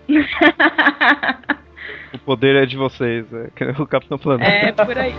o 2.14 2.18
poder 2.18 2.56
é 2.56 2.66
de 2.66 2.76
vocês, 2.76 3.28
né? 3.30 3.50
o 3.78 3.86
Capitão 3.86 4.18
Planeta. 4.18 4.82
É, 4.82 4.84
por 4.84 4.98
aí. 4.98 5.14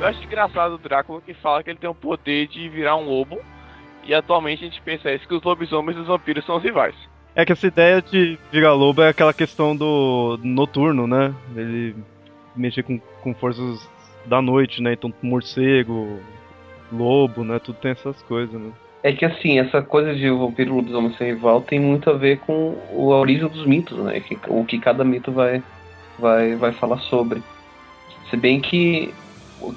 Eu 0.00 0.08
acho 0.08 0.22
engraçado 0.24 0.74
o 0.74 0.78
Drácula 0.78 1.20
que 1.20 1.32
fala 1.32 1.62
que 1.62 1.70
ele 1.70 1.78
tem 1.78 1.88
o 1.88 1.94
poder 1.94 2.48
de 2.48 2.68
virar 2.68 2.96
um 2.96 3.08
lobo 3.08 3.38
e 4.04 4.12
atualmente 4.12 4.64
a 4.64 4.68
gente 4.68 4.82
pensa 4.82 5.12
isso, 5.12 5.26
que 5.28 5.34
os 5.34 5.42
lobisomens 5.42 5.96
e 5.96 6.00
os 6.00 6.08
vampiros 6.08 6.44
são 6.44 6.56
os 6.56 6.62
rivais. 6.62 6.94
É 7.34 7.46
que 7.46 7.52
essa 7.52 7.66
ideia 7.66 8.02
de 8.02 8.38
virar 8.50 8.74
lobo 8.74 9.00
é 9.00 9.08
aquela 9.08 9.32
questão 9.32 9.74
do 9.74 10.38
noturno, 10.42 11.06
né? 11.06 11.32
Ele 11.56 11.94
mexer 12.54 12.82
com, 12.82 12.98
com 12.98 13.32
forças 13.32 13.88
da 14.26 14.42
noite, 14.42 14.82
né? 14.82 14.92
Então 14.92 15.14
morcego, 15.22 16.20
lobo, 16.92 17.44
né? 17.44 17.58
Tudo 17.58 17.78
tem 17.80 17.92
essas 17.92 18.20
coisas, 18.22 18.60
né? 18.60 18.70
É 19.02 19.12
que 19.12 19.24
assim, 19.24 19.58
essa 19.58 19.82
coisa 19.82 20.14
de 20.14 20.30
vampiro 20.30 20.76
lobisomem 20.76 21.12
ser 21.14 21.34
rival 21.34 21.60
tem 21.60 21.80
muito 21.80 22.08
a 22.08 22.12
ver 22.12 22.38
com 22.38 22.76
a 22.90 23.16
origem 23.16 23.48
dos 23.48 23.66
mitos, 23.66 23.98
né? 23.98 24.22
O 24.46 24.64
que 24.64 24.78
cada 24.78 25.02
mito 25.02 25.32
vai, 25.32 25.62
vai, 26.18 26.54
vai 26.54 26.72
falar 26.72 26.98
sobre. 26.98 27.42
Se 28.30 28.36
bem 28.36 28.60
que 28.60 29.12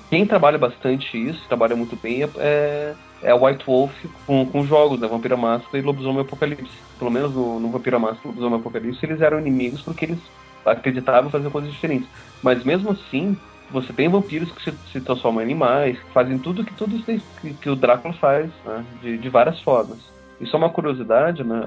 quem 0.09 0.25
trabalha 0.25 0.57
bastante 0.57 1.17
isso, 1.17 1.43
trabalha 1.47 1.75
muito 1.75 1.95
bem, 1.95 2.23
é, 2.37 2.93
é 3.21 3.31
a 3.31 3.35
White 3.35 3.65
Wolf 3.65 3.93
com, 4.25 4.45
com 4.45 4.65
jogos, 4.65 4.99
né? 4.99 5.07
Vampira 5.07 5.37
Máscara 5.37 5.77
e 5.77 5.81
Lobisomem 5.81 6.21
Apocalipse. 6.21 6.77
Pelo 6.97 7.11
menos 7.11 7.33
no, 7.33 7.59
no 7.59 7.69
Vampira 7.69 7.99
Máscara 7.99 8.25
e 8.25 8.27
Lobisomem 8.29 8.59
Apocalipse, 8.59 9.05
eles 9.05 9.21
eram 9.21 9.39
inimigos 9.39 9.81
porque 9.81 10.05
eles 10.05 10.19
acreditavam 10.65 11.29
fazer 11.29 11.49
coisas 11.49 11.71
diferentes. 11.71 12.07
Mas 12.41 12.63
mesmo 12.63 12.91
assim, 12.91 13.37
você 13.71 13.91
tem 13.93 14.07
vampiros 14.07 14.51
que 14.51 14.63
se, 14.63 14.71
se 14.91 15.01
transformam 15.01 15.41
em 15.41 15.45
animais, 15.45 15.99
que 15.99 16.11
fazem 16.11 16.37
tudo 16.37 16.63
que 16.63 16.73
tudo 16.73 17.01
que, 17.03 17.53
que 17.53 17.69
o 17.69 17.75
Drácula 17.75 18.13
faz, 18.15 18.49
né? 18.65 18.85
de, 19.01 19.17
de 19.17 19.29
várias 19.29 19.59
formas. 19.61 19.99
Isso 20.39 20.55
é 20.55 20.59
uma 20.59 20.69
curiosidade, 20.69 21.43
né? 21.43 21.65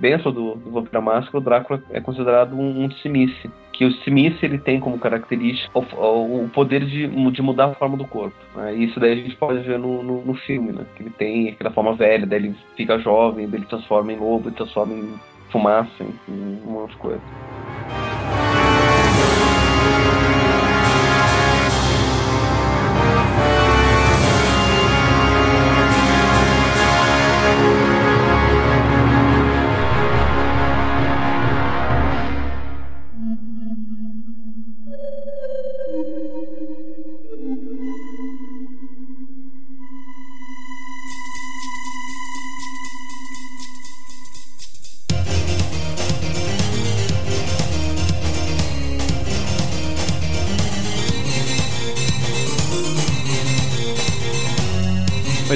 dentro 0.00 0.32
do, 0.32 0.56
do 0.56 1.02
Máscara, 1.02 1.38
o 1.38 1.40
Drácula 1.40 1.82
é 1.90 2.00
considerado 2.00 2.54
um, 2.54 2.84
um 2.84 2.90
Simice, 2.90 3.48
que 3.72 3.84
o 3.84 3.92
Simice 4.02 4.44
ele 4.44 4.58
tem 4.58 4.80
como 4.80 4.98
característica 4.98 5.78
o, 5.78 6.44
o 6.44 6.50
poder 6.52 6.84
de, 6.84 7.06
de, 7.30 7.42
mudar 7.42 7.66
a 7.66 7.74
forma 7.74 7.96
do 7.96 8.04
corpo. 8.04 8.36
Né? 8.54 8.74
E 8.74 8.84
isso 8.84 8.98
daí 8.98 9.12
a 9.12 9.16
gente 9.16 9.36
pode 9.36 9.60
ver 9.60 9.78
no, 9.78 10.02
no, 10.02 10.24
no, 10.24 10.34
filme, 10.34 10.72
né? 10.72 10.84
Que 10.96 11.04
ele 11.04 11.10
tem 11.10 11.48
aquela 11.50 11.70
forma 11.70 11.94
velha, 11.94 12.26
daí 12.26 12.40
ele 12.40 12.56
fica 12.76 12.98
jovem, 12.98 13.48
daí 13.48 13.60
ele 13.60 13.66
transforma 13.66 14.12
em 14.12 14.18
lobo, 14.18 14.48
ele 14.48 14.56
transforma 14.56 14.92
em 14.92 15.14
fumaça, 15.50 16.02
em 16.28 16.60
um 16.66 16.72
monte 16.72 16.90
de 16.90 16.96
coisa. 16.96 17.22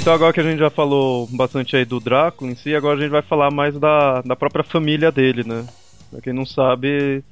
Então 0.06 0.14
agora 0.14 0.32
que 0.32 0.38
a 0.38 0.44
gente 0.44 0.60
já 0.60 0.70
falou 0.70 1.26
bastante 1.32 1.74
aí 1.74 1.84
do 1.84 1.98
Drácula 1.98 2.52
em 2.52 2.54
si, 2.54 2.76
agora 2.76 2.96
a 2.96 3.00
gente 3.02 3.10
vai 3.10 3.22
falar 3.22 3.50
mais 3.50 3.76
da, 3.76 4.22
da 4.22 4.36
própria 4.36 4.62
família 4.62 5.10
dele, 5.10 5.42
né? 5.42 5.66
Pra 6.08 6.20
quem 6.20 6.32
não 6.32 6.46
sabe, 6.46 7.24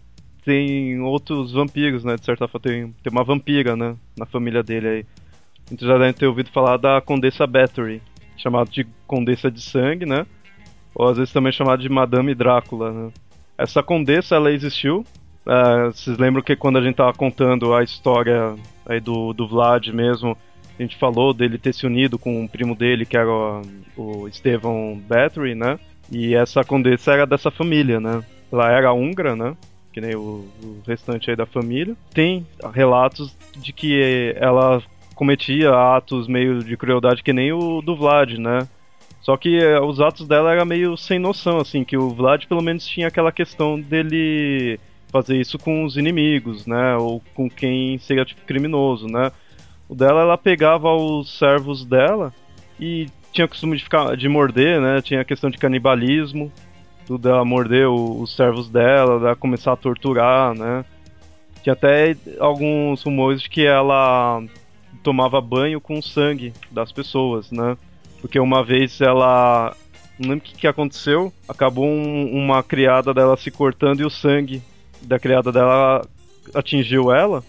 tem 0.44 0.98
outros 0.98 1.52
vampiros, 1.52 2.02
né? 2.02 2.16
De 2.16 2.24
certa 2.24 2.48
forma, 2.48 2.64
tem, 2.64 2.92
tem 3.00 3.12
uma 3.12 3.22
vampira, 3.22 3.76
né? 3.76 3.94
Na 4.18 4.26
família 4.26 4.60
dele 4.60 4.88
aí. 4.88 5.06
Então 5.70 5.86
já 5.86 5.96
devem 5.96 6.12
ter 6.12 6.26
ouvido 6.26 6.50
falar 6.50 6.76
da 6.76 7.00
Condessa 7.00 7.46
Battery, 7.46 8.02
chamada 8.36 8.68
de 8.68 8.84
Condessa 9.06 9.48
de 9.52 9.60
Sangue, 9.60 10.04
né? 10.04 10.26
Ou 10.96 11.08
às 11.08 11.16
vezes 11.16 11.32
também 11.32 11.52
chamada 11.52 11.80
de 11.80 11.88
Madame 11.88 12.34
Drácula, 12.34 12.90
né? 12.90 13.12
Essa 13.56 13.84
Condessa, 13.84 14.34
ela 14.34 14.50
existiu. 14.50 15.06
É, 15.46 15.84
vocês 15.92 16.18
lembram 16.18 16.42
que 16.42 16.56
quando 16.56 16.78
a 16.78 16.82
gente 16.82 16.96
tava 16.96 17.12
contando 17.12 17.72
a 17.72 17.84
história 17.84 18.56
aí 18.84 18.98
do, 18.98 19.32
do 19.32 19.46
Vlad 19.46 19.86
mesmo, 19.90 20.36
a 20.78 20.82
gente 20.82 20.96
falou 20.96 21.32
dele 21.32 21.58
ter 21.58 21.72
se 21.72 21.86
unido 21.86 22.18
com 22.18 22.40
um 22.40 22.48
primo 22.48 22.74
dele, 22.74 23.06
que 23.06 23.16
era 23.16 23.30
o, 23.30 23.62
o 23.96 24.28
Estevão 24.28 25.00
Battery, 25.08 25.54
né? 25.54 25.78
E 26.10 26.34
essa 26.34 26.64
condessa 26.64 27.12
era 27.12 27.26
dessa 27.26 27.50
família, 27.50 28.00
né? 28.00 28.22
Ela 28.52 28.70
era 28.70 28.92
húngara, 28.92 29.36
né? 29.36 29.56
Que 29.92 30.00
nem 30.00 30.14
o, 30.14 30.44
o 30.62 30.82
restante 30.86 31.30
aí 31.30 31.36
da 31.36 31.46
família. 31.46 31.94
Tem 32.12 32.46
relatos 32.72 33.36
de 33.56 33.72
que 33.72 34.34
ela 34.36 34.82
cometia 35.14 35.70
atos 35.70 36.26
meio 36.26 36.62
de 36.62 36.76
crueldade 36.76 37.22
que 37.22 37.32
nem 37.32 37.52
o 37.52 37.80
do 37.80 37.96
Vlad, 37.96 38.36
né? 38.36 38.68
Só 39.20 39.36
que 39.36 39.58
eh, 39.58 39.80
os 39.80 40.00
atos 40.00 40.28
dela 40.28 40.52
era 40.52 40.64
meio 40.64 40.96
sem 40.96 41.18
noção, 41.18 41.58
assim, 41.58 41.82
que 41.82 41.96
o 41.96 42.10
Vlad 42.10 42.44
pelo 42.46 42.60
menos 42.60 42.86
tinha 42.86 43.08
aquela 43.08 43.32
questão 43.32 43.80
dele 43.80 44.78
fazer 45.08 45.40
isso 45.40 45.58
com 45.58 45.84
os 45.84 45.96
inimigos, 45.96 46.66
né? 46.66 46.96
Ou 46.96 47.22
com 47.32 47.48
quem 47.48 47.96
seria 47.98 48.24
tipo 48.24 48.42
criminoso, 48.42 49.06
né? 49.06 49.30
O 49.88 49.94
dela, 49.94 50.22
ela 50.22 50.38
pegava 50.38 50.90
os 50.92 51.38
servos 51.38 51.84
dela 51.84 52.32
e 52.80 53.08
tinha 53.32 53.48
costume 53.48 53.76
de, 53.76 53.82
ficar, 53.84 54.16
de 54.16 54.28
morder, 54.28 54.80
né? 54.80 55.02
Tinha 55.02 55.20
a 55.20 55.24
questão 55.24 55.50
de 55.50 55.58
canibalismo, 55.58 56.52
tudo 57.06 57.28
ela 57.28 57.44
morder 57.44 57.88
os 57.88 58.34
servos 58.34 58.68
dela, 58.68 59.14
ela 59.14 59.36
começar 59.36 59.72
a 59.72 59.76
torturar, 59.76 60.54
né? 60.54 60.84
Tinha 61.62 61.72
até 61.72 62.16
alguns 62.38 63.02
rumores 63.02 63.42
de 63.42 63.50
que 63.50 63.64
ela 63.64 64.42
tomava 65.02 65.40
banho 65.40 65.80
com 65.80 65.98
o 65.98 66.02
sangue 66.02 66.52
das 66.70 66.92
pessoas, 66.92 67.50
né? 67.50 67.76
Porque 68.20 68.38
uma 68.38 68.64
vez 68.64 69.00
ela. 69.00 69.76
Não 70.18 70.30
lembro 70.30 70.44
o 70.44 70.48
que, 70.48 70.56
que 70.56 70.66
aconteceu. 70.66 71.32
Acabou 71.48 71.86
um, 71.86 72.30
uma 72.32 72.62
criada 72.62 73.12
dela 73.12 73.36
se 73.36 73.50
cortando 73.50 74.00
e 74.00 74.04
o 74.04 74.10
sangue 74.10 74.62
da 75.02 75.18
criada 75.18 75.50
dela 75.50 76.06
atingiu 76.54 77.12
ela. 77.12 77.42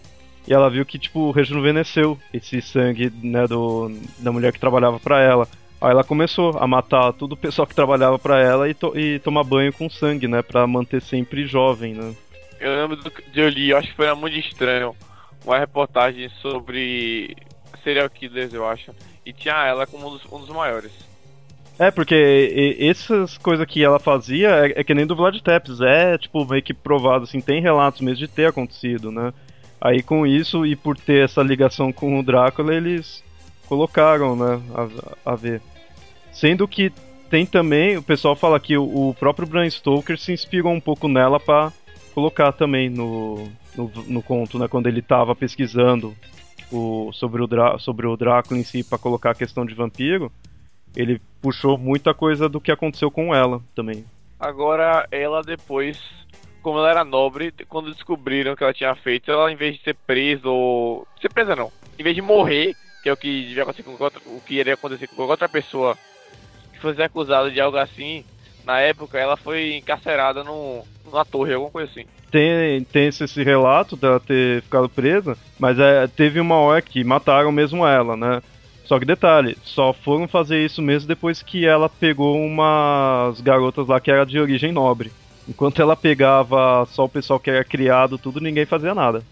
E 0.48 0.54
ela 0.54 0.70
viu 0.70 0.86
que, 0.86 1.00
tipo, 1.00 1.32
rejuvenesceu 1.32 2.20
esse 2.34 2.62
sangue, 2.62 3.12
né, 3.22 3.48
do, 3.48 3.92
da 4.20 4.32
mulher 4.32 4.52
que 4.52 4.60
trabalhava 4.60 5.00
para 5.00 5.22
ela. 5.22 5.48
Aí 5.82 5.92
ela 5.92 6.04
começou 6.04 6.58
a 6.58 6.68
matar 6.68 7.14
todo 7.14 7.34
o 7.34 7.38
pessoal 7.38 7.68
que 7.68 7.76
trabalhava 7.76 8.18
para 8.18 8.40
ela 8.40 8.70
e, 8.70 8.74
to 8.74 8.98
e 8.98 9.20
tomar 9.20 9.44
banho 9.44 9.74
com 9.74 9.90
sangue, 9.90 10.28
né, 10.28 10.42
pra 10.42 10.66
manter 10.68 11.02
sempre 11.02 11.46
jovem, 11.46 11.94
né. 11.94 12.14
Eu 12.60 12.76
lembro 12.76 12.96
do, 12.96 13.12
de 13.32 13.40
eu 13.40 13.50
li, 13.50 13.70
eu 13.70 13.78
acho 13.78 13.90
que 13.90 13.96
foi 13.96 14.14
muito 14.14 14.38
estranho, 14.38 14.96
uma 15.46 15.60
reportagem 15.60 16.30
sobre 16.42 17.36
serial 17.84 18.10
killers, 18.10 18.54
eu 18.54 18.68
acho. 18.68 18.92
E 19.26 19.34
tinha 19.34 19.66
ela 19.66 19.86
como 19.86 20.08
um 20.08 20.12
dos, 20.12 20.26
um 20.32 20.40
dos 20.40 20.50
maiores. 20.50 20.92
É, 21.78 21.92
porque 21.92 22.78
essas 22.80 23.38
coisas 23.38 23.66
que 23.68 23.84
ela 23.84 24.00
fazia 24.00 24.50
é, 24.66 24.80
é, 24.80 24.84
que 24.84 24.94
nem 24.94 25.06
do 25.06 25.16
Vlad 25.16 25.38
Tepes, 25.42 25.82
é 25.82 26.18
tipo 26.18 26.46
meio 26.46 26.64
que 26.64 26.74
provado, 26.74 27.26
assim, 27.26 27.42
tem 27.42 27.62
relatos 27.62 28.00
mesmo 28.02 28.20
de 28.20 28.28
ter 28.28 28.48
acontecido, 28.48 29.12
né? 29.12 29.34
Aí 29.80 30.02
com 30.02 30.26
isso 30.26 30.66
e 30.66 30.76
por 30.76 30.98
ter 30.98 31.26
essa 31.26 31.42
ligação 31.42 31.92
com 31.92 32.20
o 32.20 32.24
Drácula, 32.24 32.74
eles 32.74 33.24
colocaram, 33.68 34.36
né, 34.36 34.62
a, 34.74 35.32
a 35.34 35.36
ver. 35.36 35.62
Sendo 36.32 36.68
que 36.68 36.92
tem 37.30 37.46
também, 37.46 37.98
o 37.98 38.04
pessoal 38.04 38.36
fala 38.36 38.60
que 38.60 38.78
o, 38.78 39.10
o 39.10 39.14
próprio 39.14 39.48
Bram 39.48 39.70
Stoker 39.70 40.18
se 40.18 40.32
inspirou 40.32 40.72
um 40.72 40.80
pouco 40.80 41.08
nela 41.08 41.40
para 41.40 41.72
colocar 42.14 42.52
também 42.52 42.90
no, 42.90 43.50
no, 43.76 43.92
no, 44.08 44.22
conto, 44.22 44.58
né, 44.58 44.68
quando 44.68 44.88
ele 44.88 45.00
estava 45.00 45.36
pesquisando 45.36 46.16
o, 46.72 47.12
sobre, 47.14 47.42
o 47.42 47.48
Drá, 47.48 47.78
sobre 47.78 48.08
o 48.08 48.16
Drácula 48.16 48.60
em 48.60 48.64
si 48.64 48.84
para 48.84 48.98
colocar 48.98 49.32
a 49.32 49.36
questão 49.36 49.66
de 49.66 49.74
vampiro, 49.74 50.32
ele 50.96 51.22
puxou 51.42 51.78
muita 51.78 52.14
coisa 52.14 52.48
do 52.48 52.62
que 52.62 52.72
aconteceu 52.72 53.12
com 53.12 53.36
ela 53.36 53.62
também. 53.76 54.06
Agora, 54.40 55.08
ela 55.12 55.42
depois 55.42 56.00
como 56.66 56.80
ela 56.80 56.90
era 56.90 57.06
nobre, 57.06 57.54
quando 57.70 57.94
descobriram 57.94 58.56
que 58.56 58.64
ela 58.64 58.74
tinha 58.74 58.96
feito, 58.96 59.30
ela 59.30 59.52
em 59.52 59.56
vez 59.56 59.76
de 59.76 59.84
ser 59.84 59.94
presa 59.94 60.50
ou. 60.50 61.08
ser 61.22 61.32
presa 61.32 61.56
não. 61.56 61.72
Em 62.00 62.02
vez 62.02 62.16
de 62.16 62.24
morrer, 62.24 62.76
que 63.04 63.08
é 63.08 63.14
o 63.14 63.18
que 63.18 63.46
devia 63.50 63.62
acontecer 63.62 63.84
com 63.84 64.04
outra, 64.04 64.20
o 64.26 64.42
que 64.42 64.56
iria 64.56 64.74
acontecer 64.74 65.06
com 65.06 65.22
outra 65.22 65.48
pessoa 65.48 65.96
que 66.74 66.80
fosse 66.80 67.00
acusada 67.04 67.52
de 67.52 67.62
algo 67.62 67.78
assim, 67.78 68.26
na 68.66 68.80
época 68.80 69.20
ela 69.20 69.38
foi 69.38 69.76
encarcerada 69.76 70.44
num, 70.44 70.82
numa 71.06 71.24
torre, 71.24 71.54
alguma 71.54 71.70
coisa 71.70 71.92
assim. 71.92 72.08
Tem, 72.32 72.84
tem 72.86 73.10
esse, 73.10 73.44
relato 73.44 73.96
dela 73.96 74.20
ter 74.20 74.64
ficado 74.64 74.90
presa, 74.90 75.38
mas 75.60 75.78
é, 75.78 76.08
teve 76.08 76.40
uma 76.40 76.56
hora 76.56 76.82
que 76.82 77.04
mataram 77.04 77.52
mesmo 77.52 77.86
ela, 77.86 78.18
né? 78.18 78.42
Só 78.86 78.98
que 78.98 79.06
detalhe, 79.06 79.56
só 79.64 79.94
foram 79.94 80.28
fazer 80.28 80.66
isso 80.66 80.82
mesmo 80.82 81.08
depois 81.08 81.44
que 81.44 81.64
ela 81.64 81.88
pegou 81.88 82.36
umas 82.44 83.40
garotas 83.40 83.88
lá 83.88 84.00
que 84.00 84.10
era 84.10 84.26
de 84.26 84.40
origem 84.40 84.72
nobre. 84.72 85.12
Enquanto 85.48 85.82
ela 85.82 85.96
pegava 85.96 86.86
só 86.88 87.06
o 87.06 87.10
pessoal 87.10 87.40
que 87.40 87.50
era 87.50 87.64
criado, 87.64 88.18
tudo, 88.18 88.40
ninguém 88.40 88.66
fazia 88.66 88.96
nada. 88.96 89.24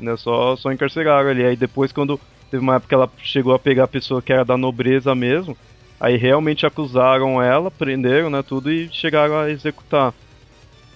Né? 0.00 0.16
Só, 0.16 0.56
só 0.56 0.72
encarceraram 0.72 1.30
ali. 1.30 1.44
Aí 1.44 1.56
depois, 1.56 1.92
quando 1.92 2.20
teve 2.50 2.62
uma 2.62 2.76
época 2.76 2.88
que 2.88 2.94
ela 2.94 3.10
chegou 3.18 3.54
a 3.54 3.58
pegar 3.58 3.84
a 3.84 3.88
pessoa 3.88 4.22
que 4.22 4.32
era 4.32 4.44
da 4.44 4.56
nobreza 4.56 5.14
mesmo, 5.14 5.56
aí 6.00 6.16
realmente 6.16 6.66
acusaram 6.66 7.42
ela, 7.42 7.70
prenderam, 7.70 8.30
né, 8.30 8.42
tudo 8.42 8.70
e 8.70 8.88
chegaram 8.92 9.38
a 9.38 9.50
executar. 9.50 10.12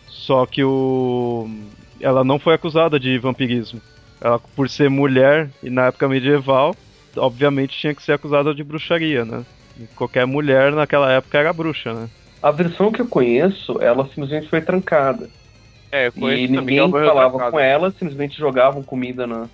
Só 0.08 0.46
que 0.46 0.62
o 0.64 1.48
ela 2.00 2.24
não 2.24 2.38
foi 2.38 2.54
acusada 2.54 2.98
de 2.98 3.16
vampirismo. 3.18 3.80
Ela, 4.20 4.38
por 4.38 4.68
ser 4.68 4.90
mulher 4.90 5.48
e 5.62 5.70
na 5.70 5.86
época 5.86 6.08
medieval, 6.08 6.74
obviamente 7.16 7.78
tinha 7.78 7.94
que 7.94 8.02
ser 8.02 8.12
acusada 8.12 8.52
de 8.54 8.64
bruxaria, 8.64 9.24
né? 9.24 9.44
qualquer 9.96 10.26
mulher 10.26 10.72
naquela 10.72 11.10
época 11.12 11.38
era 11.38 11.52
bruxa, 11.52 11.92
né? 11.94 12.08
A 12.42 12.50
versão 12.50 12.90
que 12.90 13.00
eu 13.00 13.06
conheço, 13.06 13.80
ela 13.80 14.04
simplesmente 14.06 14.48
foi 14.48 14.60
trancada. 14.60 15.30
É, 15.92 16.08
eu 16.08 16.12
e 16.32 16.48
ninguém 16.48 16.90
falava 16.90 17.30
trancado. 17.30 17.52
com 17.52 17.60
ela, 17.60 17.90
simplesmente 17.92 18.38
jogavam 18.38 18.82
comida 18.82 19.26
na, 19.26 19.46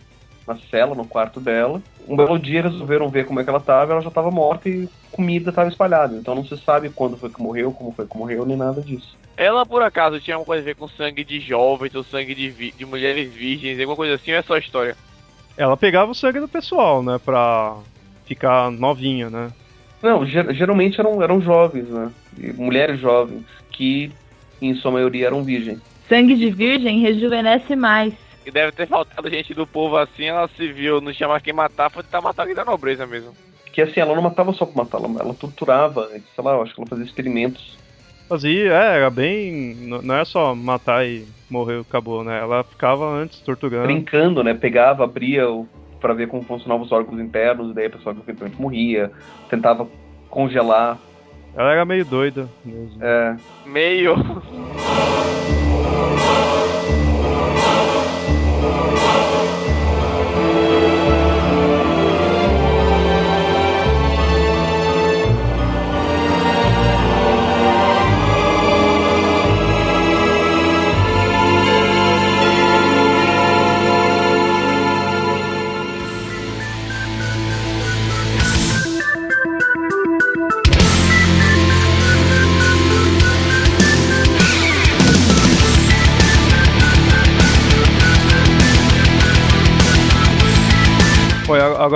na 0.47 0.57
cela, 0.71 0.95
no 0.95 1.05
quarto 1.05 1.41
dela. 1.41 1.83
Um 2.09 2.17
belo 2.17 2.39
dia 2.39 2.63
resolveram 2.63 3.11
ver 3.11 3.27
como 3.27 3.41
é 3.41 3.45
que 3.45 3.51
ela 3.51 3.59
estava, 3.59 3.93
ela 3.93 4.01
já 4.01 4.09
estava 4.09 4.31
morta 4.31 4.69
e 4.69 4.89
comida 5.11 5.51
estava 5.51 5.69
espalhada. 5.69 6.17
Então 6.17 6.35
não 6.35 6.45
se 6.45 6.57
sabe 6.57 6.89
quando 6.89 7.19
foi 7.19 7.29
que 7.29 7.43
morreu, 7.43 7.73
como 7.73 7.93
foi 7.93 8.07
que 8.07 8.17
morreu, 8.17 8.47
nem 8.47 8.57
nada 8.57 8.81
disso. 8.81 9.19
Ela, 9.37 9.67
por 9.67 9.83
acaso, 9.83 10.21
tinha 10.21 10.37
alguma 10.37 10.47
coisa 10.47 10.63
a 10.63 10.65
ver 10.65 10.77
com 10.77 10.89
sangue 10.89 11.23
de 11.23 11.41
jovens 11.41 11.95
ou 11.95 12.03
sangue 12.03 12.35
de, 12.35 12.73
de 12.73 12.87
mulheres 12.87 13.33
virgens, 13.35 13.79
alguma 13.79 13.97
coisa 13.97 14.15
assim, 14.15 14.33
ou 14.33 14.39
é 14.39 14.43
só 14.43 14.57
história? 14.57 14.97
Ela 15.57 15.77
pegava 15.77 16.11
o 16.11 16.15
sangue 16.15 16.41
do 16.41 16.49
pessoal, 16.49 17.03
né, 17.03 17.21
pra 17.23 17.77
ficar 18.25 18.71
novinha, 18.71 19.29
né? 19.29 19.51
Não, 20.03 20.25
ger 20.25 20.55
geralmente 20.55 21.01
eram, 21.01 21.23
eram 21.23 21.41
jovens, 21.41 21.89
né? 21.89 22.11
Mulheres 22.57 23.01
jovens, 23.01 23.45
que 23.71 24.13
em 24.61 24.75
sua 24.75 24.93
maioria 24.93 25.27
eram 25.27 25.43
virgens. 25.43 25.81
Sangue 26.09 26.37
de 26.37 26.51
virgem 26.51 27.01
rejuvenesce 27.01 27.75
mais. 27.77 28.15
E 28.47 28.51
deve 28.51 28.73
ter 28.73 28.87
faltado 28.87 29.29
gente 29.29 29.53
do 29.53 29.67
povo 29.67 29.97
assim, 29.97 30.25
ela 30.25 30.49
se 30.57 30.73
viu, 30.73 31.01
não 31.01 31.13
tinha 31.13 31.29
mais 31.29 31.43
quem 31.43 31.53
matar, 31.53 31.91
foi 31.91 32.03
tentar 32.03 32.21
matar 32.21 32.43
alguém 32.43 32.57
da 32.57 32.65
nobreza 32.65 33.07
mesmo. 33.07 33.33
Que 33.73 33.83
assim, 33.83 34.01
ela 34.01 34.15
não 34.15 34.23
matava 34.23 34.53
só 34.53 34.65
pra 34.65 34.85
matar, 34.85 34.99
ela, 34.99 35.21
ela 35.21 35.35
torturava, 35.35 36.09
sei 36.09 36.45
lá, 36.45 36.53
eu 36.55 36.63
acho 36.63 36.75
que 36.75 36.81
ela 36.81 36.89
fazia 36.89 37.05
experimentos. 37.05 37.77
Fazia, 38.29 38.73
é, 38.73 38.97
era 38.97 39.11
bem. 39.11 39.75
Não 40.03 40.15
é 40.15 40.25
só 40.25 40.55
matar 40.55 41.07
e 41.07 41.27
morrer 41.49 41.81
acabou, 41.81 42.23
né? 42.23 42.39
Ela 42.39 42.63
ficava 42.63 43.07
antes 43.07 43.41
torturando. 43.41 43.87
Brincando, 43.87 44.45
né? 44.45 44.53
Pegava, 44.53 45.05
abria 45.05 45.49
o, 45.49 45.67
pra 46.01 46.15
ver 46.15 46.29
como 46.29 46.43
funcionavam 46.43 46.85
os 46.85 46.93
órgãos 46.93 47.21
internos, 47.21 47.71
e 47.71 47.75
daí 47.75 47.87
a 47.87 47.91
pessoa 47.91 48.17
eventualmente 48.17 48.61
morria, 48.61 49.11
tentava 49.49 49.87
congelar. 50.31 50.99
Ela 51.55 51.73
era 51.73 51.85
meio 51.85 52.05
doida 52.05 52.49
mesmo. 52.65 52.99
É. 53.03 53.37
Meio. 53.67 54.15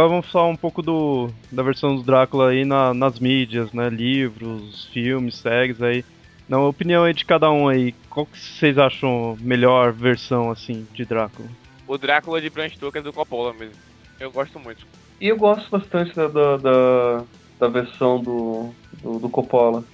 Agora 0.03 0.09
vamos 0.21 0.31
falar 0.33 0.49
um 0.49 0.57
pouco 0.57 0.83
do, 0.83 1.31
da 1.51 1.63
versão 1.63 1.95
do 1.95 2.03
Drácula 2.03 2.51
aí 2.51 2.65
na- 2.65 2.93
nas 2.93 3.21
mídias, 3.21 3.73
né? 3.73 3.89
Livros, 3.89 4.87
filmes, 4.93 5.37
séries 5.37 5.81
aí. 5.81 6.05
Na 6.49 6.59
opinião 6.61 7.05
aí 7.05 7.15
de 7.15 7.25
cada 7.25 7.51
um 7.53 7.69
aí, 7.69 7.95
qual 8.11 8.27
que 8.27 8.37
vocês 8.37 8.77
acham 8.79 9.37
melhor 9.41 9.93
versão, 9.93 10.51
assim, 10.51 10.87
de 10.93 11.05
Drácula? 11.05 11.49
O 11.87 11.97
Drácula 11.97 12.41
de 12.41 12.51
Bram 12.51 12.69
Stoker 12.69 13.01
do 13.03 13.13
Coppola 13.13 13.53
mesmo. 13.55 13.77
Eu 14.19 14.31
gosto 14.33 14.59
muito. 14.59 14.85
E 15.21 15.29
eu 15.29 15.37
gosto 15.37 15.71
bastante 15.71 16.15
da, 16.17 16.27
da, 16.27 16.57
da, 16.57 17.25
da 17.61 17.69
versão 17.69 18.21
do, 18.21 18.75
do, 19.03 19.21
do 19.21 19.29
Coppola. 19.29 19.85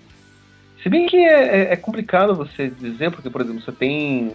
Se 0.83 0.89
bem 0.89 1.07
que 1.07 1.17
é, 1.19 1.59
é- 1.69 1.73
é 1.73 1.77
complicado 1.77 2.35
você 2.35 2.69
dizer, 2.71 3.11
porque, 3.11 3.29
por 3.29 3.43
exemplo, 3.43 3.61
você 3.61 3.73
tem, 3.73 4.33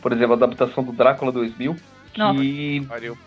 por 0.00 0.12
exemplo, 0.12 0.34
a 0.34 0.36
adaptação 0.36 0.84
do 0.84 0.92
Drácula 0.92 1.32
2000, 1.32 1.76
Nossa. 2.16 2.38
que 2.40 2.86
Pariu. 2.86 3.18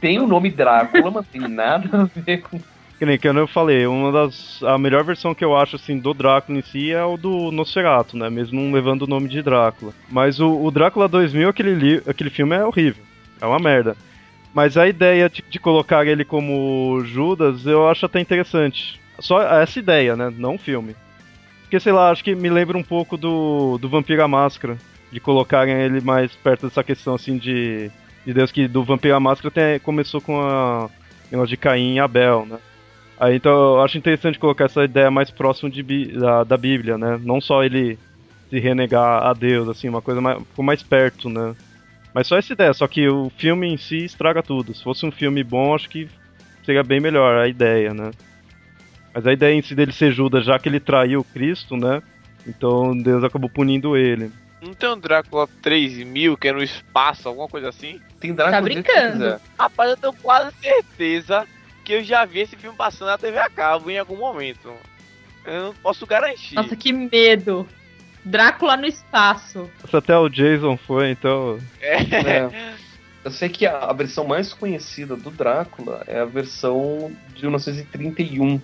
Tem 0.00 0.18
o 0.18 0.26
nome 0.26 0.50
Drácula, 0.50 1.10
mas 1.10 1.26
tem 1.26 1.40
nada 1.42 2.02
a 2.02 2.20
ver 2.20 2.38
com. 2.38 2.58
Que 2.98 3.06
nem 3.06 3.16
que 3.16 3.28
eu 3.28 3.46
falei, 3.46 3.86
uma 3.86 4.10
das. 4.10 4.60
A 4.64 4.76
melhor 4.76 5.04
versão 5.04 5.34
que 5.34 5.44
eu 5.44 5.56
acho, 5.56 5.76
assim, 5.76 5.98
do 5.98 6.12
Drácula 6.12 6.58
em 6.58 6.62
si 6.62 6.90
é 6.90 7.04
o 7.04 7.16
do 7.16 7.52
Nosferatu, 7.52 8.16
né? 8.16 8.28
Mesmo 8.28 8.60
não 8.60 8.72
levando 8.72 9.02
o 9.02 9.06
nome 9.06 9.28
de 9.28 9.40
Drácula. 9.40 9.92
Mas 10.10 10.40
o, 10.40 10.50
o 10.50 10.70
Drácula 10.70 11.06
2000, 11.06 11.48
aquele, 11.48 12.02
aquele 12.06 12.30
filme 12.30 12.56
é 12.56 12.64
horrível. 12.64 13.04
É 13.40 13.46
uma 13.46 13.60
merda. 13.60 13.96
Mas 14.52 14.76
a 14.76 14.88
ideia 14.88 15.30
de, 15.30 15.44
de 15.48 15.58
colocar 15.60 16.04
ele 16.06 16.24
como 16.24 17.00
Judas, 17.04 17.64
eu 17.66 17.88
acho 17.88 18.04
até 18.04 18.18
interessante. 18.18 19.00
Só 19.20 19.40
essa 19.42 19.78
ideia, 19.78 20.16
né? 20.16 20.32
Não 20.36 20.56
o 20.56 20.58
filme. 20.58 20.96
Porque, 21.62 21.78
sei 21.78 21.92
lá, 21.92 22.10
acho 22.10 22.24
que 22.24 22.34
me 22.34 22.48
lembra 22.48 22.76
um 22.76 22.82
pouco 22.82 23.16
do, 23.16 23.78
do 23.78 23.88
Vampiro 23.88 24.24
à 24.24 24.26
Máscara. 24.26 24.76
De 25.12 25.20
colocarem 25.20 25.74
ele 25.74 26.00
mais 26.00 26.34
perto 26.34 26.66
dessa 26.66 26.82
questão, 26.82 27.14
assim, 27.14 27.38
de, 27.38 27.90
de 28.28 28.34
Deus, 28.34 28.52
que 28.52 28.68
do 28.68 28.84
Vampiro 28.84 29.14
à 29.14 29.20
Máscara 29.20 29.48
até 29.48 29.78
começou 29.78 30.20
com 30.20 30.38
a 30.38 30.90
negócio 31.32 31.48
de 31.48 31.56
Caim 31.56 31.94
e 31.94 31.98
Abel, 31.98 32.44
né? 32.44 32.58
Aí, 33.18 33.36
então, 33.36 33.52
eu 33.52 33.82
acho 33.82 33.96
interessante 33.96 34.38
colocar 34.38 34.66
essa 34.66 34.84
ideia 34.84 35.10
mais 35.10 35.30
próxima 35.30 35.70
de, 35.70 35.82
da, 36.12 36.44
da 36.44 36.56
Bíblia, 36.58 36.98
né? 36.98 37.18
Não 37.22 37.40
só 37.40 37.64
ele 37.64 37.98
se 38.50 38.58
renegar 38.58 39.26
a 39.26 39.32
Deus, 39.32 39.66
assim, 39.66 39.88
uma 39.88 40.02
coisa 40.02 40.20
mais, 40.20 40.38
ficou 40.40 40.62
mais 40.62 40.82
perto, 40.82 41.30
né? 41.30 41.56
Mas 42.12 42.26
só 42.26 42.36
essa 42.36 42.52
ideia, 42.52 42.74
só 42.74 42.86
que 42.86 43.08
o 43.08 43.30
filme 43.30 43.66
em 43.66 43.78
si 43.78 44.04
estraga 44.04 44.42
tudo. 44.42 44.74
Se 44.74 44.84
fosse 44.84 45.06
um 45.06 45.10
filme 45.10 45.42
bom, 45.42 45.74
acho 45.74 45.88
que 45.88 46.06
seria 46.66 46.82
bem 46.82 47.00
melhor 47.00 47.34
a 47.38 47.48
ideia, 47.48 47.94
né? 47.94 48.10
Mas 49.14 49.26
a 49.26 49.32
ideia 49.32 49.54
em 49.54 49.62
si 49.62 49.74
dele 49.74 49.92
ser 49.92 50.12
Judas, 50.12 50.44
já 50.44 50.58
que 50.58 50.68
ele 50.68 50.80
traiu 50.80 51.24
Cristo, 51.24 51.78
né? 51.78 52.02
Então 52.46 52.94
Deus 52.94 53.24
acabou 53.24 53.48
punindo 53.48 53.96
ele. 53.96 54.30
Não 54.60 54.74
tem 54.74 54.88
um 54.88 54.98
Drácula 54.98 55.48
3000 55.62 56.36
que 56.36 56.48
é 56.48 56.52
no 56.52 56.62
espaço, 56.62 57.28
alguma 57.28 57.48
coisa 57.48 57.68
assim? 57.68 58.00
Tem 58.18 58.34
Drácula 58.34 58.56
Tá 58.56 58.62
brincando. 58.62 59.12
quiser. 59.12 59.40
Rapaz, 59.58 59.90
eu 59.90 59.96
tenho 59.96 60.12
quase 60.14 60.54
certeza 60.60 61.46
que 61.84 61.92
eu 61.92 62.04
já 62.04 62.24
vi 62.24 62.40
esse 62.40 62.56
filme 62.56 62.76
passando 62.76 63.08
na 63.08 63.18
TV 63.18 63.38
a 63.38 63.48
cabo 63.48 63.90
em 63.90 63.98
algum 63.98 64.16
momento. 64.16 64.72
Eu 65.44 65.62
não 65.62 65.74
posso 65.74 66.06
garantir. 66.06 66.54
Nossa, 66.54 66.76
que 66.76 66.92
medo. 66.92 67.66
Drácula 68.24 68.76
no 68.76 68.86
espaço. 68.86 69.70
Se 69.88 69.96
até 69.96 70.16
o 70.16 70.28
Jason 70.28 70.76
foi, 70.76 71.10
então. 71.12 71.58
É. 71.80 72.50
Eu 73.24 73.30
sei 73.30 73.48
que 73.48 73.66
a, 73.66 73.78
a 73.78 73.92
versão 73.92 74.26
mais 74.26 74.52
conhecida 74.52 75.16
do 75.16 75.30
Drácula 75.30 76.02
é 76.06 76.20
a 76.20 76.24
versão 76.24 77.12
de 77.34 77.42
1931, 77.42 78.60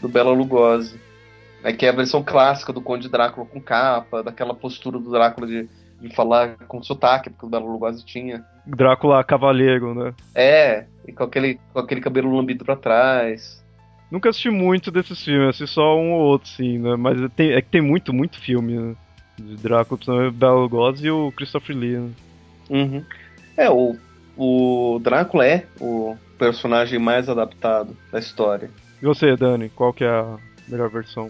do 0.00 0.08
Bela 0.08 0.32
Lugosi. 0.32 1.00
É 1.66 1.72
que 1.72 1.84
é 1.84 1.88
a 1.88 1.92
versão 1.92 2.22
clássica 2.22 2.72
do 2.72 2.80
Conde 2.80 3.08
Drácula 3.08 3.44
com 3.44 3.60
capa, 3.60 4.22
daquela 4.22 4.54
postura 4.54 5.00
do 5.00 5.10
Drácula 5.10 5.48
de, 5.48 5.68
de 6.00 6.14
falar 6.14 6.58
com 6.68 6.80
sotaque, 6.80 7.28
porque 7.28 7.44
o 7.44 7.48
Bela 7.48 7.66
Lugosi 7.66 8.06
tinha. 8.06 8.44
Drácula 8.64 9.24
Cavaleiro, 9.24 9.92
né? 9.92 10.14
É, 10.32 10.84
e 11.04 11.12
com 11.12 11.24
aquele, 11.24 11.58
com 11.72 11.80
aquele 11.80 12.00
cabelo 12.00 12.32
lambido 12.32 12.64
pra 12.64 12.76
trás. 12.76 13.60
Nunca 14.08 14.28
assisti 14.28 14.48
muito 14.48 14.92
desses 14.92 15.20
filmes, 15.24 15.48
assisti 15.48 15.74
só 15.74 15.98
um 15.98 16.12
ou 16.12 16.20
outro, 16.20 16.48
sim, 16.48 16.78
né? 16.78 16.94
Mas 16.94 17.18
tem, 17.34 17.50
é 17.50 17.60
que 17.60 17.68
tem 17.68 17.80
muito, 17.80 18.12
muito 18.12 18.38
filme, 18.38 18.74
né? 18.74 18.94
De 19.36 19.56
Drácula, 19.56 19.98
principalmente 19.98 20.28
o 20.28 20.38
Bela 20.38 20.60
Lugosi 20.60 21.06
e 21.08 21.10
o 21.10 21.32
Christopher 21.32 21.76
Lee, 21.76 21.96
né? 21.96 22.10
Uhum. 22.70 23.04
É, 23.56 23.68
o, 23.68 23.96
o 24.36 25.00
Drácula 25.02 25.44
é 25.44 25.66
o 25.80 26.16
personagem 26.38 27.00
mais 27.00 27.28
adaptado 27.28 27.96
da 28.12 28.20
história. 28.20 28.70
E 29.02 29.04
você, 29.04 29.34
Dani, 29.36 29.68
qual 29.68 29.92
que 29.92 30.04
é 30.04 30.08
a 30.08 30.36
melhor 30.68 30.88
versão? 30.90 31.28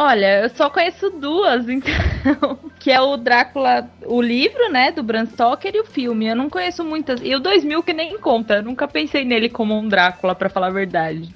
Olha, 0.00 0.44
eu 0.44 0.50
só 0.50 0.70
conheço 0.70 1.10
duas, 1.10 1.66
então. 1.68 2.56
Que 2.78 2.92
é 2.92 3.00
o 3.00 3.16
Drácula, 3.16 3.90
o 4.06 4.22
livro, 4.22 4.70
né, 4.70 4.92
do 4.92 5.02
Bram 5.02 5.26
Stoker 5.26 5.74
e 5.74 5.80
o 5.80 5.84
filme. 5.84 6.28
Eu 6.28 6.36
não 6.36 6.48
conheço 6.48 6.84
muitas. 6.84 7.20
E 7.20 7.34
o 7.34 7.40
2000 7.40 7.82
que 7.82 7.92
nem 7.92 8.16
conta. 8.16 8.58
Eu 8.58 8.62
nunca 8.62 8.86
pensei 8.86 9.24
nele 9.24 9.48
como 9.48 9.76
um 9.76 9.88
Drácula, 9.88 10.36
pra 10.36 10.48
falar 10.48 10.68
a 10.68 10.70
verdade. 10.70 11.34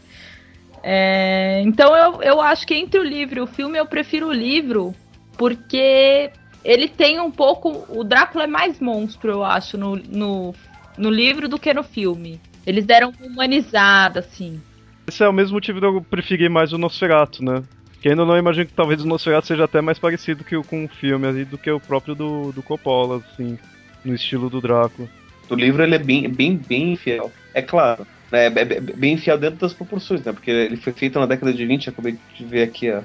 É, 0.81 1.61
então 1.65 1.97
eu, 1.97 2.23
eu 2.23 2.41
acho 2.41 2.65
que 2.65 2.75
entre 2.75 3.01
o 3.01 3.05
livro 3.05 3.41
e 3.41 3.43
o 3.43 3.49
filme 3.49 3.79
eu 3.79 3.87
prefiro 3.87 4.29
o 4.29 4.33
livro, 4.33 4.95
porque 5.37 6.31
ele 6.65 6.87
tem 6.87 7.19
um 7.19 7.33
pouco. 7.33 7.85
O 7.89 8.05
Drácula 8.05 8.45
é 8.45 8.47
mais 8.47 8.79
monstro, 8.79 9.33
eu 9.33 9.45
acho, 9.45 9.77
no, 9.77 9.97
no, 9.97 10.55
no 10.97 11.11
livro 11.11 11.49
do 11.49 11.59
que 11.59 11.75
no 11.75 11.83
filme. 11.83 12.41
Eles 12.65 12.85
deram 12.85 13.13
uma 13.19 13.27
humanizada, 13.27 14.21
assim. 14.21 14.63
Esse 15.09 15.25
é 15.25 15.29
o 15.29 15.33
mesmo 15.33 15.55
motivo 15.55 15.81
de 15.81 15.87
eu 15.87 16.01
preferir 16.01 16.49
mais 16.49 16.73
o 16.73 16.79
Nosferatu, 16.79 17.45
né? 17.45 17.65
Que 18.03 18.09
ainda 18.09 18.25
não 18.25 18.37
imagino 18.37 18.67
que 18.67 18.73
talvez 18.73 19.01
o 19.01 19.07
Nosferatu 19.07 19.47
seja 19.47 19.65
até 19.65 19.81
mais 19.81 19.97
parecido 19.97 20.43
que 20.43 20.57
o, 20.57 20.65
com 20.65 20.85
o 20.85 20.89
filme 20.89 21.25
ali, 21.27 21.45
do 21.45 21.57
que 21.57 21.71
o 21.71 21.79
próprio 21.79 22.17
do, 22.17 22.51
do 22.51 22.61
Coppola, 22.63 23.23
assim, 23.33 23.57
no 24.05 24.13
estilo 24.13 24.51
do 24.51 24.61
Drácula. 24.61 25.09
O 25.49 25.55
livro 25.55 25.83
ele 25.85 25.95
é 25.95 25.99
bem, 25.99 26.29
bem, 26.29 26.57
bem 26.57 26.97
fiel. 26.97 27.31
É 27.55 27.63
claro, 27.63 28.05
né, 28.31 28.47
é 28.47 28.51
bem- 28.51 28.81
bem 28.81 29.17
fiel 29.17 29.39
dentro 29.39 29.61
das 29.61 29.73
proporções, 29.73 30.25
né? 30.25 30.33
Porque 30.33 30.51
ele 30.51 30.77
foi 30.77 30.93
feito 30.93 31.21
na 31.21 31.27
década 31.27 31.53
de 31.53 31.65
20, 31.65 31.91
acabei 31.91 32.19
de 32.37 32.45
ver 32.45 32.65
aqui 32.65 32.91
a, 32.91 33.05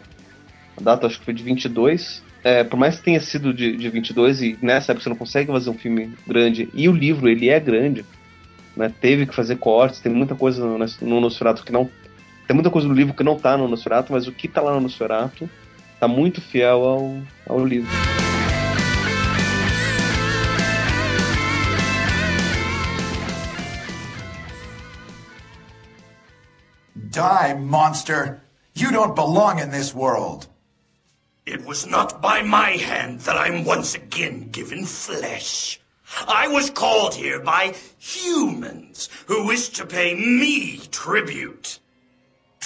a 0.77 0.81
data, 0.81 1.05
acho 1.05 1.19
que 1.19 1.25
foi 1.25 1.33
de 1.33 1.43
22. 1.43 2.23
É, 2.43 2.63
por 2.63 2.77
mais 2.77 2.97
que 2.97 3.03
tenha 3.03 3.19
sido 3.19 3.53
de, 3.53 3.77
de 3.77 3.89
22 3.89 4.41
e 4.41 4.57
nessa 4.61 4.93
época 4.93 5.03
você 5.03 5.09
não 5.09 5.17
consegue 5.17 5.51
fazer 5.51 5.69
um 5.69 5.77
filme 5.77 6.13
grande, 6.25 6.69
e 6.73 6.89
o 6.89 6.91
livro 6.91 7.29
ele 7.29 7.49
é 7.49 7.59
grande, 7.59 8.03
né? 8.75 8.91
Teve 8.99 9.27
que 9.27 9.35
fazer 9.35 9.57
cortes, 9.57 9.99
tem 9.99 10.11
muita 10.11 10.33
coisa 10.33 10.65
no, 10.65 10.79
no 11.01 11.21
Nosferatu 11.21 11.63
que 11.63 11.71
não 11.71 11.87
tem 12.47 12.55
muita 12.55 12.69
coisa 12.69 12.87
no 12.87 12.93
livro 12.93 13.13
que 13.13 13.23
não 13.23 13.37
tá 13.37 13.57
no 13.57 13.67
Nosferatu, 13.67 14.13
mas 14.13 14.25
o 14.25 14.31
que 14.31 14.47
tá 14.47 14.61
lá 14.61 14.73
no 14.73 14.79
Nosferatu 14.79 15.49
tá 15.99 16.07
muito 16.07 16.39
fiel 16.39 16.85
ao, 16.85 17.21
ao 17.45 17.65
livro. 17.65 17.91
Die, 26.95 27.53
monster! 27.55 28.41
You 28.73 28.91
don't 28.91 29.15
belong 29.15 29.59
in 29.59 29.71
this 29.71 29.93
world. 29.93 30.47
It 31.45 31.65
was 31.65 31.85
not 31.85 32.21
by 32.21 32.43
my 32.43 32.77
hand 32.77 33.21
that 33.21 33.35
I'm 33.35 33.65
once 33.65 33.95
again 33.95 34.49
given 34.51 34.85
flesh. 34.85 35.79
I 36.27 36.47
was 36.47 36.69
called 36.69 37.15
here 37.15 37.41
by 37.41 37.73
humans 37.97 39.09
who 39.25 39.47
wish 39.47 39.69
to 39.69 39.85
pay 39.85 40.13
me 40.13 40.79
tribute. 40.91 41.79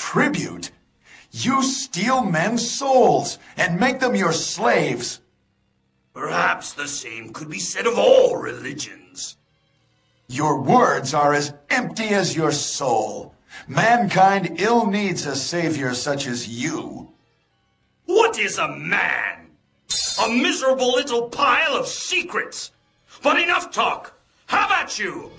Tribute? 0.01 0.71
You 1.31 1.63
steal 1.63 2.25
men's 2.25 2.69
souls 2.69 3.37
and 3.55 3.79
make 3.79 3.99
them 3.99 4.15
your 4.15 4.33
slaves. 4.33 5.21
Perhaps 6.13 6.73
the 6.73 6.87
same 6.87 7.31
could 7.31 7.49
be 7.49 7.59
said 7.59 7.85
of 7.85 7.99
all 7.99 8.35
religions. 8.35 9.37
Your 10.27 10.59
words 10.59 11.13
are 11.13 11.33
as 11.33 11.53
empty 11.69 12.09
as 12.09 12.35
your 12.35 12.51
soul. 12.51 13.35
Mankind 13.67 14.59
ill 14.59 14.87
needs 14.87 15.25
a 15.27 15.35
savior 15.35 15.93
such 15.93 16.25
as 16.25 16.47
you. 16.47 17.13
What 18.05 18.39
is 18.39 18.57
a 18.57 18.75
man? 18.75 19.51
A 20.19 20.27
miserable 20.27 20.91
little 20.93 21.29
pile 21.29 21.75
of 21.75 21.87
secrets. 21.87 22.71
But 23.21 23.39
enough 23.39 23.71
talk. 23.71 24.19
How 24.47 24.65
about 24.65 24.97
you? 24.97 25.31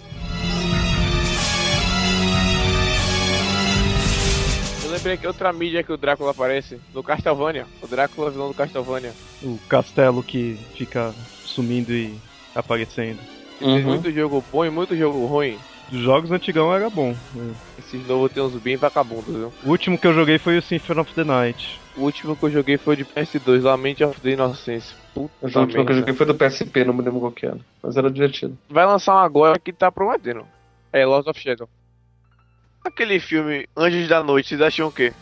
Lembrei 4.93 5.17
que 5.17 5.27
outra 5.27 5.53
mídia 5.53 5.83
que 5.83 5.93
o 5.93 5.97
Drácula 5.97 6.31
aparece, 6.31 6.79
no 6.95 7.03
Castlevania. 7.03 7.67
O 7.83 7.87
Drácula 7.87 8.31
vilão 8.31 8.49
do 8.49 8.55
Castlevania. 8.55 9.13
O 9.43 9.59
castelo 9.69 10.23
que 10.23 10.59
fica 10.75 11.13
sumindo 11.45 11.93
e 11.93 12.15
aparecendo. 12.55 13.19
Tem 13.59 13.69
Uhum. 13.69 13.83
muito 13.83 14.11
jogo 14.13 14.45
bom 14.53 14.65
e 14.65 14.71
muito 14.71 14.97
jogo 14.97 15.25
ruim. 15.27 15.59
Dos 15.91 16.01
jogos 16.01 16.31
antigão 16.31 16.73
era 16.75 16.89
bom. 16.89 17.15
né? 17.35 17.55
Esses 17.79 18.07
novos 18.07 18.33
tem 18.33 18.43
uns 18.43 18.55
bem 18.57 18.77
vagabundos, 18.77 19.35
viu? 19.35 19.53
O 19.65 19.71
último 19.71 19.99
que 19.99 20.07
eu 20.07 20.15
joguei 20.15 20.39
foi 20.39 20.57
o 20.57 20.63
Symphony 20.63 21.01
of 21.01 21.15
the 21.15 21.23
Night. 21.25 21.81
O 21.97 22.03
último 22.03 22.35
que 22.35 22.45
eu 22.45 22.51
joguei 22.51 22.79
foi 22.79 22.95
o 22.95 22.97
de 22.97 23.05
PS2, 23.05 23.63
Lament 23.63 24.01
of 24.01 24.19
the 24.21 24.31
Innocence. 24.31 24.95
Puta 25.15 25.31
O 25.43 25.47
último 25.61 25.85
que 25.85 25.93
eu 25.93 25.97
joguei 25.97 26.15
foi 26.15 26.25
do 26.27 26.35
PSP, 26.35 26.85
não 26.85 26.95
me 26.95 27.03
lembro 27.03 27.21
qual 27.21 27.33
que 27.33 27.45
era. 27.45 27.59
Mas 27.83 27.97
era 27.99 28.11
divertido. 28.11 28.57
Vai 28.71 28.87
lançar 28.87 29.15
um 29.15 29.19
agora 29.19 29.59
que 29.59 29.73
tá 29.73 29.93
prometendo. 29.93 30.47
É 30.91 31.05
Lost 31.05 31.29
of 31.29 31.39
Shadow. 31.39 31.69
Aquele 32.85 33.21
filme 33.21 33.67
Anjos 33.77 34.09
da 34.09 34.23
Noite, 34.23 34.49
vocês 34.49 34.61
acham 34.61 34.89
o 34.89 34.93
quê? 34.93 35.13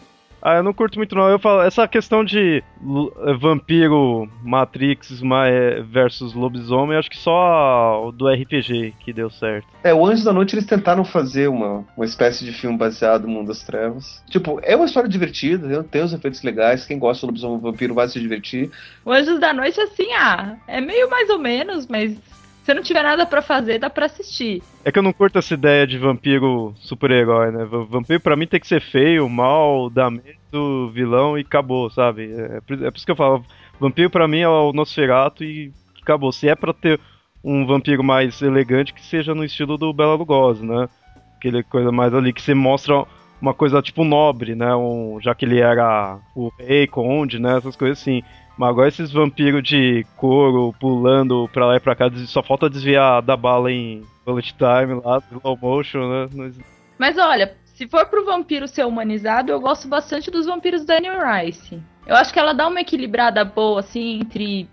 Ah, 0.42 0.54
eu 0.54 0.62
não 0.62 0.72
curto 0.72 0.96
muito 0.96 1.14
não. 1.14 1.28
Eu 1.28 1.38
falo, 1.38 1.60
essa 1.60 1.86
questão 1.86 2.24
de 2.24 2.62
eh, 2.64 3.32
vampiro, 3.38 4.26
Matrix 4.42 5.20
ma- 5.20 5.46
eh, 5.46 5.82
versus 5.82 6.32
lobisomem, 6.32 6.96
acho 6.96 7.10
que 7.10 7.18
só 7.18 8.06
o 8.06 8.10
do 8.10 8.26
RPG 8.26 8.94
que 9.00 9.12
deu 9.12 9.28
certo. 9.28 9.66
É, 9.84 9.92
o 9.92 10.06
Anjos 10.06 10.24
da 10.24 10.32
Noite 10.32 10.54
eles 10.54 10.64
tentaram 10.64 11.04
fazer 11.04 11.48
uma, 11.50 11.84
uma 11.94 12.06
espécie 12.06 12.42
de 12.42 12.52
filme 12.54 12.78
baseado 12.78 13.24
no 13.24 13.28
Mundo 13.34 13.48
das 13.48 13.62
Trevas. 13.62 14.22
Tipo, 14.30 14.58
é 14.62 14.74
uma 14.74 14.86
história 14.86 15.10
divertida, 15.10 15.84
tem 15.84 16.02
os 16.02 16.14
efeitos 16.14 16.42
legais, 16.42 16.86
quem 16.86 16.98
gosta 16.98 17.26
do 17.26 17.30
lobisomem 17.30 17.60
vampiro 17.60 17.92
vai 17.92 18.08
se 18.08 18.18
divertir. 18.18 18.70
O 19.04 19.12
Anjos 19.12 19.38
da 19.38 19.52
Noite, 19.52 19.78
assim, 19.78 20.10
ah, 20.14 20.56
é 20.66 20.80
meio 20.80 21.10
mais 21.10 21.28
ou 21.28 21.38
menos, 21.38 21.86
mas 21.86 22.16
se 22.64 22.74
não 22.74 22.82
tiver 22.82 23.02
nada 23.02 23.24
pra 23.26 23.42
fazer, 23.42 23.78
dá 23.78 23.88
pra 23.90 24.06
assistir. 24.06 24.62
É 24.84 24.92
que 24.92 24.98
eu 24.98 25.02
não 25.02 25.12
curto 25.12 25.38
essa 25.38 25.54
ideia 25.54 25.86
de 25.86 25.98
vampiro 25.98 26.74
super-herói, 26.76 27.50
né? 27.50 27.64
Va- 27.64 27.84
Vampiro 27.84 28.20
pra 28.20 28.36
mim 28.36 28.46
tem 28.46 28.60
que 28.60 28.66
ser 28.66 28.80
feio, 28.80 29.28
mal, 29.28 29.88
dar 29.90 30.10
medo, 30.10 30.90
vilão 30.92 31.36
e 31.38 31.42
acabou, 31.42 31.90
sabe? 31.90 32.32
É 32.32 32.60
por, 32.60 32.74
é 32.82 32.90
por 32.90 32.96
isso 32.96 33.06
que 33.06 33.12
eu 33.12 33.16
falo, 33.16 33.44
vampiro 33.78 34.10
pra 34.10 34.28
mim 34.28 34.40
é 34.40 34.48
o 34.48 34.72
Nosferatu 34.72 35.44
e 35.44 35.72
acabou. 36.02 36.32
Se 36.32 36.48
é 36.48 36.54
pra 36.54 36.72
ter 36.72 36.98
um 37.42 37.64
vampiro 37.66 38.04
mais 38.04 38.40
elegante, 38.42 38.92
que 38.94 39.02
seja 39.04 39.34
no 39.34 39.44
estilo 39.44 39.78
do 39.78 39.92
Bela 39.92 40.14
Lugosi, 40.14 40.64
né? 40.64 40.88
Aquele 41.36 41.62
coisa 41.62 41.90
mais 41.90 42.12
ali 42.14 42.32
que 42.34 42.42
você 42.42 42.52
mostra 42.54 43.04
uma 43.40 43.54
coisa 43.54 43.80
tipo 43.80 44.04
nobre, 44.04 44.54
né? 44.54 44.74
Um, 44.76 45.18
já 45.22 45.34
que 45.34 45.46
ele 45.46 45.58
era 45.60 46.18
o 46.36 46.50
rei, 46.58 46.86
conde, 46.86 47.38
né? 47.38 47.56
Essas 47.56 47.74
coisas 47.76 47.98
assim. 47.98 48.22
Mas 48.60 48.68
agora 48.68 48.88
esses 48.88 49.10
vampiros 49.10 49.62
de 49.62 50.04
couro 50.18 50.74
pulando 50.78 51.48
pra 51.50 51.64
lá 51.64 51.76
e 51.76 51.80
pra 51.80 51.96
cá, 51.96 52.10
só 52.26 52.42
falta 52.42 52.68
desviar 52.68 53.22
da 53.22 53.34
bala 53.34 53.72
em 53.72 54.02
bullet 54.22 54.52
time 54.54 55.00
lá, 55.02 55.22
slow 55.32 55.56
motion, 55.56 56.06
né? 56.06 56.28
Mas- 56.34 56.58
Mas 56.98 57.16
olha, 57.16 57.56
se 57.64 57.88
for 57.88 58.04
pro 58.04 58.26
vampiro 58.26 58.68
ser 58.68 58.84
humanizado, 58.84 59.50
eu 59.50 59.58
gosto 59.58 59.88
bastante 59.88 60.30
dos 60.30 60.44
vampiros 60.44 60.84
da 60.84 60.98
Anne 60.98 61.08
Rice. 61.08 61.82
Eu 62.06 62.14
acho 62.14 62.34
que 62.34 62.38
ela 62.38 62.52
dá 62.52 62.68
uma 62.68 62.82
equilibrada 62.82 63.42
boa, 63.46 63.80
assim, 63.80 64.20
entre 64.20 64.68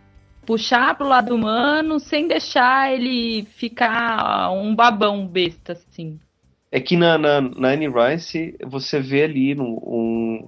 puxar 0.46 0.94
pro 0.98 1.08
lado 1.08 1.34
humano 1.34 1.98
sem 1.98 2.28
deixar 2.28 2.92
ele 2.94 3.46
ficar 3.56 4.52
um 4.52 4.76
babão 4.76 5.26
besta, 5.26 5.72
assim. 5.72 6.20
É 6.70 6.82
que 6.82 6.98
na, 6.98 7.18
na, 7.18 7.40
na 7.40 7.70
Anne 7.70 7.88
Rice 7.88 8.54
você 8.66 9.00
vê 9.00 9.24
ali 9.24 9.56
no, 9.56 9.64
um, 9.64 10.46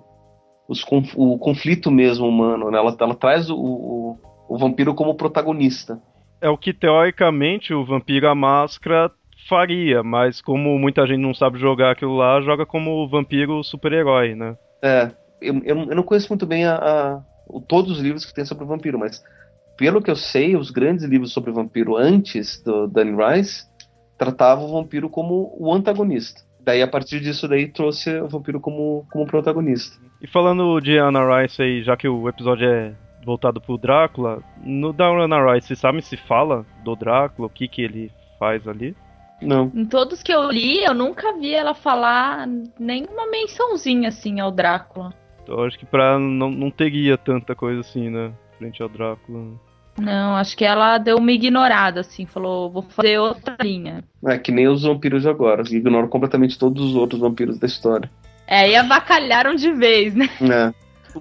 os, 0.70 0.86
o 1.16 1.38
conflito 1.40 1.90
mesmo 1.90 2.28
humano, 2.28 2.70
né? 2.70 2.78
Ela, 2.78 2.96
ela 3.00 3.16
traz 3.16 3.50
o, 3.50 3.56
o, 3.58 4.18
o 4.48 4.58
vampiro 4.58 4.94
como 4.94 5.16
protagonista. 5.16 6.00
É 6.40 6.48
o 6.48 6.58
que 6.58 6.72
teoricamente 6.72 7.74
o 7.74 7.84
Vampiro 7.84 8.30
à 8.30 8.36
Máscara 8.36 9.12
faria, 9.50 10.04
mas 10.04 10.42
como 10.42 10.78
muita 10.78 11.06
gente 11.08 11.20
não 11.20 11.34
sabe 11.34 11.58
jogar 11.60 11.92
aquilo 11.92 12.16
lá, 12.16 12.40
joga 12.40 12.66
como 12.66 13.10
vampiro 13.10 13.62
super-herói, 13.64 14.36
né? 14.36 14.56
É, 14.82 15.12
eu, 15.42 15.60
eu, 15.66 15.76
não- 15.96 16.04
conheço 16.04 16.30
muito 16.30 16.46
bem 16.46 16.66
a, 16.66 16.76
a- 16.76 17.22
o- 17.48 17.60
todos 17.60 17.92
os 17.94 18.00
livros 18.00 18.26
que 18.26 18.34
tem 18.34 18.46
sobre 18.46 18.64
o 18.64 18.68
vampiro, 18.68 18.98
mas 18.98 19.22
pelo 19.76 20.02
que 20.02 20.12
eu 20.12 20.16
sei, 20.16 20.56
os 20.56 20.72
grandes 20.72 21.04
livros 21.04 21.34
sobre 21.34 21.52
vampiro 21.52 21.98
antes 21.98 22.62
do 22.64 22.88
Danny 22.88 23.12
Rice 23.12 23.66
tratavam 24.18 24.66
o 24.66 24.74
vampiro 24.74 25.10
como 25.10 25.54
o 25.58 25.74
antagonista. 25.74 26.42
Daí, 26.62 26.82
a 26.82 26.88
partir 26.88 27.20
disso, 27.20 27.48
daí 27.48 27.68
trouxe 27.68 28.20
o 28.22 28.28
vampiro 28.28 28.60
como, 28.62 29.06
como 29.12 29.26
protagonista. 29.26 29.98
E 30.22 30.28
falando 30.28 30.80
de 30.82 30.98
Anna 30.98 31.42
Rice 31.42 31.62
aí, 31.62 31.82
já 31.82 31.96
que 31.96 32.08
o 32.08 32.28
episódio 32.28 32.68
é 32.68 32.94
voltado 33.26 33.62
pro 33.62 33.78
Drácula, 33.78 34.44
no 34.62 34.92
da 34.92 35.08
Anna 35.08 35.54
Rice, 35.54 35.68
você 35.68 35.76
sabe 35.76 36.02
se 36.02 36.18
fala 36.18 36.66
do 36.84 36.96
Drácula, 36.96 37.48
o 37.48 37.50
que 37.50 37.68
que 37.68 37.82
ele 37.82 38.12
faz 38.38 38.68
ali? 38.68 38.96
Não. 39.42 39.72
Em 39.74 39.86
todos 39.86 40.22
que 40.22 40.34
eu 40.34 40.50
li, 40.50 40.84
eu 40.84 40.94
nunca 40.94 41.38
vi 41.38 41.54
ela 41.54 41.74
falar 41.74 42.46
nenhuma 42.78 43.28
mençãozinha, 43.28 44.10
assim, 44.10 44.40
ao 44.40 44.52
Drácula. 44.52 45.14
Então 45.42 45.64
acho 45.64 45.80
que 45.80 45.86
pra 45.86 46.20
não, 46.20 46.52
não 46.52 46.70
teria 46.70 47.18
tanta 47.18 47.56
coisa 47.56 47.80
assim, 47.80 48.10
né? 48.10 48.32
Frente 48.58 48.82
ao 48.84 48.90
Drácula. 48.90 49.58
Não, 49.98 50.36
acho 50.36 50.56
que 50.56 50.64
ela 50.64 50.98
deu 50.98 51.18
uma 51.18 51.32
ignorada, 51.32 52.02
assim, 52.02 52.26
falou, 52.26 52.70
vou 52.70 52.82
fazer 52.84 53.20
outra 53.20 53.58
linha. 53.62 54.04
É 54.26 54.38
que 54.38 54.52
nem 54.52 54.68
os 54.68 54.84
vampiros 54.84 55.26
agora. 55.26 55.64
Ignoram 55.70 56.08
completamente 56.08 56.58
todos 56.58 56.84
os 56.84 56.96
outros 56.96 57.20
vampiros 57.20 57.58
da 57.58 57.68
história. 57.68 58.10
É, 58.50 58.72
e 58.72 58.76
avacalharam 58.76 59.54
de 59.54 59.72
vez, 59.74 60.16
né? 60.16 60.28
É. 60.42 60.74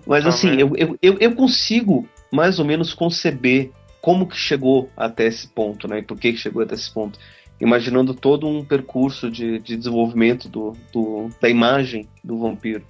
Mas 0.07 0.25
Ah, 0.25 0.31
assim, 0.31 0.55
eu, 0.57 0.73
eu, 0.77 0.99
eu, 1.03 1.17
eu 1.21 1.35
consigo 1.35 2.09
mais 2.33 2.59
ou 2.59 2.65
menos 2.65 2.95
conceber 2.95 3.71
como 4.01 4.27
que 4.27 4.37
chegou 4.37 4.89
até 4.97 5.27
esse 5.27 5.47
ponto, 5.49 5.87
né? 5.87 5.99
E 5.99 6.03
por 6.03 6.19
que 6.19 6.33
que 6.33 6.39
chegou 6.39 6.63
até 6.63 6.75
esse 6.75 6.93
ponto. 6.93 7.19
Imaginando 7.61 8.15
todo 8.15 8.47
um 8.47 8.65
percurso 8.65 9.31
de, 9.31 9.59
de 9.59 9.77
desenvolvimento 9.77 10.49
do, 10.49 10.73
do- 10.93 11.29
da 11.41 11.49
imagem 11.49 12.09
do 12.23 12.39
vampiro. 12.39 12.85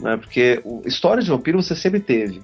Né? 0.00 0.16
Porque 0.16 0.60
o, 0.64 0.82
história 0.86 1.22
de 1.22 1.30
vampiro 1.30 1.60
você 1.62 1.74
sempre 1.74 2.00
teve. 2.00 2.42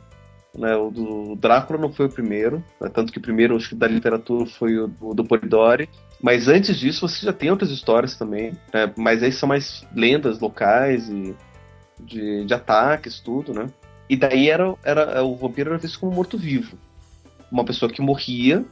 Né? 0.56 0.74
O 0.76 0.90
do 0.90 1.36
Drácula 1.36 1.78
não 1.78 1.92
foi 1.92 2.06
o 2.06 2.10
primeiro, 2.12 2.64
né? 2.80 2.88
tanto 2.88 3.12
que 3.12 3.18
o 3.18 3.22
primeiro 3.22 3.54
acho 3.56 3.68
que 3.68 3.74
da 3.74 3.86
literatura 3.86 4.46
foi 4.46 4.78
o 4.78 4.88
do, 4.88 5.14
do 5.14 5.24
Polidori. 5.24 5.88
Mas 6.22 6.46
antes 6.46 6.78
disso 6.78 7.06
você 7.06 7.26
já 7.26 7.32
tem 7.32 7.50
outras 7.50 7.70
histórias 7.70 8.16
também, 8.16 8.52
né? 8.72 8.92
mas 8.96 9.22
aí 9.22 9.32
são 9.32 9.48
mais 9.48 9.84
lendas 9.92 10.38
locais 10.38 11.08
e 11.08 11.34
de, 11.98 12.44
de 12.44 12.54
ataques, 12.54 13.20
tudo, 13.20 13.52
né? 13.52 13.68
E 14.08 14.16
daí 14.16 14.48
era, 14.48 14.74
era 14.84 15.24
o 15.24 15.36
vampiro 15.36 15.70
era 15.70 15.78
visto 15.78 15.98
como 15.98 16.14
morto-vivo. 16.14 16.76
Uma 17.50 17.64
pessoa 17.64 17.90
que 17.90 18.00
morria 18.00 18.64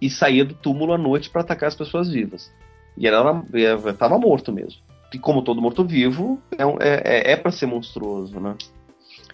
e 0.00 0.10
saía 0.10 0.44
do 0.44 0.54
túmulo 0.54 0.92
à 0.92 0.98
noite 0.98 1.30
para 1.30 1.40
atacar 1.40 1.68
as 1.68 1.74
pessoas 1.74 2.10
vivas. 2.10 2.52
E 2.96 3.06
ela 3.06 3.44
estava 3.88 4.18
morto 4.18 4.52
mesmo. 4.52 4.80
E 5.12 5.18
como 5.18 5.42
todo 5.42 5.60
morto-vivo, 5.60 6.40
é, 6.52 6.62
é, 6.62 7.02
é, 7.04 7.32
é 7.32 7.36
para 7.36 7.50
ser 7.50 7.66
monstruoso, 7.66 8.38
né? 8.38 8.56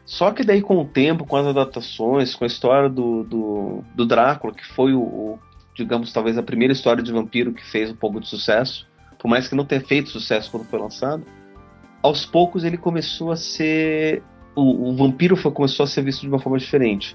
Só 0.05 0.31
que 0.31 0.45
daí 0.45 0.62
com 0.62 0.81
o 0.81 0.85
tempo, 0.85 1.27
com 1.27 1.37
as 1.37 1.47
adaptações, 1.47 2.35
com 2.35 2.45
a 2.45 2.47
história 2.47 2.89
do, 2.89 3.25
do, 3.25 3.85
do 3.95 4.07
Drácula, 4.07 4.55
que 4.55 4.64
foi 4.64 4.95
o, 4.95 5.01
o, 5.01 5.39
digamos, 5.77 6.12
talvez 6.12 6.37
a 6.39 6.43
primeira 6.43 6.72
história 6.72 7.03
de 7.03 7.12
vampiro 7.12 7.53
que 7.53 7.64
fez 7.64 7.91
um 7.91 7.97
pouco 7.97 8.20
de 8.20 8.27
sucesso, 8.29 8.87
por 9.18 9.29
mais 9.29 9.47
que 9.49 9.55
não 9.55 9.64
tenha 9.64 9.81
feito 9.81 10.11
sucesso 10.11 10.51
quando 10.51 10.64
foi 10.66 10.79
lançado, 10.79 11.24
aos 12.03 12.24
poucos 12.24 12.64
ele 12.64 12.77
começou 12.77 13.31
a 13.31 13.37
ser. 13.37 14.22
O, 14.55 14.89
o 14.91 14.97
vampiro 14.97 15.37
foi, 15.37 15.51
começou 15.53 15.85
a 15.85 15.87
ser 15.87 16.03
visto 16.03 16.22
de 16.22 16.29
uma 16.29 16.39
forma 16.39 16.59
diferente. 16.59 17.14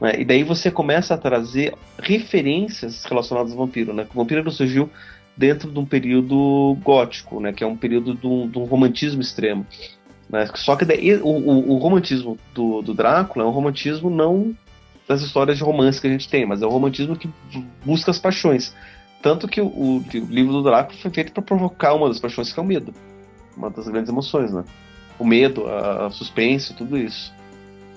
né? 0.00 0.20
E 0.20 0.24
daí 0.24 0.42
você 0.42 0.70
começa 0.70 1.14
a 1.14 1.18
trazer 1.18 1.74
referências 1.98 3.04
relacionadas 3.04 3.52
ao 3.52 3.58
vampiro. 3.58 3.92
Né? 3.92 4.06
O 4.12 4.18
vampiro 4.18 4.50
surgiu 4.50 4.90
dentro 5.36 5.70
de 5.70 5.78
um 5.78 5.84
período 5.86 6.76
gótico, 6.82 7.40
né? 7.40 7.52
que 7.52 7.62
é 7.62 7.66
um 7.66 7.76
período 7.76 8.14
de 8.14 8.26
um, 8.26 8.48
de 8.48 8.58
um 8.58 8.64
romantismo 8.64 9.20
extremo. 9.20 9.64
né? 10.28 10.48
Só 10.54 10.74
que 10.76 10.84
daí, 10.84 11.14
o, 11.16 11.26
o- 11.28 11.72
o 11.74 11.78
romantismo 11.78 12.36
do, 12.54 12.82
do 12.82 12.94
Drácula 12.94 13.44
é 13.44 13.48
um 13.48 13.52
romantismo 13.52 14.10
não 14.10 14.56
das 15.08 15.22
histórias 15.22 15.58
de 15.58 15.64
romance 15.64 16.00
que 16.00 16.06
a 16.06 16.10
gente 16.10 16.28
tem, 16.28 16.46
mas 16.46 16.62
é 16.62 16.66
um 16.66 16.70
romantismo 16.70 17.16
que 17.16 17.28
busca 17.84 18.10
as 18.10 18.18
paixões. 18.18 18.74
Tanto 19.22 19.46
que 19.46 19.60
o, 19.60 19.66
o 19.66 20.04
livro 20.12 20.52
do 20.52 20.62
Drácula 20.62 20.98
foi 20.98 21.10
feito 21.10 21.32
para 21.32 21.42
provocar 21.42 21.94
uma 21.94 22.08
das 22.08 22.18
paixões 22.18 22.52
que 22.52 22.58
é 22.58 22.62
o 22.62 22.66
medo 22.66 22.92
uma 23.56 23.70
das 23.70 23.88
grandes 23.88 24.10
emoções, 24.10 24.52
né? 24.52 24.64
O 25.18 25.24
medo, 25.24 25.66
a, 25.66 26.06
a 26.06 26.10
suspense, 26.10 26.74
tudo 26.74 26.96
isso. 26.96 27.32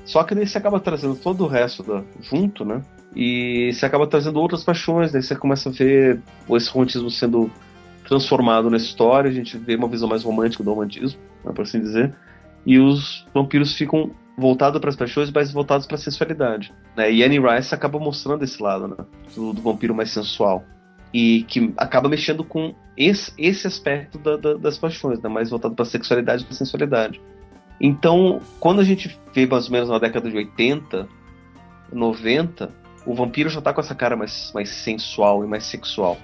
Só 0.06 0.24
que 0.24 0.36
daí 0.36 0.45
você 0.45 0.58
acaba 0.58 0.80
trazendo 0.80 1.16
todo 1.16 1.45
o 1.45 1.47
resto 1.47 1.82
da, 1.84 2.03
junto, 2.22 2.64
né? 2.64 2.82
E 3.16 3.72
você 3.74 3.86
acaba 3.86 4.06
trazendo 4.06 4.39
outras 4.39 4.64
paixões, 4.64 5.14
né? 5.14 5.22
Você 5.22 5.36
começa 5.36 5.70
a 5.70 5.72
ver 5.72 6.22
esse 6.51 6.70
romantismo 6.70 7.10
sendo 7.10 7.49
transformado 8.08 8.70
nessa 8.70 8.86
história, 8.86 9.32
a 9.32 9.34
gente 9.34 9.58
vê 9.58 9.76
uma 9.76 9.88
visão 9.88 10.08
mais 10.08 10.24
romântica 10.24 10.64
do 10.64 10.70
romantismo, 10.70 11.20
né, 11.43 11.51
por 11.51 11.64
assim 11.64 11.80
dizer, 11.80 12.14
e 12.64 12.78
os 12.78 13.26
vampiros 13.34 13.74
ficam 13.74 14.12
voltados 14.38 14.80
para 14.80 14.90
as 14.90 14.96
paixões, 14.96 15.32
mas 15.32 15.52
voltados 15.52 15.86
para 15.86 15.96
a 15.96 16.00
sensualidade. 16.00 16.74
Né? 16.96 17.12
E 17.12 17.24
Annie 17.24 17.40
Rice 17.40 17.74
acaba 17.74 18.00
mostrando 18.00 18.44
esse 18.44 18.62
lado, 18.62 18.88
né? 18.88 18.98
do, 19.36 19.54
do 19.54 19.62
vampiro 19.62 19.96
mais 19.96 20.12
sensual 20.12 20.64
e 21.14 21.44
que 21.44 21.74
acaba 21.78 22.10
mexendo 22.10 22.44
com 22.44 22.76
esse, 22.98 23.32
esse 23.38 23.66
aspecto 23.66 24.18
da, 24.18 24.36
da, 24.36 24.56
das 24.56 24.78
paixões, 24.78 25.22
né? 25.22 25.30
mais 25.30 25.50
voltado 25.50 25.74
para 25.74 25.84
a 25.84 25.88
sexualidade 25.88 26.44
e 26.44 26.46
para 26.46 26.54
a 26.54 26.58
sensualidade. 26.58 27.22
Então, 27.80 28.42
quando 28.60 28.82
a 28.82 28.84
gente 28.84 29.18
vê 29.34 29.46
mais 29.46 29.68
ou 29.68 29.72
menos 29.72 29.90
na 29.90 30.00
década 30.00 30.30
de 30.30 30.36
80, 30.36 31.08
90, 31.92 32.70
o 33.06 33.14
vampiro 33.14 33.50
já 33.50 33.60
está 33.60 33.74
com 33.74 33.82
essa 33.82 33.96
cara 33.96 34.16
mais, 34.16 34.52
mais 34.54 34.70
sensual 34.70 35.44
e 35.44 35.48
mais 35.48 35.66
sexual. 35.66 36.18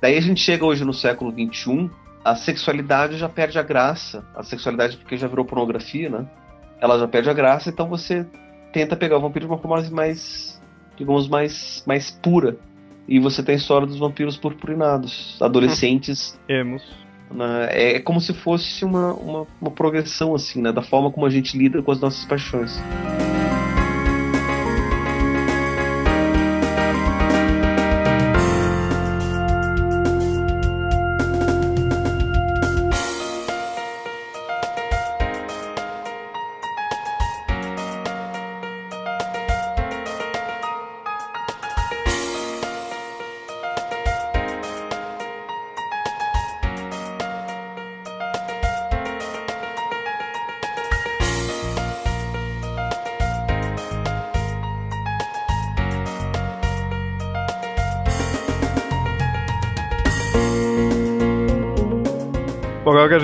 Daí 0.00 0.16
a 0.16 0.20
gente 0.20 0.40
chega 0.40 0.64
hoje 0.64 0.84
no 0.84 0.92
século 0.92 1.32
21, 1.32 1.88
a 2.24 2.36
sexualidade 2.36 3.16
já 3.16 3.28
perde 3.28 3.58
a 3.58 3.62
graça. 3.62 4.24
A 4.34 4.42
sexualidade, 4.42 4.96
porque 4.96 5.16
já 5.16 5.26
virou 5.26 5.44
pornografia, 5.44 6.08
né? 6.08 6.26
Ela 6.82 6.98
já 6.98 7.06
perde 7.06 7.30
a 7.30 7.32
graça, 7.32 7.70
então 7.70 7.88
você 7.88 8.26
tenta 8.72 8.96
pegar 8.96 9.16
o 9.16 9.20
vampiro 9.20 9.46
de 9.46 9.52
uma 9.52 9.58
forma 9.58 9.88
mais, 9.90 10.60
digamos, 10.96 11.28
mais, 11.28 11.84
mais 11.86 12.10
pura. 12.10 12.56
E 13.06 13.20
você 13.20 13.40
tem 13.40 13.54
a 13.54 13.58
história 13.58 13.86
dos 13.86 14.00
vampiros 14.00 14.36
purpurinados, 14.36 15.36
adolescentes. 15.40 16.36
Emos. 16.50 16.82
Né? 17.30 17.68
É 17.70 18.00
como 18.00 18.20
se 18.20 18.34
fosse 18.34 18.84
uma, 18.84 19.14
uma, 19.14 19.46
uma 19.60 19.70
progressão, 19.70 20.34
assim, 20.34 20.60
né? 20.60 20.72
Da 20.72 20.82
forma 20.82 21.08
como 21.12 21.24
a 21.24 21.30
gente 21.30 21.56
lida 21.56 21.80
com 21.80 21.92
as 21.92 22.00
nossas 22.00 22.24
paixões. 22.24 22.76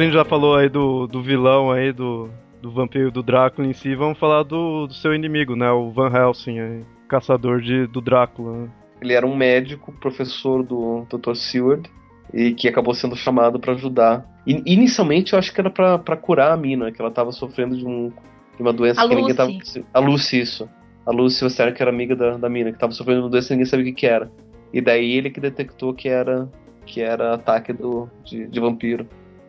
Gente 0.08 0.14
já 0.14 0.24
falou 0.24 0.56
aí 0.56 0.68
do, 0.68 1.06
do 1.06 1.22
vilão 1.22 1.70
aí, 1.70 1.92
do, 1.92 2.30
do 2.62 2.70
vampiro, 2.70 3.10
do 3.10 3.22
Drácula 3.22 3.68
em 3.68 3.72
si, 3.72 3.94
vamos 3.94 4.18
falar 4.18 4.42
do, 4.42 4.86
do 4.86 4.94
seu 4.94 5.14
inimigo, 5.14 5.54
né? 5.54 5.70
O 5.70 5.90
Van 5.90 6.10
Helsing, 6.10 6.58
aí, 6.58 6.84
caçador 7.06 7.60
de, 7.60 7.86
do 7.86 8.00
Drácula. 8.00 8.62
Né? 8.62 8.68
Ele 9.02 9.12
era 9.12 9.26
um 9.26 9.36
médico, 9.36 9.92
professor 9.92 10.62
do 10.62 11.06
Dr. 11.10 11.34
Seward, 11.34 11.90
e 12.32 12.52
que 12.52 12.68
acabou 12.68 12.94
sendo 12.94 13.14
chamado 13.14 13.60
para 13.60 13.74
ajudar. 13.74 14.24
I, 14.46 14.62
inicialmente 14.66 15.34
eu 15.34 15.38
acho 15.38 15.52
que 15.52 15.60
era 15.60 15.70
para 15.70 16.16
curar 16.16 16.52
a 16.52 16.56
mina, 16.56 16.90
que 16.90 17.00
ela 17.00 17.10
estava 17.10 17.30
sofrendo 17.30 17.76
de, 17.76 17.86
um, 17.86 18.08
de 18.56 18.62
uma 18.62 18.72
doença 18.72 19.02
A 19.02 19.08
que 19.08 19.14
ninguém 19.14 19.34
Lucy. 19.36 19.82
tava. 19.82 19.88
A 19.92 20.00
Lucy, 20.00 20.40
isso. 20.40 20.68
A 21.06 21.12
Lucy 21.12 21.44
Western, 21.44 21.72
que 21.72 21.82
era 21.82 21.90
amiga 21.90 22.16
da, 22.16 22.36
da 22.36 22.48
mina, 22.48 22.70
que 22.70 22.76
estava 22.76 22.92
sofrendo 22.92 23.20
de 23.20 23.24
uma 23.26 23.30
doença 23.30 23.52
e 23.52 23.56
ninguém 23.56 23.66
sabia 23.66 23.84
o 23.84 23.88
que, 23.88 23.94
que 23.94 24.06
era. 24.06 24.30
E 24.72 24.80
daí 24.80 25.12
ele 25.12 25.30
que 25.30 25.40
detectou 25.40 25.94
que 25.94 26.08
era 26.08 26.48
que 26.88 27.02
era 27.02 27.34
ataque 27.34 27.72
do, 27.72 28.08
de, 28.24 28.46
de 28.46 28.60
vampiro. 28.60 29.06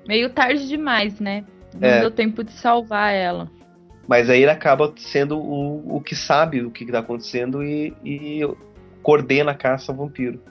Meio 0.10 0.32
tarde 0.32 0.68
demais, 0.68 1.20
né? 1.20 1.46
Não 1.80 1.88
É. 1.88 2.00
deu 2.00 2.10
tempo 2.10 2.44
de 2.44 2.52
salvar 2.54 3.14
ela. 3.14 3.48
Mas 4.08 4.28
aí 4.28 4.42
ele 4.42 4.50
acaba 4.50 4.92
sendo 4.98 5.38
o, 5.38 5.98
o 5.98 6.02
que 6.02 6.16
sabe 6.16 6.64
o 6.64 6.72
que 6.72 6.84
está 6.84 6.98
acontecendo 6.98 7.62
e, 7.64 7.94
e 8.04 8.40
coordena 9.04 9.52
a 9.52 9.54
caça 9.56 9.92
ao 9.92 9.98
vampiro. 10.00 10.42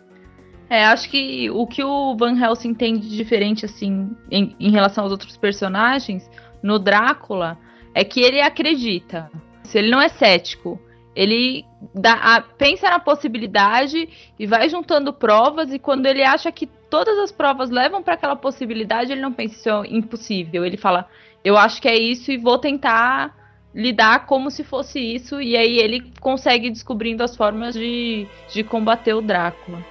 É, 0.71 0.85
acho 0.85 1.11
que 1.11 1.51
o 1.51 1.67
que 1.67 1.83
o 1.83 2.15
Van 2.17 2.39
Helsing 2.41 2.73
tem 2.73 2.97
de 3.01 3.09
diferente, 3.17 3.65
assim, 3.65 4.09
em, 4.31 4.55
em 4.61 4.71
relação 4.71 5.03
aos 5.03 5.11
outros 5.11 5.37
personagens, 5.37 6.31
no 6.63 6.79
Drácula, 6.79 7.59
é 7.93 8.05
que 8.05 8.21
ele 8.21 8.41
acredita. 8.41 9.29
Se 9.65 9.77
ele 9.79 9.91
não 9.91 10.01
é 10.01 10.09
cético, 10.09 10.81
ele 11.17 11.65
dá, 11.93 12.13
a- 12.13 12.43
pensa 12.43 12.89
na 12.89 13.01
possibilidade 13.01 14.09
e 14.39 14.47
vai 14.47 14.69
juntando 14.69 15.13
provas, 15.13 15.73
e 15.73 15.81
quando 15.81 16.07
ele 16.07 16.23
acha 16.23 16.53
que 16.53 16.69
todas 16.91 17.19
as 17.19 17.33
provas 17.33 17.71
levam 17.71 18.03
para 18.03 18.15
aquela 18.15 18.37
possibilidade, 18.37 19.13
ele 19.13 19.21
não 19.21 19.33
pensa 19.33 19.55
isso 19.55 19.69
é 19.69 19.89
impossível. 19.89 20.65
Ele 20.65 20.77
fala, 20.77 21.09
eu 21.45 21.57
acho 21.57 21.81
que 21.81 21.89
é 21.89 21.97
isso 21.97 22.31
e 22.31 22.37
vou 22.37 22.59
tentar 22.59 23.37
lidar 23.75 24.27
como 24.27 24.51
se 24.51 24.65
fosse 24.65 24.99
isso, 24.99 25.41
e 25.41 25.57
aí 25.57 25.79
ele 25.79 26.11
consegue 26.21 26.71
descobrindo 26.71 27.23
as 27.23 27.37
formas 27.37 27.75
de, 27.75 28.27
de 28.53 28.65
combater 28.65 29.15
o 29.15 29.21
Drácula. 29.21 29.85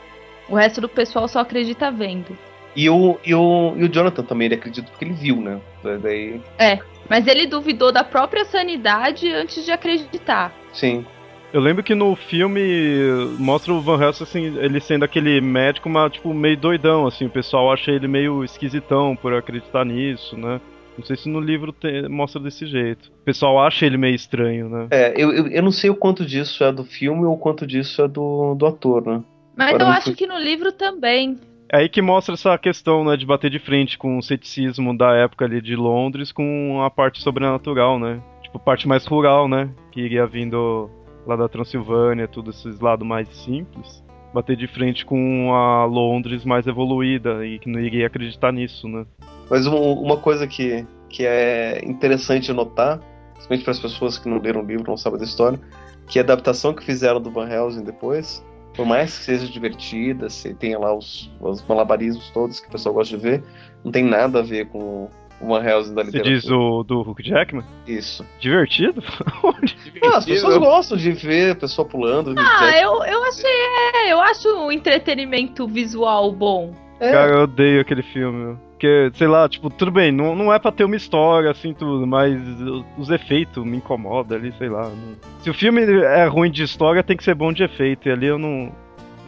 O 0.50 0.56
resto 0.56 0.82
do 0.82 0.90
pessoal 0.90 1.28
só 1.28 1.40
acredita 1.40 1.92
vendo. 1.92 2.38
E 2.76 2.90
o, 2.90 3.18
e 3.26 3.34
o, 3.34 3.74
e 3.76 3.84
o 3.84 3.90
Jonathan 3.90 4.24
também, 4.24 4.46
ele 4.46 4.56
acredita 4.56 4.90
porque 4.90 5.06
ele 5.06 5.14
viu, 5.14 5.38
né? 5.38 5.60
Daí, 6.02 6.42
Mas 7.10 7.26
ele 7.26 7.48
duvidou 7.48 7.92
da 7.92 8.04
própria 8.04 8.46
sanidade 8.46 9.32
antes 9.32 9.64
de 9.64 9.72
acreditar. 9.72 10.54
sim. 10.74 11.06
Eu 11.54 11.62
lembro 11.62 11.82
que 11.84 11.96
no 11.96 12.16
filme 12.16 12.62
mostra 13.40 13.74
o 13.74 13.82
Van 13.82 14.02
Helsing 14.02 14.24
assim, 14.24 14.58
ele 14.58 14.80
sendo 14.82 15.04
aquele 15.06 15.40
médico, 15.40 15.90
mas 15.90 16.12
tipo 16.12 16.34
meio 16.34 16.58
doidão, 16.58 17.08
assim, 17.08 17.26
o 17.26 17.30
pessoal 17.30 17.72
acha 17.72 17.90
ele 17.92 18.08
meio 18.08 18.44
esquisitão 18.44 19.16
por 19.16 19.34
acreditar 19.34 19.86
nisso, 19.86 20.38
né? 20.38 20.60
Não 20.98 21.06
sei 21.06 21.16
se 21.16 21.30
no 21.30 21.40
livro 21.40 21.72
tem- 21.72 22.10
mostra 22.10 22.42
desse 22.42 22.66
jeito. 22.66 23.10
O 23.22 23.24
pessoal 23.24 23.60
acha 23.62 23.86
ele 23.86 23.98
meio 23.98 24.16
estranho, 24.16 24.68
né? 24.68 24.88
É, 24.92 25.14
eu, 25.16 25.32
eu, 25.32 25.48
eu 25.48 25.64
não 25.64 25.72
sei 25.72 25.90
o 25.90 25.96
quanto 25.96 26.26
disso 26.26 26.64
é 26.64 26.72
do 26.72 26.84
filme 26.84 27.24
ou 27.24 27.34
o 27.36 27.38
quanto 27.38 27.68
disso 27.68 28.02
é 28.02 28.08
do, 28.08 28.56
do 28.56 28.66
ator, 28.66 29.06
né? 29.06 29.24
Mas 29.56 29.70
Agora 29.70 29.84
eu 29.84 29.88
não 29.88 29.94
acho 29.94 30.14
que 30.16 30.26
no 30.28 30.38
livro 30.38 30.72
também. 30.72 31.40
É 31.72 31.78
aí 31.80 31.90
que 31.90 32.02
mostra 32.02 32.34
essa 32.34 32.58
questão, 32.58 33.04
né, 33.04 33.16
de 33.18 33.26
bater 33.26 33.50
de 33.52 33.60
frente 33.60 33.98
com 33.98 34.18
o 34.18 34.24
ceticismo 34.24 34.98
da 34.98 35.14
época 35.16 35.46
ali 35.46 35.62
de 35.62 35.76
Londres 35.76 36.32
com 36.32 36.82
a 36.82 36.90
parte 36.90 37.22
sobrenatural, 37.22 38.00
né? 38.00 38.22
Tipo, 38.42 38.58
parte 38.58 38.88
mais 38.88 39.06
rural, 39.06 39.48
né? 39.48 39.70
Que 39.92 40.02
iria 40.02 40.26
vindo 40.26 40.90
lá 41.28 41.36
da 41.36 41.48
Transilvânia, 41.50 42.28
tudo 42.28 42.52
esses 42.52 42.80
lados 42.80 43.08
mais 43.08 43.28
simples. 43.30 44.04
Bater 44.34 44.56
de 44.56 44.68
frente 44.68 45.06
com 45.06 45.54
a 45.54 45.86
Londres 45.86 46.44
mais 46.46 46.68
evoluída 46.68 47.46
e 47.46 47.60
que 47.60 47.70
não 47.70 47.80
iria 47.80 48.08
acreditar 48.08 48.52
nisso, 48.52 48.88
né? 48.88 49.06
Mas 49.50 49.66
um- 49.68 49.94
uma 49.94 50.18
coisa 50.18 50.46
que, 50.48 50.86
que 51.10 51.26
é 51.26 51.82
interessante 51.86 52.52
notar, 52.52 53.00
principalmente 53.34 53.64
para 53.64 53.72
as 53.72 53.80
pessoas 53.80 54.18
que 54.18 54.28
não 54.28 54.40
leram 54.42 54.62
o 54.62 54.66
livro, 54.66 54.86
não 54.88 54.98
sabem 54.98 55.20
da 55.20 55.26
história, 55.26 55.60
que 56.08 56.20
a 56.20 56.22
adaptação 56.22 56.74
que 56.74 56.84
fizeram 56.84 57.22
do 57.22 57.32
Van 57.32 57.50
Helsing 57.50 57.84
depois, 57.84 58.44
por 58.76 58.86
mais 58.86 59.18
que 59.18 59.24
seja 59.26 59.48
divertida, 59.48 60.30
se 60.30 60.54
tenha 60.54 60.78
lá 60.78 60.94
os, 60.96 61.32
os 61.40 61.66
malabarismos 61.68 62.30
todos 62.32 62.60
que 62.60 62.68
o 62.68 62.72
pessoal 62.72 62.94
gosta 62.96 63.18
de 63.18 63.24
ver, 63.24 63.44
não 63.84 63.92
tem 63.92 64.04
nada 64.04 64.40
a 64.40 64.44
ver 64.44 64.68
com 64.68 65.10
Van 65.42 65.64
Helsing 65.64 65.94
da 65.94 66.04
Você 66.04 66.20
diz 66.22 66.50
o 66.50 66.84
do 66.84 67.02
Hugh 67.02 67.22
Jackman? 67.24 67.64
Isso. 67.88 68.26
Divertido? 68.40 69.04
Ah, 70.04 70.18
as 70.18 70.26
pessoas 70.26 70.58
gostam 70.58 70.98
de 70.98 71.12
ver 71.12 71.52
a 71.52 71.56
pessoa 71.56 71.88
pulando. 71.88 72.34
Ah, 72.38 72.70
eu, 72.80 73.04
eu 73.04 73.24
achei. 73.26 73.50
É, 73.50 74.14
eu 74.14 74.20
acho 74.22 74.48
um 74.56 74.72
entretenimento 74.72 75.68
visual 75.68 76.32
bom. 76.32 76.74
É, 77.00 77.12
Cara, 77.12 77.32
eu 77.34 77.42
odeio 77.44 77.82
aquele 77.82 78.02
filme. 78.04 78.38
meu. 78.46 78.60
Porque, 78.72 79.12
sei 79.16 79.28
lá, 79.28 79.50
tipo, 79.50 79.70
tudo 79.72 79.90
bem, 79.92 80.12
não, 80.12 80.36
não 80.36 80.54
é 80.54 80.60
pra 80.60 80.72
ter 80.72 80.84
uma 80.84 80.96
história 80.96 81.50
assim, 81.50 81.74
tudo, 81.74 82.06
mas 82.06 82.40
os 82.98 83.10
efeitos 83.10 83.66
me 83.66 83.78
incomodam 83.78 84.38
ali, 84.38 84.54
sei 84.58 84.70
lá. 84.70 84.84
não- 84.84 85.16
Se 85.42 85.50
o 85.50 85.54
filme 85.54 85.82
é 85.84 86.26
ruim 86.28 86.52
de 86.52 86.62
história, 86.64 87.02
tem 87.04 87.18
que 87.18 87.24
ser 87.24 87.34
bom 87.34 87.52
de 87.52 87.64
efeito, 87.64 88.08
e 88.08 88.12
ali 88.12 88.28
eu 88.28 88.38
não, 88.38 88.72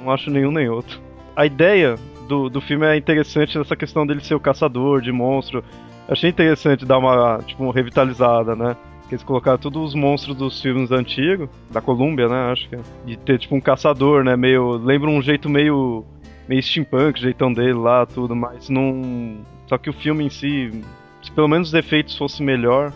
não 0.04 0.12
acho 0.12 0.30
nenhum 0.30 0.52
nem 0.52 0.70
outro. 0.70 1.00
A 1.36 1.48
ideia 1.48 1.96
do, 2.28 2.48
do 2.48 2.62
filme 2.62 2.86
é 2.86 2.96
interessante 2.96 3.58
nessa 3.58 3.76
questão 3.76 4.06
dele 4.06 4.24
ser 4.24 4.36
o 4.36 4.40
caçador 4.40 5.02
de 5.02 5.12
monstro. 5.12 5.64
Achei 6.10 6.30
interessante 6.30 6.86
dar 6.86 6.98
uma, 6.98 7.40
tipo, 7.46 7.64
uma 7.64 7.74
revitalizada, 7.74 8.56
né? 8.56 8.76
Que 9.08 9.16
eles 9.16 9.24
colocaram 9.24 9.58
todos 9.58 9.90
os 9.90 9.96
monstros 9.96 10.36
dos 10.36 10.62
filmes 10.62 10.92
antigos, 10.92 11.50
da 11.72 11.82
Columbia, 11.82 12.28
né? 12.28 12.52
Acho 12.52 12.68
que 12.70 12.76
é. 12.76 12.80
De 13.06 13.18
ter, 13.18 13.38
tipo, 13.40 13.56
um 13.56 13.62
caçador, 13.62 14.24
né? 14.24 14.36
Meio. 14.36 14.72
Lembra 14.78 15.10
um 15.10 15.22
jeito 15.22 15.50
meio 15.50 16.04
meio 16.48 16.64
steampunk, 16.64 17.20
o 17.20 17.22
jeitão 17.24 17.54
dele 17.54 17.74
lá, 17.74 18.06
tudo, 18.08 18.36
mas 18.36 18.70
não. 18.70 19.38
Só 19.68 19.78
que 19.78 19.88
o 19.90 19.94
filme 19.94 20.26
em 20.26 20.30
si, 20.32 20.84
se 21.22 21.32
pelo 21.32 21.48
menos 21.48 21.68
os 21.68 21.74
efeitos 21.76 22.18
fossem 22.18 22.44
melhor. 22.44 22.92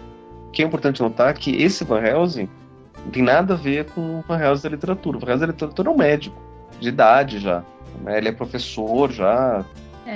O 0.48 0.52
que 0.52 0.64
é 0.64 0.66
importante 0.66 1.02
notar 1.04 1.30
é 1.30 1.34
que 1.34 1.62
esse 1.62 1.84
Van 1.84 2.00
Helsing 2.02 2.50
não 3.06 3.12
tem 3.12 3.22
nada 3.22 3.54
a 3.54 3.58
ver 3.58 3.86
com 3.92 4.20
o 4.20 4.24
Van 4.28 4.40
Helsing 4.40 4.64
da 4.64 4.70
literatura. 4.70 5.18
O 5.18 5.20
Van 5.20 5.28
Helsing 5.30 5.40
da 5.42 5.52
literatura 5.52 5.90
é 5.90 5.94
um 5.94 5.98
médico, 5.98 6.42
de 6.80 6.90
idade 6.90 7.38
já. 7.40 7.64
né? 8.04 8.18
Ele 8.18 8.30
é 8.30 8.32
professor 8.32 9.12
já, 9.12 9.64
É. 10.06 10.12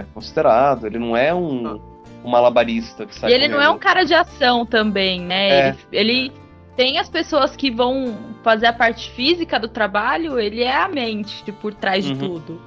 é 0.00 0.04
considerado. 0.12 0.86
Ele 0.86 0.98
não 0.98 1.16
é 1.16 1.34
um, 1.34 1.80
um 2.24 2.30
malabarista 2.30 3.04
que 3.06 3.14
sai 3.14 3.30
E 3.30 3.34
ele 3.34 3.48
não 3.48 3.58
é 3.60 3.64
um 3.68 3.78
correndo. 3.78 3.80
cara 3.80 4.04
de 4.04 4.14
ação 4.14 4.64
também, 4.64 5.20
né? 5.20 5.48
É. 5.50 5.76
Ele, 5.92 6.12
ele 6.12 6.32
tem 6.76 6.98
as 6.98 7.08
pessoas 7.08 7.54
que 7.54 7.70
vão 7.70 8.16
fazer 8.42 8.66
a 8.66 8.72
parte 8.72 9.10
física 9.10 9.60
do 9.60 9.68
trabalho, 9.68 10.38
ele 10.40 10.62
é 10.62 10.74
a 10.76 10.88
mente 10.88 11.44
por 11.60 11.72
trás 11.74 12.06
Uhum. 12.06 12.12
de 12.14 12.18
tudo. 12.18 12.60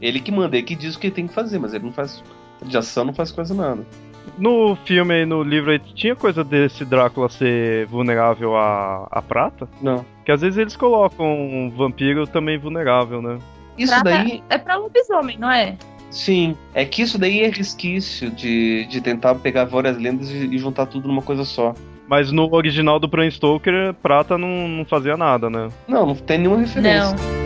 Ele 0.00 0.20
que 0.20 0.30
manda, 0.32 0.56
ele 0.56 0.66
que 0.66 0.74
diz 0.74 0.96
o 0.96 0.98
que 0.98 1.10
tem 1.10 1.26
que 1.26 1.32
fazer, 1.32 1.58
mas 1.58 1.72
ele 1.72 1.84
não 1.84 1.92
faz. 1.92 2.22
De 2.62 2.76
ação 2.76 3.04
não 3.04 3.14
faz 3.14 3.30
quase 3.32 3.54
nada. 3.54 3.86
No 4.38 4.74
filme 4.84 5.22
e 5.22 5.26
no 5.26 5.42
livro 5.42 5.70
aí, 5.70 5.78
tinha 5.78 6.16
coisa 6.16 6.42
desse 6.42 6.84
Drácula 6.84 7.28
ser 7.28 7.86
vulnerável 7.86 8.56
à, 8.56 9.06
à 9.10 9.20
prata? 9.22 9.68
Não. 9.82 10.04
Que 10.24 10.32
às 10.32 10.40
vezes 10.40 10.58
eles 10.58 10.74
colocam 10.76 11.26
um 11.26 11.70
vampiro 11.70 12.26
também 12.26 12.58
vulnerável, 12.58 13.20
né? 13.20 13.38
Isso 13.76 13.92
Prata 13.92 14.10
daí, 14.10 14.42
É 14.48 14.56
pra 14.56 14.76
lobisomem, 14.76 15.36
não 15.38 15.50
é? 15.50 15.76
Sim. 16.14 16.56
É 16.72 16.84
que 16.84 17.02
isso 17.02 17.18
daí 17.18 17.42
é 17.42 17.48
resquício 17.48 18.30
de, 18.30 18.86
de 18.86 19.00
tentar 19.00 19.34
pegar 19.36 19.64
várias 19.64 19.98
lendas 19.98 20.30
e, 20.30 20.46
e 20.46 20.58
juntar 20.58 20.86
tudo 20.86 21.08
numa 21.08 21.22
coisa 21.22 21.44
só. 21.44 21.74
Mas 22.06 22.30
no 22.30 22.54
original 22.54 23.00
do 23.00 23.08
Bram 23.08 23.30
Stoker, 23.30 23.94
prata 23.94 24.38
não, 24.38 24.68
não 24.68 24.84
fazia 24.84 25.16
nada, 25.16 25.50
né? 25.50 25.68
Não, 25.88 26.06
não 26.06 26.14
tem 26.14 26.38
nenhuma 26.38 26.60
referência. 26.60 27.12
Não. 27.12 27.44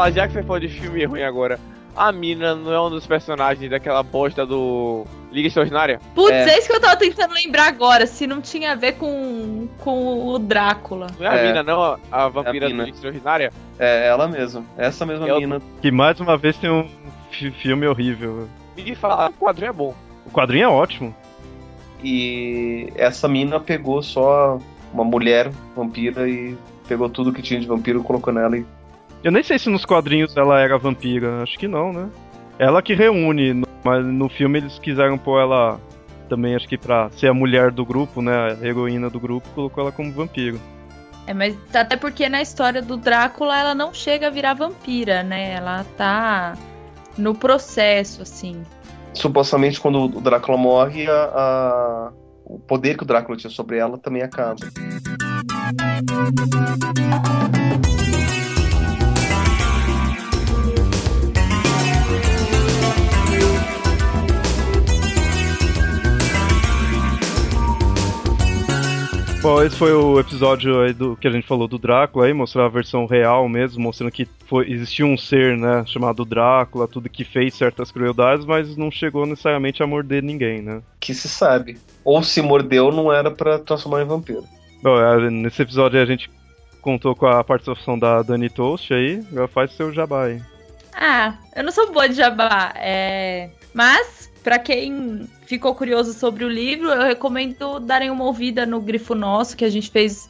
Ah, 0.00 0.12
já 0.12 0.28
que 0.28 0.32
você 0.32 0.42
falou 0.44 0.60
de 0.60 0.68
filme 0.68 1.04
ruim 1.04 1.22
agora, 1.22 1.58
a 1.98 2.12
mina 2.12 2.54
não 2.54 2.72
é 2.72 2.80
um 2.80 2.90
dos 2.90 3.06
personagens 3.06 3.70
daquela 3.70 4.02
bosta 4.02 4.46
do 4.46 5.04
Liga 5.32 5.48
Extraordinária? 5.48 6.00
Putz, 6.14 6.30
É. 6.32 6.48
é. 6.50 6.58
isso 6.58 6.68
que 6.68 6.74
eu 6.76 6.80
tava 6.80 6.96
tentando 6.96 7.34
lembrar 7.34 7.66
agora, 7.68 8.06
se 8.06 8.26
não 8.26 8.40
tinha 8.40 8.72
a 8.72 8.74
ver 8.74 8.92
com, 8.92 9.68
com 9.78 10.26
o 10.28 10.38
Drácula. 10.38 11.08
Não 11.18 11.26
é 11.26 11.28
a 11.28 11.34
É. 11.36 11.46
mina, 11.48 11.62
não? 11.62 11.82
a- 11.82 11.98
A 12.10 12.28
vampira 12.28 12.66
a 12.66 12.68
do. 12.70 12.76
Liga 12.76 12.90
Extraordinária? 12.90 13.52
É 13.78 14.06
ela 14.08 14.26
mesma. 14.28 14.64
Essa 14.76 15.04
mesma 15.04 15.26
Eu- 15.26 15.38
mina. 15.40 15.60
Que 15.82 15.90
mais 15.90 16.18
uma 16.20 16.36
vez 16.36 16.56
tem 16.56 16.70
um 16.70 16.88
fi- 17.30 17.50
filme 17.50 17.86
horrível. 17.86 18.48
E 18.76 18.94
falar, 18.94 19.30
o 19.30 19.32
quadrinho 19.32 19.70
é 19.70 19.72
bom. 19.72 19.94
O 20.26 20.30
quadrinho 20.30 20.64
é 20.64 20.68
ótimo. 20.68 21.14
E 22.02 22.92
essa 22.94 23.26
mina 23.28 23.58
pegou 23.58 24.02
só 24.02 24.58
uma 24.92 25.04
mulher 25.04 25.50
vampira 25.76 26.28
e 26.28 26.56
pegou 26.86 27.08
tudo 27.08 27.32
que 27.32 27.42
tinha 27.42 27.58
de 27.60 27.66
vampiro, 27.66 28.02
colocou 28.02 28.32
nela 28.32 28.56
e. 28.56 28.64
Eu 29.22 29.32
nem 29.32 29.42
sei 29.42 29.58
se 29.58 29.68
nos 29.68 29.84
quadrinhos 29.84 30.36
ela 30.36 30.60
era 30.60 30.78
vampira, 30.78 31.42
acho 31.42 31.58
que 31.58 31.66
não, 31.68 31.92
né? 31.92 32.08
Ela 32.58 32.80
que 32.82 32.94
reúne, 32.94 33.62
mas 33.84 34.04
no 34.04 34.28
filme 34.28 34.58
eles 34.58 34.78
quiseram 34.78 35.18
pôr 35.18 35.40
ela 35.40 35.80
também, 36.28 36.54
acho 36.54 36.68
que 36.68 36.76
pra 36.78 37.10
ser 37.10 37.28
a 37.28 37.34
mulher 37.34 37.70
do 37.70 37.84
grupo, 37.84 38.20
né? 38.22 38.56
A 38.60 38.66
heroína 38.66 39.08
do 39.10 39.18
grupo, 39.18 39.48
colocou 39.54 39.82
ela 39.82 39.92
como 39.92 40.12
vampiro. 40.12 40.60
É, 41.26 41.34
mas 41.34 41.56
até 41.74 41.96
porque 41.96 42.28
na 42.28 42.40
história 42.40 42.80
do 42.80 42.96
Drácula 42.96 43.58
ela 43.58 43.74
não 43.74 43.92
chega 43.92 44.28
a 44.28 44.30
virar 44.30 44.54
vampira, 44.54 45.22
né? 45.22 45.52
Ela 45.54 45.84
tá 45.96 46.54
no 47.16 47.34
processo, 47.34 48.22
assim. 48.22 48.62
Supostamente, 49.14 49.80
quando 49.80 50.04
o 50.04 50.20
Drácula 50.20 50.56
morre, 50.56 51.06
a, 51.08 51.12
a- 51.34 52.12
o 52.44 52.58
poder 52.58 52.96
que 52.96 53.02
o 53.02 53.06
Drácula 53.06 53.36
tinha 53.36 53.50
sobre 53.50 53.76
ela 53.78 53.98
também 53.98 54.22
acaba. 54.22 54.56
Bom, 69.48 69.62
esse 69.62 69.76
foi 69.76 69.94
o 69.94 70.20
episódio 70.20 70.82
aí 70.82 70.92
do 70.92 71.16
que 71.16 71.26
a 71.26 71.30
gente 71.30 71.46
falou 71.46 71.66
do 71.66 71.78
Drácula 71.78 72.26
aí, 72.26 72.34
mostrar 72.34 72.66
a 72.66 72.68
versão 72.68 73.06
real 73.06 73.48
mesmo, 73.48 73.82
mostrando 73.82 74.12
que 74.12 74.28
foi, 74.46 74.70
existiu 74.70 75.06
um 75.06 75.16
ser, 75.16 75.56
né, 75.56 75.84
chamado 75.86 76.22
Drácula, 76.22 76.86
tudo 76.86 77.08
que 77.08 77.24
fez 77.24 77.54
certas 77.54 77.90
crueldades, 77.90 78.44
mas 78.44 78.76
não 78.76 78.90
chegou 78.90 79.24
necessariamente 79.24 79.82
a 79.82 79.86
morder 79.86 80.22
ninguém, 80.22 80.60
né? 80.60 80.82
Que 81.00 81.14
se 81.14 81.30
sabe. 81.30 81.78
Ou 82.04 82.22
se 82.22 82.42
mordeu, 82.42 82.92
não 82.92 83.10
era 83.10 83.30
pra 83.30 83.58
transformar 83.58 84.02
em 84.02 84.06
vampiro. 84.06 84.44
Bom, 84.82 85.00
é, 85.00 85.30
nesse 85.30 85.62
episódio 85.62 85.98
a 85.98 86.04
gente 86.04 86.30
contou 86.82 87.16
com 87.16 87.26
a 87.26 87.42
participação 87.42 87.98
da 87.98 88.20
Dani 88.20 88.50
Toast 88.50 88.92
aí, 88.92 89.24
agora 89.32 89.48
faz 89.48 89.72
seu 89.72 89.90
jabá 89.94 90.26
aí. 90.26 90.42
Ah, 90.92 91.38
eu 91.56 91.64
não 91.64 91.72
sou 91.72 91.90
boa 91.90 92.06
de 92.06 92.16
jabá, 92.16 92.74
é... 92.76 93.48
mas 93.72 94.30
pra 94.44 94.58
quem 94.58 95.26
ficou 95.48 95.74
curioso 95.74 96.12
sobre 96.12 96.44
o 96.44 96.48
livro, 96.48 96.90
eu 96.90 97.02
recomendo 97.02 97.80
darem 97.80 98.10
uma 98.10 98.24
ouvida 98.24 98.66
no 98.66 98.82
Grifo 98.82 99.14
Nosso, 99.14 99.56
que 99.56 99.64
a 99.64 99.70
gente 99.70 99.90
fez 99.90 100.28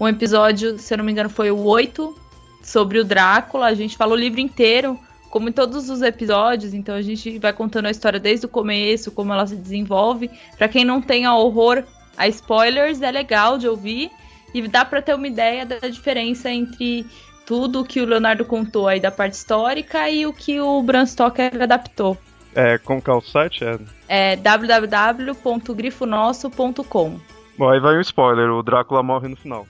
um 0.00 0.08
episódio, 0.08 0.78
se 0.78 0.94
eu 0.94 0.98
não 0.98 1.04
me 1.04 1.12
engano, 1.12 1.28
foi 1.28 1.50
o 1.50 1.58
8, 1.58 2.16
sobre 2.62 2.98
o 2.98 3.04
Drácula. 3.04 3.66
A 3.66 3.74
gente 3.74 3.94
fala 3.94 4.14
o 4.14 4.16
livro 4.16 4.40
inteiro, 4.40 4.98
como 5.28 5.50
em 5.50 5.52
todos 5.52 5.90
os 5.90 6.00
episódios, 6.00 6.72
então 6.72 6.94
a 6.94 7.02
gente 7.02 7.38
vai 7.38 7.52
contando 7.52 7.86
a 7.86 7.90
história 7.90 8.18
desde 8.18 8.46
o 8.46 8.48
começo, 8.48 9.12
como 9.12 9.34
ela 9.34 9.46
se 9.46 9.54
desenvolve. 9.54 10.30
Pra 10.56 10.66
quem 10.66 10.82
não 10.82 11.02
tenha 11.02 11.34
horror 11.34 11.84
a 12.16 12.26
spoilers, 12.28 13.02
é 13.02 13.10
legal 13.10 13.58
de 13.58 13.68
ouvir 13.68 14.10
e 14.54 14.66
dá 14.66 14.82
pra 14.82 15.02
ter 15.02 15.14
uma 15.14 15.26
ideia 15.26 15.66
da 15.66 15.76
diferença 15.88 16.50
entre 16.50 17.04
tudo 17.44 17.84
que 17.84 18.00
o 18.00 18.06
Leonardo 18.06 18.46
contou 18.46 18.88
aí 18.88 18.98
da 18.98 19.10
parte 19.10 19.34
histórica 19.34 20.08
e 20.08 20.24
o 20.26 20.32
que 20.32 20.58
o 20.58 20.82
Bram 20.82 21.04
Stoker 21.04 21.62
adaptou. 21.62 22.16
É, 22.54 22.78
como 22.78 23.02
que 23.02 23.10
é 23.10 23.12
o 23.12 23.20
site? 23.20 23.64
É... 23.64 23.78
É 24.08 24.36
www.grifonosso.com. 24.36 27.20
Bom, 27.56 27.68
aí 27.68 27.78
vai 27.80 27.96
um 27.96 28.00
spoiler, 28.00 28.50
o 28.50 28.62
Drácula 28.62 29.02
morre 29.02 29.26
no 29.28 29.36
final. 29.36 29.66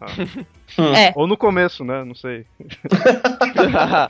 É. 0.78 1.12
Ou 1.14 1.26
no 1.26 1.36
começo, 1.36 1.84
né? 1.84 2.02
Não 2.02 2.14
sei. 2.14 2.46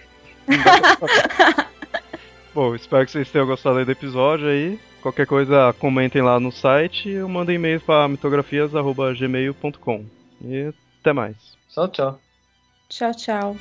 Bom, 2.54 2.72
espero 2.74 3.04
que 3.04 3.10
vocês 3.10 3.28
tenham 3.30 3.48
gostado 3.48 3.78
aí 3.78 3.84
do 3.84 3.90
episódio 3.90 4.46
aí. 4.46 4.78
Qualquer 5.00 5.26
coisa, 5.26 5.74
comentem 5.78 6.22
lá 6.22 6.38
no 6.38 6.52
site 6.52 7.18
ou 7.18 7.28
mandem 7.28 7.56
e-mail 7.56 7.80
para 7.80 8.06
mitografias.gmail.com. 8.06 10.04
E 10.44 10.72
até 11.00 11.12
mais. 11.12 11.34
Tchau, 11.68 11.88
tchau. 11.88 12.20
Tchau, 12.88 13.12
tchau. 13.12 13.56